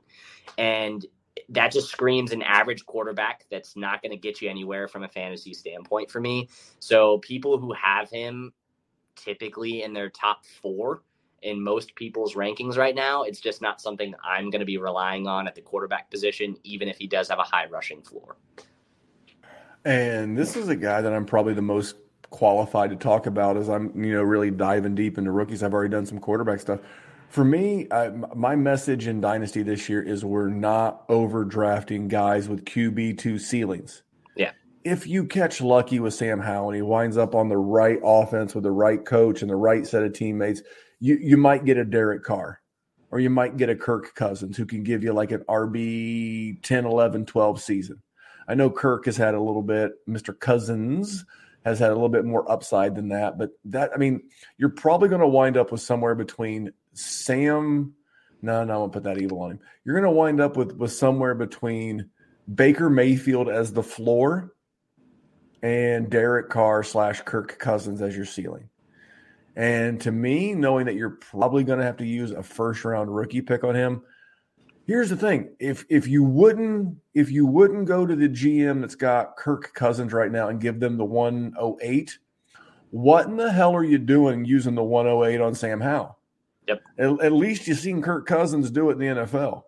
And 0.57 1.05
that 1.49 1.71
just 1.71 1.89
screams 1.89 2.31
an 2.31 2.41
average 2.41 2.85
quarterback 2.85 3.45
that's 3.51 3.75
not 3.75 4.01
going 4.01 4.11
to 4.11 4.17
get 4.17 4.41
you 4.41 4.49
anywhere 4.49 4.87
from 4.87 5.03
a 5.03 5.07
fantasy 5.07 5.53
standpoint 5.53 6.09
for 6.09 6.19
me. 6.19 6.49
So 6.79 7.19
people 7.19 7.57
who 7.57 7.73
have 7.73 8.09
him 8.09 8.53
typically 9.15 9.83
in 9.83 9.93
their 9.93 10.09
top 10.09 10.45
four 10.45 11.03
in 11.41 11.61
most 11.61 11.95
people's 11.95 12.33
rankings 12.33 12.77
right 12.77 12.95
now, 12.95 13.23
it's 13.23 13.39
just 13.39 13.61
not 13.61 13.79
something 13.79 14.13
I'm 14.23 14.49
going 14.49 14.61
to 14.61 14.65
be 14.65 14.77
relying 14.77 15.27
on 15.27 15.47
at 15.47 15.55
the 15.55 15.61
quarterback 15.61 16.09
position, 16.09 16.57
even 16.63 16.87
if 16.87 16.97
he 16.97 17.07
does 17.07 17.29
have 17.29 17.39
a 17.39 17.43
high 17.43 17.67
rushing 17.67 18.01
floor. 18.01 18.37
And 19.85 20.35
this 20.35 20.55
is 20.55 20.69
a 20.69 20.75
guy 20.75 21.01
that 21.01 21.13
I'm 21.13 21.25
probably 21.25 21.53
the 21.53 21.61
most 21.61 21.95
qualified 22.31 22.89
to 22.89 22.95
talk 22.95 23.27
about 23.27 23.55
as 23.55 23.69
I'm, 23.69 24.03
you 24.03 24.13
know, 24.13 24.23
really 24.23 24.49
diving 24.49 24.95
deep 24.95 25.19
into 25.19 25.31
rookies. 25.31 25.61
I've 25.61 25.73
already 25.73 25.91
done 25.91 26.07
some 26.07 26.19
quarterback 26.19 26.59
stuff. 26.59 26.79
For 27.29 27.43
me, 27.43 27.87
I, 27.91 28.09
my 28.09 28.55
message 28.55 29.07
in 29.07 29.19
Dynasty 29.19 29.61
this 29.61 29.89
year 29.89 30.01
is 30.01 30.23
we're 30.23 30.49
not 30.49 31.07
overdrafting 31.09 32.07
guys 32.07 32.47
with 32.47 32.65
QB 32.65 33.17
two 33.17 33.37
ceilings. 33.37 34.03
Yeah. 34.35 34.51
If 34.83 35.07
you 35.07 35.25
catch 35.25 35.61
lucky 35.61 35.99
with 35.99 36.13
Sam 36.13 36.39
Howell 36.39 36.69
and 36.69 36.75
he 36.75 36.81
winds 36.81 37.17
up 37.17 37.35
on 37.35 37.49
the 37.49 37.57
right 37.57 37.99
offense 38.03 38.55
with 38.55 38.63
the 38.63 38.71
right 38.71 39.03
coach 39.03 39.41
and 39.41 39.49
the 39.49 39.55
right 39.55 39.85
set 39.85 40.03
of 40.03 40.13
teammates, 40.13 40.61
you 40.99 41.17
you 41.21 41.37
might 41.37 41.65
get 41.65 41.77
a 41.77 41.83
Derek 41.83 42.23
Carr 42.23 42.61
or 43.11 43.19
you 43.19 43.29
might 43.29 43.57
get 43.57 43.69
a 43.69 43.75
Kirk 43.75 44.13
Cousins 44.15 44.57
who 44.57 44.65
can 44.65 44.83
give 44.83 45.03
you 45.03 45.13
like 45.13 45.31
an 45.31 45.43
RB 45.47 46.61
10, 46.61 46.85
11, 46.85 47.25
12 47.25 47.61
season. 47.61 48.01
I 48.47 48.55
know 48.55 48.69
Kirk 48.69 49.05
has 49.05 49.17
had 49.17 49.33
a 49.33 49.41
little 49.41 49.61
bit, 49.61 49.93
Mr. 50.07 50.37
Cousins 50.37 51.25
has 51.63 51.79
had 51.79 51.89
a 51.89 51.93
little 51.93 52.09
bit 52.09 52.25
more 52.25 52.49
upside 52.51 52.95
than 52.95 53.09
that, 53.09 53.37
but 53.37 53.51
that 53.65 53.91
I 53.93 53.97
mean, 53.97 54.21
you're 54.57 54.69
probably 54.69 55.09
going 55.09 55.21
to 55.21 55.27
wind 55.27 55.57
up 55.57 55.71
with 55.71 55.81
somewhere 55.81 56.13
between 56.13 56.71
Sam. 56.95 57.93
No, 58.41 58.63
no, 58.63 58.73
I 58.73 58.77
won't 58.77 58.93
put 58.93 59.03
that 59.03 59.21
evil 59.21 59.41
on 59.41 59.51
him. 59.51 59.59
You're 59.83 59.99
going 59.99 60.11
to 60.11 60.17
wind 60.17 60.39
up 60.39 60.57
with 60.57 60.73
with 60.73 60.91
somewhere 60.91 61.35
between 61.35 62.09
Baker 62.53 62.89
Mayfield 62.89 63.49
as 63.49 63.73
the 63.73 63.83
floor 63.83 64.53
and 65.61 66.09
Derek 66.09 66.49
Carr 66.49 66.83
slash 66.83 67.21
Kirk 67.21 67.57
Cousins 67.57 68.01
as 68.01 68.15
your 68.15 68.25
ceiling. 68.25 68.69
And 69.55 70.01
to 70.01 70.11
me, 70.11 70.53
knowing 70.53 70.85
that 70.85 70.95
you're 70.95 71.11
probably 71.11 71.63
going 71.63 71.79
to 71.79 71.85
have 71.85 71.97
to 71.97 72.05
use 72.05 72.31
a 72.31 72.43
first 72.43 72.83
round 72.83 73.15
rookie 73.15 73.41
pick 73.41 73.63
on 73.63 73.73
him, 73.73 74.03
here's 74.85 75.09
the 75.09 75.15
thing: 75.15 75.55
if 75.59 75.85
if 75.89 76.07
you 76.07 76.23
wouldn't 76.23 76.97
if 77.13 77.31
you 77.31 77.45
wouldn't 77.45 77.85
go 77.85 78.05
to 78.05 78.15
the 78.15 78.29
GM 78.29 78.81
that's 78.81 78.95
got 78.95 79.37
Kirk 79.37 79.73
Cousins 79.73 80.13
right 80.13 80.31
now 80.31 80.49
and 80.49 80.61
give 80.61 80.79
them 80.79 80.97
the 80.97 81.05
108, 81.05 82.19
what 82.91 83.27
in 83.27 83.37
the 83.37 83.51
hell 83.51 83.73
are 83.75 83.83
you 83.83 83.97
doing 83.97 84.45
using 84.45 84.75
the 84.75 84.83
108 84.83 85.41
on 85.41 85.55
Sam 85.55 85.81
Howell? 85.81 86.19
Yep. 86.67 86.81
At, 86.97 87.25
at, 87.25 87.31
least 87.31 87.67
you've 87.67 87.79
seen 87.79 88.01
Kirk 88.01 88.25
Cousins 88.25 88.71
do 88.71 88.89
it 88.89 88.93
in 88.93 88.99
the 88.99 89.23
NFL. 89.23 89.63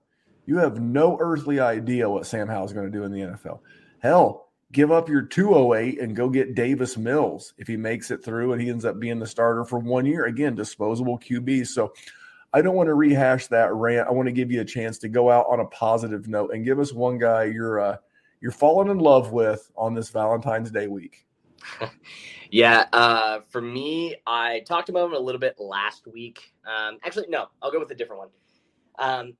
You 0.45 0.57
have 0.57 0.79
no 0.79 1.17
earthly 1.19 1.59
idea 1.59 2.09
what 2.09 2.25
Sam 2.25 2.47
Howell's 2.47 2.73
going 2.73 2.85
to 2.85 2.97
do 2.97 3.03
in 3.03 3.11
the 3.11 3.19
NFL. 3.19 3.59
Hell, 3.99 4.47
give 4.71 4.91
up 4.91 5.09
your 5.09 5.21
208 5.21 5.99
and 5.99 6.15
go 6.15 6.29
get 6.29 6.55
Davis 6.55 6.97
Mills 6.97 7.53
if 7.57 7.67
he 7.67 7.77
makes 7.77 8.11
it 8.11 8.23
through 8.23 8.53
and 8.53 8.61
he 8.61 8.69
ends 8.69 8.85
up 8.85 8.99
being 8.99 9.19
the 9.19 9.27
starter 9.27 9.65
for 9.65 9.79
one 9.79 10.05
year. 10.05 10.25
Again, 10.25 10.55
disposable 10.55 11.19
QB. 11.19 11.67
So 11.67 11.93
I 12.53 12.61
don't 12.61 12.75
want 12.75 12.87
to 12.87 12.93
rehash 12.93 13.47
that 13.47 13.73
rant. 13.73 14.07
I 14.07 14.11
want 14.11 14.27
to 14.27 14.33
give 14.33 14.51
you 14.51 14.61
a 14.61 14.65
chance 14.65 14.97
to 14.99 15.09
go 15.09 15.29
out 15.29 15.45
on 15.49 15.59
a 15.59 15.65
positive 15.65 16.27
note 16.27 16.53
and 16.53 16.65
give 16.65 16.79
us 16.79 16.93
one 16.93 17.17
guy 17.17 17.45
you're 17.45 17.79
uh, 17.79 17.97
you're 18.39 18.51
falling 18.51 18.89
in 18.89 18.99
love 18.99 19.31
with 19.31 19.69
on 19.75 19.93
this 19.93 20.09
Valentine's 20.09 20.71
Day 20.71 20.87
week. 20.87 21.26
Yeah, 22.51 22.85
uh, 22.93 23.39
for 23.49 23.61
me, 23.61 24.15
I 24.25 24.61
talked 24.61 24.89
about 24.89 25.07
him 25.07 25.13
a 25.13 25.19
little 25.19 25.39
bit 25.39 25.55
last 25.59 26.07
week. 26.07 26.53
Um, 26.65 26.97
actually, 27.03 27.27
no, 27.29 27.47
I'll 27.61 27.71
go 27.71 27.79
with 27.79 27.91
a 27.91 27.95
different 27.95 28.19
one. 28.19 28.29
Um, 28.99 29.33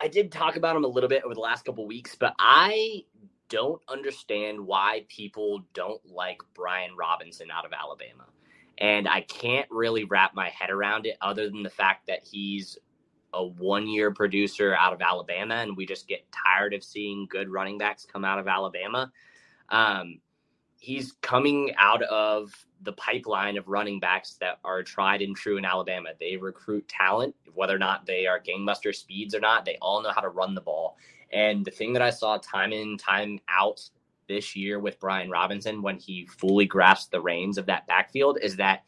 I 0.00 0.08
did 0.08 0.32
talk 0.32 0.56
about 0.56 0.76
him 0.76 0.84
a 0.84 0.88
little 0.88 1.08
bit 1.08 1.24
over 1.24 1.34
the 1.34 1.40
last 1.40 1.64
couple 1.64 1.86
weeks, 1.86 2.16
but 2.18 2.34
I 2.38 3.04
don't 3.48 3.80
understand 3.88 4.60
why 4.60 5.04
people 5.08 5.64
don't 5.74 6.00
like 6.06 6.38
Brian 6.54 6.96
Robinson 6.96 7.50
out 7.50 7.64
of 7.64 7.72
Alabama. 7.72 8.24
And 8.78 9.08
I 9.08 9.22
can't 9.22 9.66
really 9.70 10.04
wrap 10.04 10.34
my 10.34 10.50
head 10.50 10.70
around 10.70 11.06
it 11.06 11.16
other 11.22 11.48
than 11.48 11.62
the 11.62 11.70
fact 11.70 12.06
that 12.08 12.26
he's 12.26 12.78
a 13.32 13.44
one 13.44 13.88
year 13.88 14.10
producer 14.10 14.74
out 14.74 14.92
of 14.92 15.00
Alabama, 15.00 15.56
and 15.56 15.76
we 15.76 15.86
just 15.86 16.08
get 16.08 16.26
tired 16.32 16.74
of 16.74 16.82
seeing 16.82 17.26
good 17.30 17.48
running 17.48 17.78
backs 17.78 18.06
come 18.10 18.24
out 18.24 18.38
of 18.38 18.48
Alabama. 18.48 19.10
Um, 19.68 20.20
he's 20.78 21.12
coming 21.22 21.72
out 21.78 22.02
of 22.02 22.52
the 22.82 22.92
pipeline 22.92 23.56
of 23.56 23.68
running 23.68 23.98
backs 23.98 24.34
that 24.40 24.58
are 24.64 24.82
tried 24.82 25.22
and 25.22 25.34
true 25.34 25.56
in 25.56 25.64
Alabama. 25.64 26.10
They 26.20 26.36
recruit 26.36 26.88
talent, 26.88 27.34
whether 27.54 27.74
or 27.74 27.78
not 27.78 28.06
they 28.06 28.26
are 28.26 28.40
gangbuster 28.40 28.94
speeds 28.94 29.34
or 29.34 29.40
not. 29.40 29.64
They 29.64 29.78
all 29.80 30.02
know 30.02 30.12
how 30.14 30.20
to 30.20 30.28
run 30.28 30.54
the 30.54 30.60
ball. 30.60 30.96
And 31.32 31.64
the 31.64 31.70
thing 31.70 31.92
that 31.94 32.02
I 32.02 32.10
saw 32.10 32.38
time 32.38 32.72
in, 32.72 32.98
time 32.98 33.40
out 33.48 33.80
this 34.28 34.54
year 34.54 34.78
with 34.78 35.00
Brian 35.00 35.30
Robinson 35.30 35.82
when 35.82 35.98
he 35.98 36.26
fully 36.26 36.66
grasped 36.66 37.10
the 37.10 37.20
reins 37.20 37.58
of 37.58 37.66
that 37.66 37.86
backfield 37.86 38.38
is 38.42 38.56
that 38.56 38.84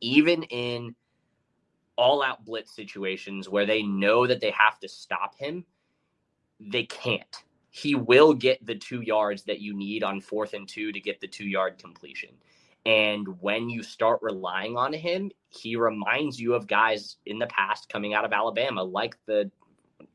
even 0.00 0.44
in 0.44 0.94
all 1.96 2.22
out 2.22 2.44
blitz 2.44 2.74
situations 2.74 3.48
where 3.48 3.66
they 3.66 3.82
know 3.82 4.26
that 4.26 4.40
they 4.40 4.52
have 4.52 4.78
to 4.78 4.88
stop 4.88 5.34
him, 5.36 5.64
they 6.60 6.84
can't 6.84 7.44
he 7.70 7.94
will 7.94 8.34
get 8.34 8.64
the 8.64 8.74
two 8.74 9.00
yards 9.02 9.44
that 9.44 9.60
you 9.60 9.74
need 9.74 10.02
on 10.02 10.20
fourth 10.20 10.54
and 10.54 10.68
two 10.68 10.92
to 10.92 11.00
get 11.00 11.20
the 11.20 11.28
two 11.28 11.46
yard 11.46 11.78
completion. 11.78 12.30
And 12.86 13.40
when 13.40 13.68
you 13.68 13.82
start 13.82 14.20
relying 14.22 14.76
on 14.76 14.92
him, 14.92 15.30
he 15.50 15.76
reminds 15.76 16.40
you 16.40 16.54
of 16.54 16.66
guys 16.66 17.16
in 17.26 17.38
the 17.38 17.46
past 17.48 17.88
coming 17.88 18.14
out 18.14 18.24
of 18.24 18.32
Alabama, 18.32 18.82
like 18.82 19.16
the 19.26 19.50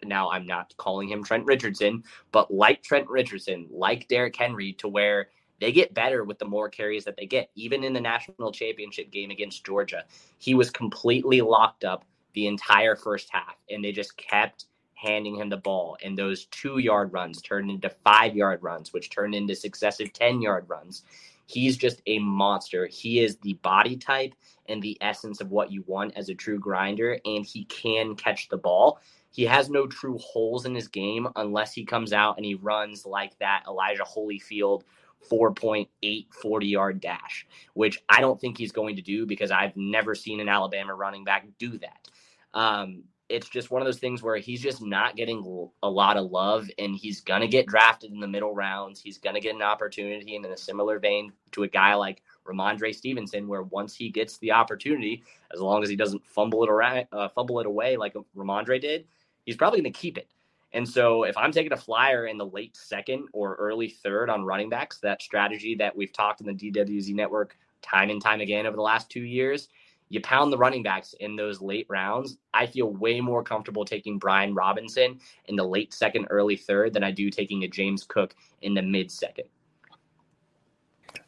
now 0.03 0.29
I'm 0.29 0.47
not 0.47 0.75
calling 0.77 1.09
him 1.09 1.23
Trent 1.23 1.45
Richardson, 1.45 2.03
but 2.31 2.51
like 2.53 2.83
Trent 2.83 3.07
Richardson, 3.09 3.67
like 3.69 4.07
Derrick 4.07 4.35
Henry, 4.35 4.73
to 4.73 4.87
where 4.87 5.29
they 5.59 5.71
get 5.71 5.93
better 5.93 6.23
with 6.23 6.39
the 6.39 6.45
more 6.45 6.69
carries 6.69 7.05
that 7.05 7.15
they 7.15 7.25
get. 7.25 7.49
Even 7.55 7.83
in 7.83 7.93
the 7.93 8.01
national 8.01 8.51
championship 8.51 9.11
game 9.11 9.29
against 9.29 9.65
Georgia, 9.65 10.03
he 10.39 10.55
was 10.55 10.69
completely 10.69 11.41
locked 11.41 11.83
up 11.83 12.05
the 12.33 12.47
entire 12.47 12.95
first 12.95 13.29
half, 13.31 13.55
and 13.69 13.83
they 13.83 13.91
just 13.91 14.17
kept 14.17 14.65
handing 15.03 15.35
him 15.35 15.49
the 15.49 15.57
ball. 15.57 15.97
And 16.03 16.17
those 16.17 16.45
two 16.45 16.77
yard 16.79 17.13
runs 17.13 17.41
turned 17.41 17.69
into 17.69 17.89
five 18.03 18.35
yard 18.35 18.63
runs, 18.63 18.93
which 18.93 19.09
turned 19.09 19.35
into 19.35 19.55
successive 19.55 20.13
10 20.13 20.41
yard 20.41 20.65
runs. 20.67 21.03
He's 21.45 21.77
just 21.77 22.01
a 22.07 22.19
monster. 22.19 22.87
He 22.87 23.19
is 23.19 23.37
the 23.37 23.53
body 23.55 23.97
type 23.97 24.33
and 24.67 24.81
the 24.81 24.97
essence 25.01 25.41
of 25.41 25.51
what 25.51 25.71
you 25.71 25.83
want 25.87 26.13
as 26.15 26.29
a 26.29 26.33
true 26.33 26.57
grinder, 26.57 27.19
and 27.25 27.45
he 27.45 27.65
can 27.65 28.15
catch 28.15 28.47
the 28.47 28.57
ball. 28.57 28.99
He 29.29 29.43
has 29.43 29.69
no 29.69 29.87
true 29.87 30.17
holes 30.19 30.65
in 30.65 30.73
his 30.73 30.87
game 30.87 31.27
unless 31.35 31.73
he 31.73 31.83
comes 31.83 32.13
out 32.13 32.37
and 32.37 32.45
he 32.45 32.55
runs 32.55 33.05
like 33.05 33.37
that 33.39 33.63
Elijah 33.67 34.03
Holyfield 34.03 34.83
4.8 35.29 36.33
40 36.33 36.67
yard 36.67 37.01
dash, 37.01 37.47
which 37.73 38.01
I 38.09 38.21
don't 38.21 38.39
think 38.39 38.57
he's 38.57 38.71
going 38.71 38.95
to 38.95 39.01
do 39.01 39.25
because 39.25 39.51
I've 39.51 39.75
never 39.75 40.15
seen 40.15 40.39
an 40.39 40.49
Alabama 40.49 40.93
running 40.93 41.23
back 41.23 41.45
do 41.57 41.77
that. 41.79 42.07
Um, 42.53 43.03
it's 43.33 43.49
just 43.49 43.71
one 43.71 43.81
of 43.81 43.87
those 43.87 43.97
things 43.97 44.21
where 44.21 44.37
he's 44.37 44.61
just 44.61 44.79
not 44.79 45.15
getting 45.15 45.71
a 45.81 45.89
lot 45.89 46.17
of 46.17 46.29
love 46.29 46.69
and 46.77 46.95
he's 46.95 47.19
going 47.19 47.41
to 47.41 47.47
get 47.47 47.65
drafted 47.65 48.11
in 48.11 48.19
the 48.19 48.27
middle 48.27 48.53
rounds. 48.53 49.01
He's 49.01 49.17
going 49.17 49.33
to 49.33 49.41
get 49.41 49.55
an 49.55 49.63
opportunity 49.63 50.35
and 50.35 50.45
in 50.45 50.51
a 50.51 50.57
similar 50.57 50.99
vein 50.99 51.33
to 51.53 51.63
a 51.63 51.67
guy 51.67 51.95
like 51.95 52.21
Rhamondre 52.45 52.93
Stevenson, 52.93 53.47
where 53.47 53.63
once 53.63 53.95
he 53.95 54.11
gets 54.11 54.37
the 54.37 54.51
opportunity, 54.51 55.23
as 55.51 55.59
long 55.59 55.81
as 55.81 55.89
he 55.89 55.95
doesn't 55.95 56.23
fumble 56.23 56.63
it 56.63 56.69
around, 56.69 57.07
uh, 57.11 57.27
fumble 57.27 57.59
it 57.59 57.65
away 57.65 57.97
like 57.97 58.13
Rhamondre 58.37 58.79
did, 58.79 59.05
he's 59.47 59.57
probably 59.57 59.81
going 59.81 59.91
to 59.91 59.99
keep 59.99 60.19
it. 60.19 60.27
And 60.71 60.87
so 60.87 61.23
if 61.23 61.35
I'm 61.35 61.51
taking 61.51 61.73
a 61.73 61.77
flyer 61.77 62.27
in 62.27 62.37
the 62.37 62.45
late 62.45 62.77
second 62.77 63.29
or 63.33 63.55
early 63.55 63.89
third 63.89 64.29
on 64.29 64.45
running 64.45 64.69
backs, 64.69 64.99
that 64.99 65.23
strategy 65.23 65.73
that 65.75 65.95
we've 65.95 66.13
talked 66.13 66.39
in 66.39 66.45
the 66.45 66.53
DWZ 66.53 67.15
network 67.15 67.57
time 67.81 68.11
and 68.11 68.21
time 68.21 68.41
again 68.41 68.67
over 68.67 68.75
the 68.75 68.83
last 68.83 69.09
two 69.09 69.23
years, 69.23 69.69
you 70.13 70.21
pound 70.21 70.53
the 70.53 70.57
running 70.59 70.83
backs 70.83 71.15
in 71.19 71.35
those 71.35 71.59
late 71.59 71.87
rounds. 71.89 72.37
I 72.53 72.67
feel 72.67 72.93
way 72.93 73.19
more 73.19 73.41
comfortable 73.41 73.83
taking 73.83 74.19
Brian 74.19 74.53
Robinson 74.53 75.19
in 75.45 75.55
the 75.55 75.63
late 75.63 75.91
second, 75.91 76.27
early 76.29 76.55
third 76.55 76.93
than 76.93 77.03
I 77.03 77.09
do 77.09 77.31
taking 77.31 77.63
a 77.63 77.67
James 77.67 78.03
Cook 78.03 78.35
in 78.61 78.75
the 78.75 78.83
mid 78.83 79.09
second. 79.09 79.45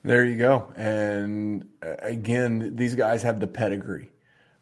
There 0.03 0.23
you 0.23 0.37
go. 0.37 0.71
And 0.75 1.67
uh, 1.83 1.95
again, 1.99 2.75
these 2.75 2.93
guys 2.93 3.23
have 3.23 3.39
the 3.39 3.47
pedigree. 3.47 4.11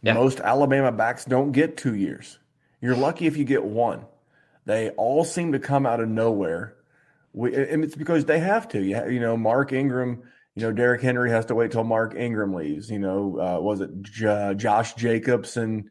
Yeah. 0.01 0.13
Most 0.13 0.39
Alabama 0.39 0.93
backs 0.93 1.25
don't 1.25 1.51
get 1.51 1.75
two 1.75 1.95
years. 1.95 2.39
You're 2.79 2.95
lucky 2.95 3.27
if 3.27 3.35
you 3.35 3.43
get 3.43 3.65
one. 3.65 4.05
They 4.65 4.91
all 4.91 5.25
seem 5.25 5.51
to 5.51 5.59
come 5.59 5.85
out 5.85 5.99
of 5.99 6.07
nowhere. 6.07 6.77
We, 7.33 7.53
and 7.53 7.83
it's 7.83 7.95
because 7.95 8.23
they 8.23 8.39
have 8.39 8.69
to. 8.69 8.81
You, 8.81 9.09
you 9.09 9.19
know, 9.19 9.35
Mark 9.35 9.73
Ingram, 9.73 10.23
you 10.55 10.61
know, 10.61 10.71
Derrick 10.71 11.01
Henry 11.01 11.31
has 11.31 11.45
to 11.47 11.55
wait 11.55 11.71
till 11.71 11.83
Mark 11.83 12.15
Ingram 12.15 12.53
leaves. 12.53 12.89
You 12.89 12.99
know, 12.99 13.39
uh, 13.39 13.59
was 13.59 13.81
it 13.81 13.89
J- 14.01 14.53
Josh 14.55 14.93
Jacobs 14.93 15.57
and 15.57 15.89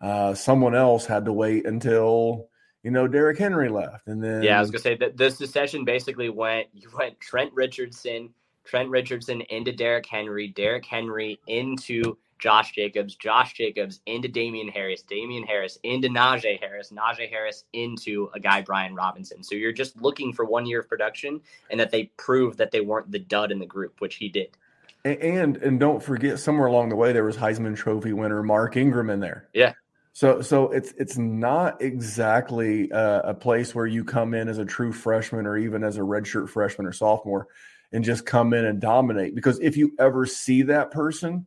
uh, 0.00 0.34
someone 0.34 0.74
else 0.74 1.06
had 1.06 1.26
to 1.26 1.32
wait 1.32 1.66
until 1.66 2.48
you 2.82 2.90
know 2.90 3.06
Derrick 3.06 3.38
Henry 3.38 3.68
left, 3.68 4.08
and 4.08 4.22
then 4.22 4.42
yeah, 4.42 4.56
I 4.56 4.60
was 4.60 4.70
gonna 4.70 4.82
say 4.82 4.96
that 4.96 5.16
this 5.16 5.38
session 5.38 5.84
basically 5.84 6.28
went 6.28 6.68
you 6.72 6.88
went 6.96 7.20
Trent 7.20 7.52
Richardson, 7.52 8.30
Trent 8.64 8.88
Richardson 8.88 9.42
into 9.42 9.72
Derrick 9.72 10.06
Henry, 10.06 10.48
Derrick 10.48 10.86
Henry 10.86 11.38
into 11.46 12.16
Josh 12.40 12.72
Jacobs, 12.72 13.14
Josh 13.14 13.54
Jacobs 13.54 14.00
into 14.06 14.28
Damien 14.28 14.68
Harris, 14.68 15.02
Damien 15.02 15.44
Harris 15.44 15.78
into 15.82 16.08
Najee 16.08 16.58
Harris, 16.58 16.90
Najee 16.90 17.30
Harris 17.30 17.64
into 17.72 18.30
a 18.34 18.40
guy 18.40 18.62
Brian 18.62 18.94
Robinson. 18.94 19.42
So 19.42 19.54
you're 19.54 19.72
just 19.72 20.00
looking 20.00 20.32
for 20.32 20.44
one 20.44 20.66
year 20.66 20.80
of 20.80 20.88
production 20.88 21.40
and 21.70 21.78
that 21.78 21.90
they 21.90 22.04
prove 22.16 22.56
that 22.56 22.70
they 22.70 22.80
weren't 22.80 23.10
the 23.10 23.18
dud 23.18 23.52
in 23.52 23.58
the 23.58 23.66
group, 23.66 24.00
which 24.00 24.16
he 24.16 24.28
did. 24.28 24.56
And 25.04 25.56
and 25.56 25.80
don't 25.80 26.02
forget 26.02 26.38
somewhere 26.38 26.66
along 26.66 26.90
the 26.90 26.96
way 26.96 27.12
there 27.12 27.24
was 27.24 27.36
Heisman 27.36 27.76
Trophy 27.76 28.12
winner 28.12 28.42
Mark 28.42 28.76
Ingram 28.76 29.08
in 29.08 29.20
there. 29.20 29.48
Yeah. 29.54 29.72
So 30.12 30.42
so 30.42 30.72
it's 30.72 30.92
it's 30.98 31.16
not 31.16 31.80
exactly 31.80 32.90
a, 32.90 33.20
a 33.26 33.34
place 33.34 33.74
where 33.74 33.86
you 33.86 34.04
come 34.04 34.34
in 34.34 34.48
as 34.48 34.58
a 34.58 34.64
true 34.64 34.92
freshman 34.92 35.46
or 35.46 35.56
even 35.56 35.84
as 35.84 35.96
a 35.96 36.00
redshirt 36.00 36.50
freshman 36.50 36.86
or 36.86 36.92
sophomore 36.92 37.46
and 37.92 38.04
just 38.04 38.26
come 38.26 38.52
in 38.52 38.64
and 38.64 38.80
dominate 38.80 39.34
because 39.34 39.58
if 39.60 39.76
you 39.76 39.92
ever 39.98 40.26
see 40.26 40.62
that 40.62 40.90
person 40.90 41.46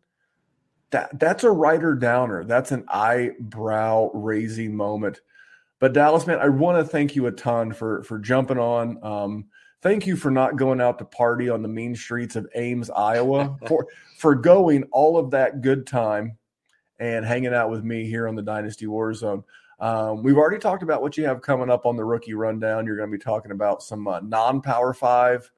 that 0.94 1.20
that's 1.20 1.44
a 1.44 1.52
writer 1.52 1.94
downer. 1.94 2.44
That's 2.46 2.72
an 2.72 2.86
eyebrow 2.88 4.10
raising 4.14 4.76
moment. 4.76 5.22
But 5.80 5.94
Dallas, 5.94 6.26
man, 6.26 6.40
I 6.40 6.48
want 6.48 6.78
to 6.78 6.90
thank 6.90 7.16
you 7.16 7.28
a 7.28 7.32
ton 7.32 7.74
for 7.74 8.04
for 8.04 8.18
jumping 8.18 8.58
on. 8.58 9.04
Um, 9.04 9.46
thank 9.82 10.08
you 10.08 10.16
for 10.16 10.32
not 10.32 10.56
going 10.56 10.80
out 10.80 10.98
to 11.00 11.06
party 11.06 11.50
on 11.50 11.62
the 11.62 11.68
mean 11.68 11.96
streets 11.96 12.38
of 12.38 12.48
Ames, 12.56 12.90
Iowa, 12.90 13.58
for 13.68 13.88
for 14.18 14.36
going 14.36 14.84
all 14.92 15.18
of 15.18 15.32
that 15.32 15.62
good 15.62 15.86
time 15.86 16.38
and 17.00 17.26
hanging 17.26 17.54
out 17.54 17.70
with 17.70 17.84
me 17.84 18.06
here 18.06 18.28
on 18.28 18.36
the 18.36 18.42
Dynasty 18.42 18.86
Warzone. 18.86 19.44
Um, 19.80 20.24
we've 20.24 20.38
already 20.38 20.60
talked 20.60 20.84
about 20.84 21.02
what 21.02 21.18
you 21.18 21.26
have 21.26 21.42
coming 21.42 21.70
up 21.70 21.86
on 21.86 21.98
the 21.98 22.06
rookie 22.06 22.36
rundown. 22.36 22.86
You're 22.86 22.96
going 22.96 23.12
to 23.12 23.18
be 23.18 23.22
talking 23.22 23.52
about 23.52 23.84
some 23.84 24.08
uh, 24.08 24.22
non-power 24.22 24.94
five. 24.94 25.52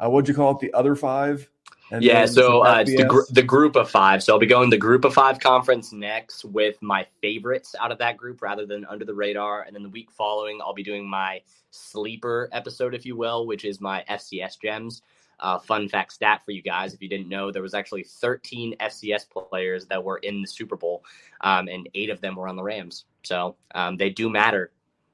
Uh, 0.00 0.08
what'd 0.08 0.28
you 0.28 0.34
call 0.34 0.52
it? 0.52 0.60
The 0.60 0.72
other 0.72 0.94
five? 0.94 1.50
And 1.90 2.02
yeah, 2.02 2.26
so 2.26 2.64
uh, 2.64 2.80
it's 2.80 2.96
the, 2.96 3.04
gr- 3.04 3.30
the 3.30 3.42
group 3.42 3.76
of 3.76 3.88
five. 3.88 4.22
So 4.22 4.32
I'll 4.32 4.38
be 4.38 4.46
going 4.46 4.70
the 4.70 4.76
group 4.76 5.04
of 5.04 5.14
five 5.14 5.38
conference 5.38 5.92
next 5.92 6.44
with 6.44 6.80
my 6.82 7.06
favorites 7.20 7.74
out 7.80 7.92
of 7.92 7.98
that 7.98 8.16
group 8.16 8.42
rather 8.42 8.66
than 8.66 8.84
under 8.86 9.04
the 9.04 9.14
radar. 9.14 9.62
And 9.62 9.74
then 9.74 9.82
the 9.82 9.88
week 9.88 10.10
following, 10.10 10.60
I'll 10.60 10.74
be 10.74 10.82
doing 10.82 11.08
my 11.08 11.42
sleeper 11.70 12.48
episode, 12.52 12.94
if 12.94 13.06
you 13.06 13.16
will, 13.16 13.46
which 13.46 13.64
is 13.64 13.80
my 13.80 14.04
FCS 14.10 14.60
gems. 14.60 15.02
Uh, 15.38 15.58
fun 15.58 15.86
fact 15.86 16.14
stat 16.14 16.40
for 16.46 16.52
you 16.52 16.62
guys 16.62 16.94
if 16.94 17.02
you 17.02 17.10
didn't 17.10 17.28
know, 17.28 17.52
there 17.52 17.60
was 17.60 17.74
actually 17.74 18.02
13 18.02 18.74
FCS 18.80 19.26
players 19.28 19.84
that 19.84 20.02
were 20.02 20.16
in 20.18 20.40
the 20.40 20.48
Super 20.48 20.76
Bowl, 20.76 21.04
um, 21.42 21.68
and 21.68 21.90
eight 21.94 22.08
of 22.08 22.22
them 22.22 22.36
were 22.36 22.48
on 22.48 22.56
the 22.56 22.62
Rams. 22.62 23.04
So 23.22 23.54
um, 23.74 23.98
they 23.98 24.08
do 24.08 24.30
matter. 24.30 24.72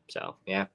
So, 0.09 0.37
yeah. 0.47 0.66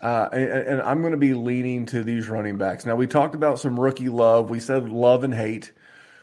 Uh, 0.00 0.28
and, 0.32 0.50
and, 0.50 0.82
I'm 0.82 1.00
going 1.00 1.12
to 1.12 1.18
be 1.18 1.32
leaning 1.32 1.86
to 1.86 2.02
these 2.02 2.28
running 2.28 2.58
backs. 2.58 2.84
Now, 2.84 2.94
we 2.94 3.06
talked 3.06 3.34
about 3.34 3.58
some 3.58 3.78
rookie 3.80 4.10
love. 4.10 4.50
We 4.50 4.60
said 4.60 4.90
love 4.90 5.24
and 5.24 5.32
hate. 5.32 5.72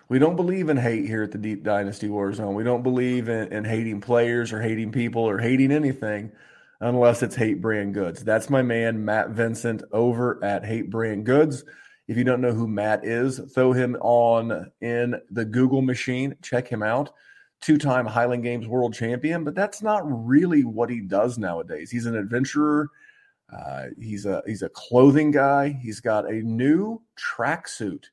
We 0.08 0.20
don't 0.20 0.36
believe 0.36 0.70
in 0.70 0.78
hate 0.78 1.08
here 1.08 1.24
at 1.24 1.32
the 1.32 1.40
Deep 1.40 1.64
Dynasty 1.64 2.08
Warzone. 2.08 2.54
We 2.54 2.64
don't 2.64 2.84
believe 2.84 3.28
in, 3.28 3.52
in 3.52 3.64
hating 3.64 4.02
players 4.02 4.54
or 4.54 4.62
hating 4.62 4.92
people 4.92 5.24
or 5.24 5.40
hating 5.40 5.72
anything 5.72 6.32
unless 6.82 7.24
it's 7.24 7.36
Hate 7.36 7.62
Brand 7.62 7.94
Goods. 7.94 8.24
That's 8.24 8.50
my 8.50 8.62
man, 8.62 9.06
Matt 9.06 9.30
Vincent, 9.30 9.84
over 9.92 10.44
at 10.44 10.66
Hate 10.66 10.90
Brand 10.90 11.26
Goods. 11.26 11.64
If 12.08 12.18
you 12.18 12.24
don't 12.24 12.42
know 12.42 12.52
who 12.52 12.68
Matt 12.68 13.06
is, 13.06 13.40
throw 13.54 13.72
him 13.72 13.96
on 14.02 14.70
in 14.82 15.16
the 15.30 15.46
Google 15.46 15.82
machine. 15.82 16.36
Check 16.42 16.68
him 16.68 16.84
out. 16.84 17.12
Two 17.62 17.78
time 17.78 18.06
Highland 18.06 18.44
Games 18.44 18.68
world 18.68 18.94
champion, 18.94 19.44
but 19.44 19.56
that's 19.56 19.82
not 19.82 20.02
really 20.06 20.66
what 20.66 20.90
he 20.90 21.00
does 21.00 21.38
nowadays. 21.38 21.90
He's 21.90 22.08
an 22.08 22.18
adventurer 22.18 22.90
uh, 23.52 23.88
he's 24.00 24.26
a 24.26 24.42
he's 24.46 24.62
a 24.62 24.70
clothing 24.70 25.32
guy. 25.32 25.78
He's 25.82 26.00
got 26.00 26.30
a 26.30 26.42
new 26.42 27.02
tracksuit. 27.18 28.06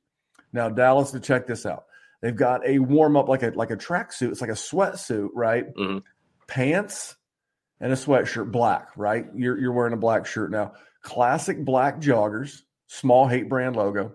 Now, 0.53 0.69
Dallas, 0.69 1.11
to 1.13 1.21
check 1.21 1.47
this 1.47 1.67
out, 1.67 1.85
they've 2.21 2.37
got 2.37 2.67
a 2.67 2.79
warm 2.79 3.17
up 3.17 3.29
like 3.29 3.43
a 3.43 3.51
like 3.51 3.71
a 3.71 3.77
tracksuit. 3.77 4.31
It's 4.31 4.41
like 4.41 4.51
a 4.51 4.55
sweatsuit, 4.55 5.29
right? 5.35 5.73
Mm-hmm. 5.75 5.99
Pants 6.47 7.17
and 7.81 7.93
a 7.93 7.97
sweatshirt, 7.97 8.51
black, 8.51 8.89
right? 8.97 9.27
You're 9.35 9.59
you're 9.59 9.73
wearing 9.73 9.93
a 9.93 9.99
black 9.99 10.27
shirt 10.27 10.51
now. 10.51 10.73
Classic 11.03 11.65
black 11.65 12.01
joggers, 12.01 12.63
small 12.89 13.29
hate 13.29 13.49
brand 13.49 13.77
logo, 13.77 14.15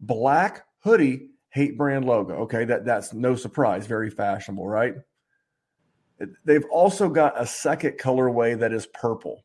black 0.00 0.66
hoodie, 0.80 1.30
hate 1.48 1.76
brand 1.76 2.04
logo. 2.04 2.34
Okay, 2.42 2.64
that 2.66 2.84
that's 2.84 3.12
no 3.12 3.34
surprise, 3.34 3.86
very 3.86 4.10
fashionable, 4.10 4.66
right? 4.66 4.94
They've 6.44 6.64
also 6.70 7.08
got 7.08 7.40
a 7.40 7.46
second 7.46 7.98
colorway 7.98 8.58
that 8.60 8.72
is 8.72 8.86
purple. 8.86 9.44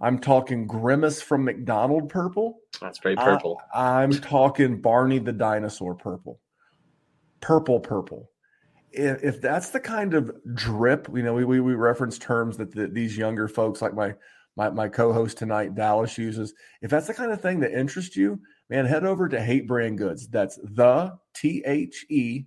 I'm 0.00 0.18
talking 0.18 0.66
Grimace 0.66 1.20
from 1.20 1.44
McDonald 1.44 2.08
purple. 2.08 2.60
That's 2.80 2.98
very 3.00 3.16
purple. 3.16 3.60
I, 3.74 4.04
am 4.04 4.12
talking 4.12 4.80
Barney 4.80 5.18
the 5.18 5.32
dinosaur 5.32 5.94
purple. 5.94 6.40
Purple, 7.40 7.80
purple. 7.80 8.30
If, 8.92 9.22
if 9.24 9.40
that's 9.40 9.70
the 9.70 9.80
kind 9.80 10.14
of 10.14 10.30
drip, 10.54 11.08
you 11.12 11.22
know, 11.22 11.34
we, 11.34 11.44
we, 11.44 11.60
we 11.60 11.74
reference 11.74 12.16
terms 12.16 12.56
that 12.58 12.72
the, 12.72 12.86
these 12.86 13.18
younger 13.18 13.48
folks 13.48 13.82
like 13.82 13.94
my, 13.94 14.14
my, 14.56 14.70
my 14.70 14.88
co-host 14.88 15.36
tonight, 15.36 15.74
Dallas 15.74 16.16
uses. 16.16 16.54
If 16.80 16.90
that's 16.90 17.08
the 17.08 17.14
kind 17.14 17.32
of 17.32 17.40
thing 17.40 17.60
that 17.60 17.76
interests 17.76 18.16
you, 18.16 18.40
man, 18.70 18.86
head 18.86 19.04
over 19.04 19.28
to 19.28 19.40
Hate 19.40 19.66
Brand 19.66 19.98
Goods. 19.98 20.28
That's 20.28 20.58
the 20.62 21.16
T 21.34 21.62
H 21.66 22.06
E 22.08 22.44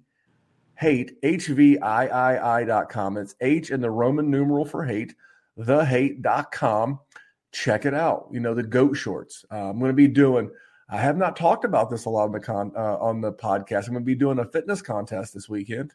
hate, 0.78 1.14
H 1.22 1.47
V 1.47 1.78
I 1.80 2.08
I 2.08 2.60
I 2.60 2.64
dot 2.64 2.89
com. 2.89 3.18
It's 3.18 3.36
H 3.39 3.72
in 3.72 3.82
the 3.82 3.91
Roman 3.91 4.32
numeral 4.32 4.66
for 4.66 4.84
hate, 4.84 5.14
the 5.56 5.86
hate.com 5.86 6.99
check 7.52 7.86
it 7.86 7.93
out. 7.93 8.28
You 8.32 8.39
know, 8.39 8.54
the 8.54 8.64
goat 8.64 8.93
shorts. 8.95 9.45
Uh, 9.52 9.70
I'm 9.70 9.80
going 9.80 9.89
to 9.89 9.95
be 9.95 10.08
doing. 10.08 10.52
I 10.89 10.97
have 10.97 11.18
not 11.18 11.36
talked 11.36 11.64
about 11.64 11.89
this 11.89 12.06
a 12.06 12.10
lot 12.10 12.26
on 12.26 12.32
the 12.32 12.39
con 12.39 12.72
uh, 12.76 12.97
on 12.97 13.22
the 13.22 13.32
podcast. 13.32 13.88
I'm 13.88 13.93
going 13.93 14.04
to 14.04 14.06
be 14.06 14.16
doing 14.16 14.39
a 14.39 14.45
fitness 14.45 14.82
contest 14.82 15.34
this 15.34 15.47
weekend. 15.47 15.93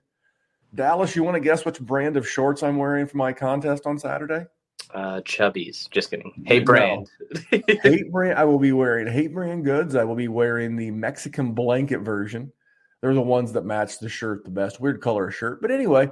Dallas, 0.74 1.14
you 1.14 1.22
want 1.22 1.36
to 1.36 1.40
guess 1.40 1.64
which 1.64 1.80
brand 1.80 2.16
of 2.16 2.28
shorts 2.28 2.62
I'm 2.62 2.76
wearing 2.76 3.06
for 3.06 3.16
my 3.16 3.32
contest 3.32 3.86
on 3.86 3.98
Saturday? 3.98 4.46
Uh, 4.94 5.20
Chubbies. 5.22 5.90
Just 5.90 6.10
kidding. 6.10 6.32
Hate 6.46 6.64
brand. 6.64 7.08
No. 7.52 7.60
hate 7.82 8.10
brand. 8.10 8.38
I 8.38 8.44
will 8.44 8.58
be 8.58 8.72
wearing 8.72 9.06
hate 9.06 9.32
brand 9.32 9.64
goods. 9.64 9.96
I 9.96 10.04
will 10.04 10.14
be 10.14 10.28
wearing 10.28 10.76
the 10.76 10.90
Mexican 10.90 11.52
blanket 11.52 12.00
version. 12.00 12.52
They're 13.00 13.14
the 13.14 13.20
ones 13.20 13.52
that 13.52 13.64
match 13.64 13.98
the 13.98 14.08
shirt 14.08 14.44
the 14.44 14.50
best. 14.50 14.80
Weird 14.80 15.00
color 15.00 15.30
shirt, 15.30 15.60
but 15.60 15.70
anyway, 15.70 16.10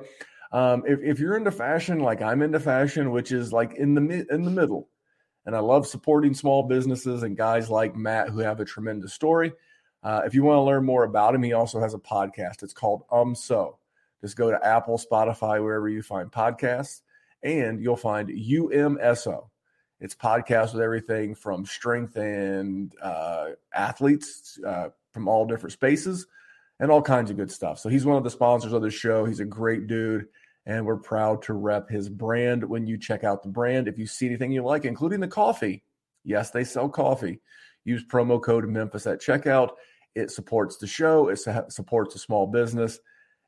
Um, 0.53 0.84
if, 0.86 1.01
if 1.03 1.18
you're 1.18 1.36
into 1.36 1.51
fashion, 1.51 1.99
like 1.99 2.22
I'm 2.22 2.40
into 2.40 2.61
fashion, 2.61 3.11
which 3.11 3.32
is 3.32 3.53
like 3.53 3.74
in 3.74 3.95
the 3.95 4.24
in 4.30 4.45
the 4.45 4.51
middle, 4.53 4.88
and 5.47 5.55
I 5.55 5.61
love 5.61 5.86
supporting 5.86 6.34
small 6.34 6.62
businesses 6.62 7.22
and 7.22 7.36
guys 7.36 7.70
like 7.70 7.95
Matt 7.95 8.30
who 8.30 8.38
have 8.40 8.61
a 8.61 8.64
tremendous 8.64 9.12
story. 9.12 9.53
Uh, 10.03 10.22
if 10.26 10.34
you 10.34 10.42
want 10.42 10.57
to 10.57 10.62
learn 10.62 10.84
more 10.84 11.05
about 11.05 11.34
him, 11.34 11.42
he 11.42 11.53
also 11.53 11.80
has 11.80 11.95
a 11.95 11.99
podcast. 11.99 12.62
It's 12.62 12.74
called 12.74 13.05
Um 13.11 13.34
So. 13.34 13.78
Just 14.20 14.36
go 14.36 14.51
to 14.51 14.66
Apple, 14.66 14.99
Spotify, 14.99 15.62
wherever 15.62 15.88
you 15.88 16.03
find 16.03 16.30
podcasts, 16.30 17.03
and 17.42 17.82
you'll 17.82 17.97
find 17.97 18.30
UMSO. 18.30 19.49
It's 20.01 20.14
podcast 20.14 20.72
with 20.72 20.82
everything 20.82 21.34
from 21.34 21.66
strength 21.66 22.16
and 22.16 22.92
uh, 23.03 23.51
athletes 23.74 24.59
uh, 24.66 24.88
from 25.12 25.28
all 25.28 25.47
different 25.47 25.72
spaces 25.72 26.26
and 26.80 26.90
all 26.90 27.03
kinds 27.03 27.30
of 27.30 27.36
good 27.36 27.51
stuff. 27.51 27.78
So 27.78 27.88
he's 27.88 28.05
one 28.05 28.16
of 28.16 28.24
the 28.24 28.30
sponsors 28.30 28.72
of 28.72 28.82
the 28.82 28.90
show. 28.90 29.24
He's 29.24 29.40
a 29.40 29.45
great 29.45 29.86
dude, 29.86 30.26
and 30.66 30.86
we're 30.86 30.96
proud 30.96 31.42
to 31.42 31.52
rep 31.52 31.88
his 31.88 32.08
brand 32.08 32.64
when 32.64 32.86
you 32.86 32.98
check 32.98 33.24
out 33.24 33.42
the 33.42 33.48
brand. 33.48 33.88
If 33.88 33.98
you 33.98 34.06
see 34.06 34.26
anything 34.26 34.52
you 34.52 34.62
like, 34.62 34.84
including 34.84 35.20
the 35.20 35.28
coffee, 35.28 35.84
yes, 36.24 36.50
they 36.50 36.64
sell 36.64 36.88
coffee. 36.88 37.40
Use 37.84 38.04
promo 38.04 38.42
code 38.42 38.66
Memphis 38.68 39.06
at 39.06 39.20
checkout. 39.20 39.70
It 40.14 40.30
supports 40.30 40.78
the 40.78 40.86
show. 40.86 41.28
It 41.28 41.38
supports 41.68 42.14
a 42.14 42.18
small 42.18 42.46
business. 42.46 42.98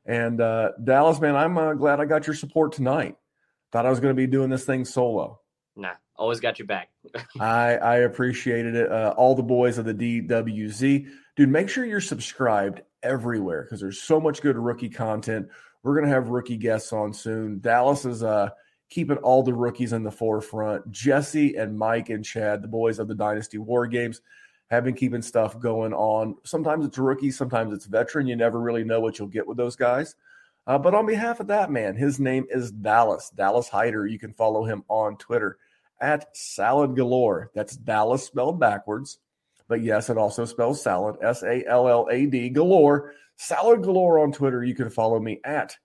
And 0.05 0.39
uh, 0.39 0.71
Dallas, 0.83 1.19
man, 1.19 1.35
I'm 1.35 1.57
uh, 1.57 1.73
glad 1.73 1.99
I 1.99 2.05
got 2.05 2.27
your 2.27 2.35
support 2.35 2.73
tonight. 2.73 3.15
Thought 3.71 3.85
I 3.85 3.89
was 3.89 3.99
going 3.99 4.15
to 4.15 4.17
be 4.17 4.27
doing 4.27 4.49
this 4.49 4.63
thing 4.63 4.85
solo. 4.85 5.39
Nah, 5.75 5.93
always 6.15 6.39
got 6.39 6.59
your 6.59 6.67
back. 6.67 6.89
I 7.39 7.75
I 7.75 7.95
appreciated 7.97 8.75
it. 8.75 8.91
Uh, 8.91 9.13
all 9.17 9.35
the 9.35 9.43
boys 9.43 9.77
of 9.77 9.85
the 9.85 9.93
DWZ, 9.93 11.07
dude. 11.35 11.49
Make 11.49 11.69
sure 11.69 11.85
you're 11.85 12.01
subscribed 12.01 12.81
everywhere 13.03 13.63
because 13.63 13.81
there's 13.81 14.01
so 14.01 14.19
much 14.19 14.41
good 14.41 14.57
rookie 14.57 14.89
content. 14.89 15.49
We're 15.87 15.95
gonna 15.95 16.13
have 16.13 16.27
rookie 16.27 16.57
guests 16.57 16.91
on 16.91 17.13
soon. 17.13 17.59
Dallas 17.59 18.03
is 18.03 18.21
uh 18.21 18.49
keeping 18.89 19.17
all 19.17 19.41
the 19.41 19.53
rookies 19.53 19.93
in 19.93 20.03
the 20.03 20.11
forefront. 20.11 20.91
Jesse 20.91 21.55
and 21.55 21.77
Mike 21.77 22.09
and 22.09 22.25
Chad, 22.25 22.61
the 22.61 22.67
boys 22.67 22.99
of 22.99 23.07
the 23.07 23.15
Dynasty 23.15 23.57
War 23.57 23.87
Games, 23.87 24.21
have 24.69 24.83
been 24.83 24.95
keeping 24.95 25.21
stuff 25.21 25.57
going 25.59 25.93
on. 25.93 26.35
Sometimes 26.43 26.85
it's 26.85 26.97
rookie, 26.97 27.31
sometimes 27.31 27.73
it's 27.73 27.85
veteran. 27.85 28.27
You 28.27 28.35
never 28.35 28.59
really 28.59 28.83
know 28.83 28.99
what 28.99 29.17
you'll 29.17 29.29
get 29.29 29.47
with 29.47 29.55
those 29.55 29.77
guys. 29.77 30.15
Uh, 30.67 30.77
but 30.77 30.93
on 30.93 31.05
behalf 31.05 31.39
of 31.39 31.47
that 31.47 31.71
man, 31.71 31.95
his 31.95 32.19
name 32.19 32.45
is 32.49 32.69
Dallas, 32.69 33.31
Dallas 33.33 33.69
Hyder. 33.69 34.05
You 34.05 34.19
can 34.19 34.33
follow 34.33 34.65
him 34.65 34.83
on 34.89 35.15
Twitter 35.15 35.57
at 36.01 36.35
Salad 36.35 36.97
Galore. 36.97 37.49
That's 37.55 37.77
Dallas 37.77 38.25
spelled 38.25 38.59
backwards. 38.59 39.19
But 39.69 39.83
yes, 39.83 40.09
it 40.09 40.17
also 40.17 40.45
spells 40.45 40.81
salad, 40.81 41.17
S 41.21 41.43
A 41.43 41.65
L 41.65 41.87
L 41.87 42.07
A 42.11 42.25
D 42.25 42.49
galore. 42.49 43.13
Salad 43.37 43.83
galore 43.83 44.19
on 44.19 44.31
Twitter. 44.31 44.63
You 44.63 44.75
can 44.75 44.89
follow 44.89 45.19
me 45.19 45.39
at 45.45 45.75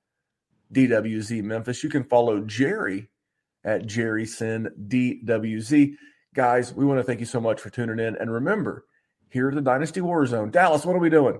DWZ 0.72 1.42
Memphis. 1.42 1.84
You 1.84 1.90
can 1.90 2.04
follow 2.04 2.40
Jerry 2.40 3.08
at 3.64 3.86
Jerry 3.86 4.26
Sin 4.26 4.68
DWZ. 4.88 5.94
Guys, 6.34 6.72
we 6.72 6.84
want 6.84 6.98
to 6.98 7.04
thank 7.04 7.20
you 7.20 7.26
so 7.26 7.40
much 7.40 7.60
for 7.60 7.70
tuning 7.70 8.04
in. 8.04 8.16
And 8.16 8.32
remember, 8.32 8.86
here 9.28 9.48
at 9.48 9.54
the 9.54 9.60
Dynasty 9.60 10.00
War 10.00 10.24
Zone, 10.26 10.50
Dallas, 10.50 10.84
what 10.84 10.96
are 10.96 11.00
we 11.00 11.10
doing? 11.10 11.38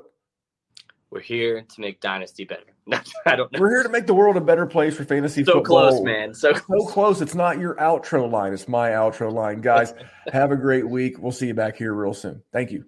We're 1.11 1.21
here 1.21 1.63
to 1.63 1.81
make 1.81 2.01
Dynasty 2.01 2.45
better. 2.45 2.63
I 3.27 3.37
don't 3.37 3.53
know. 3.53 3.61
We're 3.61 3.71
here 3.71 3.83
to 3.83 3.89
make 3.91 4.07
the 4.07 4.15
world 4.15 4.37
a 4.37 4.41
better 4.41 4.67
place 4.67 4.97
for 4.97 5.05
fantasy 5.05 5.45
so 5.45 5.55
football. 5.55 5.91
close, 5.91 6.03
man. 6.03 6.33
So 6.33 6.55
so 6.55 6.87
close. 6.87 7.21
It's 7.21 7.35
not 7.35 7.59
your 7.59 7.75
outro 7.77 8.31
line. 8.31 8.55
It's 8.55 8.67
my 8.67 8.91
outro 8.91 9.31
line. 9.31 9.61
Guys, 9.61 9.93
have 10.33 10.53
a 10.53 10.57
great 10.57 10.89
week. 10.89 11.19
We'll 11.19 11.33
see 11.33 11.49
you 11.49 11.55
back 11.55 11.77
here 11.77 11.93
real 11.93 12.15
soon. 12.15 12.43
Thank 12.51 12.71
you. 12.71 12.87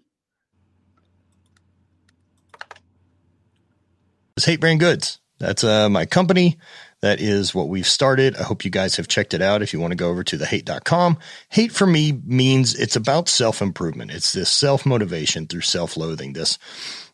It's 4.36 4.46
HVIII 4.46 4.60
Brand 4.60 4.80
Goods. 4.80 5.20
That's 5.38 5.62
uh, 5.62 5.88
my 5.88 6.06
company. 6.06 6.58
That 7.02 7.20
is 7.20 7.54
what 7.54 7.68
we've 7.68 7.86
started. 7.86 8.36
I 8.36 8.42
hope 8.42 8.64
you 8.64 8.70
guys 8.70 8.96
have 8.96 9.06
checked 9.06 9.32
it 9.32 9.40
out. 9.40 9.62
If 9.62 9.72
you 9.72 9.78
want 9.78 9.92
to 9.92 9.96
go 9.96 10.10
over 10.10 10.24
to 10.24 10.36
thehate.com, 10.36 11.18
hate 11.50 11.70
for 11.70 11.86
me 11.86 12.10
means 12.26 12.74
it's 12.74 12.96
about 12.96 13.28
self 13.28 13.62
improvement. 13.62 14.10
It's 14.10 14.32
this 14.32 14.50
self 14.50 14.84
motivation 14.84 15.46
through 15.46 15.60
self 15.60 15.96
loathing. 15.96 16.32
This 16.32 16.58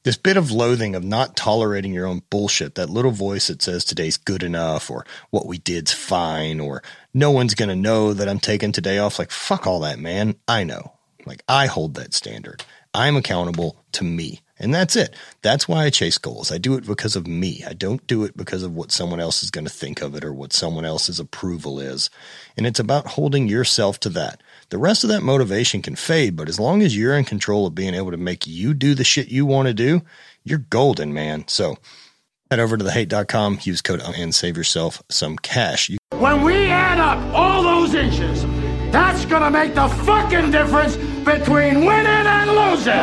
this 0.03 0.17
bit 0.17 0.39
of 0.39 0.51
loathing 0.51 0.95
of 0.95 1.05
not 1.05 1.37
tolerating 1.37 1.93
your 1.93 2.07
own 2.07 2.23
bullshit, 2.31 2.77
that 2.77 2.89
little 2.89 3.11
voice 3.11 3.49
that 3.49 3.61
says 3.61 3.85
today's 3.85 4.17
good 4.17 4.43
enough 4.43 4.91
or 4.91 5.05
what 5.29 5.45
we 5.45 5.59
did's 5.59 5.93
fine 5.93 6.59
or 6.59 6.83
no 7.13 7.31
one's 7.33 7.55
going 7.55 7.69
to 7.69 7.77
know 7.77 8.15
that 8.15 8.31
I'm 8.31 8.41
taking 8.41 8.73
today 8.73 8.97
off. 8.97 9.19
Like, 9.19 9.31
fuck 9.31 9.67
all 9.67 9.81
that, 9.81 9.99
man. 9.99 10.37
I 10.49 10.65
know. 10.65 10.95
Like, 11.27 11.43
I 11.47 11.67
hold 11.67 11.97
that 11.97 12.15
standard. 12.15 12.65
I'm 12.95 13.17
accountable 13.17 13.77
to 13.93 14.05
me. 14.05 14.41
And 14.61 14.75
that's 14.75 14.95
it. 14.95 15.17
That's 15.41 15.67
why 15.67 15.85
I 15.87 15.91
chase 15.91 16.19
goals. 16.19 16.53
I 16.53 16.59
do 16.59 16.75
it 16.75 16.87
because 16.87 17.17
of 17.17 17.27
me. 17.27 17.65
I 17.67 17.73
don't 17.73 18.07
do 18.07 18.25
it 18.25 18.37
because 18.37 18.63
of 18.63 18.77
what 18.77 18.93
someone 18.93 19.19
else 19.19 19.43
is 19.43 19.51
going 19.51 19.65
to 19.65 19.73
think 19.73 20.03
of 20.03 20.15
it 20.15 20.23
or 20.23 20.35
what 20.35 20.53
someone 20.53 20.85
else's 20.85 21.19
approval 21.19 21.81
is. 21.81 22.11
And 22.59 22.67
it's 22.67 22.79
about 22.79 23.07
holding 23.07 23.49
yourself 23.49 23.99
to 24.01 24.11
that. 24.11 24.43
The 24.69 24.77
rest 24.79 25.03
of 25.03 25.09
that 25.09 25.23
motivation 25.23 25.81
can 25.81 25.97
fade, 25.97 26.37
but 26.37 26.49
as 26.51 26.61
long 26.61 26.83
as 26.83 26.95
you're 26.97 27.17
in 27.17 27.25
control 27.25 27.67
of 27.67 27.75
being 27.75 27.95
able 27.95 28.11
to 28.11 28.19
make 28.19 28.47
you 28.47 28.75
do 28.75 28.95
the 28.95 29.03
shit 29.03 29.29
you 29.29 29.47
want 29.47 29.67
to 29.69 29.75
do, 29.75 30.03
you're 30.45 30.59
golden, 30.59 31.15
man. 31.15 31.49
So 31.49 31.79
head 32.51 32.61
over 32.61 32.77
to 32.77 32.85
thehate.com, 32.85 33.61
use 33.63 33.81
code 33.81 34.03
and 34.03 34.35
save 34.35 34.59
yourself 34.59 35.03
some 35.09 35.39
cash. 35.39 35.89
You- 35.89 35.99
when 36.19 36.43
we 36.43 36.67
add 36.67 37.01
up 37.01 37.19
all 37.35 37.63
those 37.63 37.95
inches, 37.95 38.45
that's 38.93 39.25
gonna 39.25 39.51
make 39.51 39.75
the 39.75 39.89
fucking 39.89 40.51
difference 40.51 40.97
between 41.25 41.87
winning 41.87 42.07
and 42.07 42.51
losing. 42.51 43.03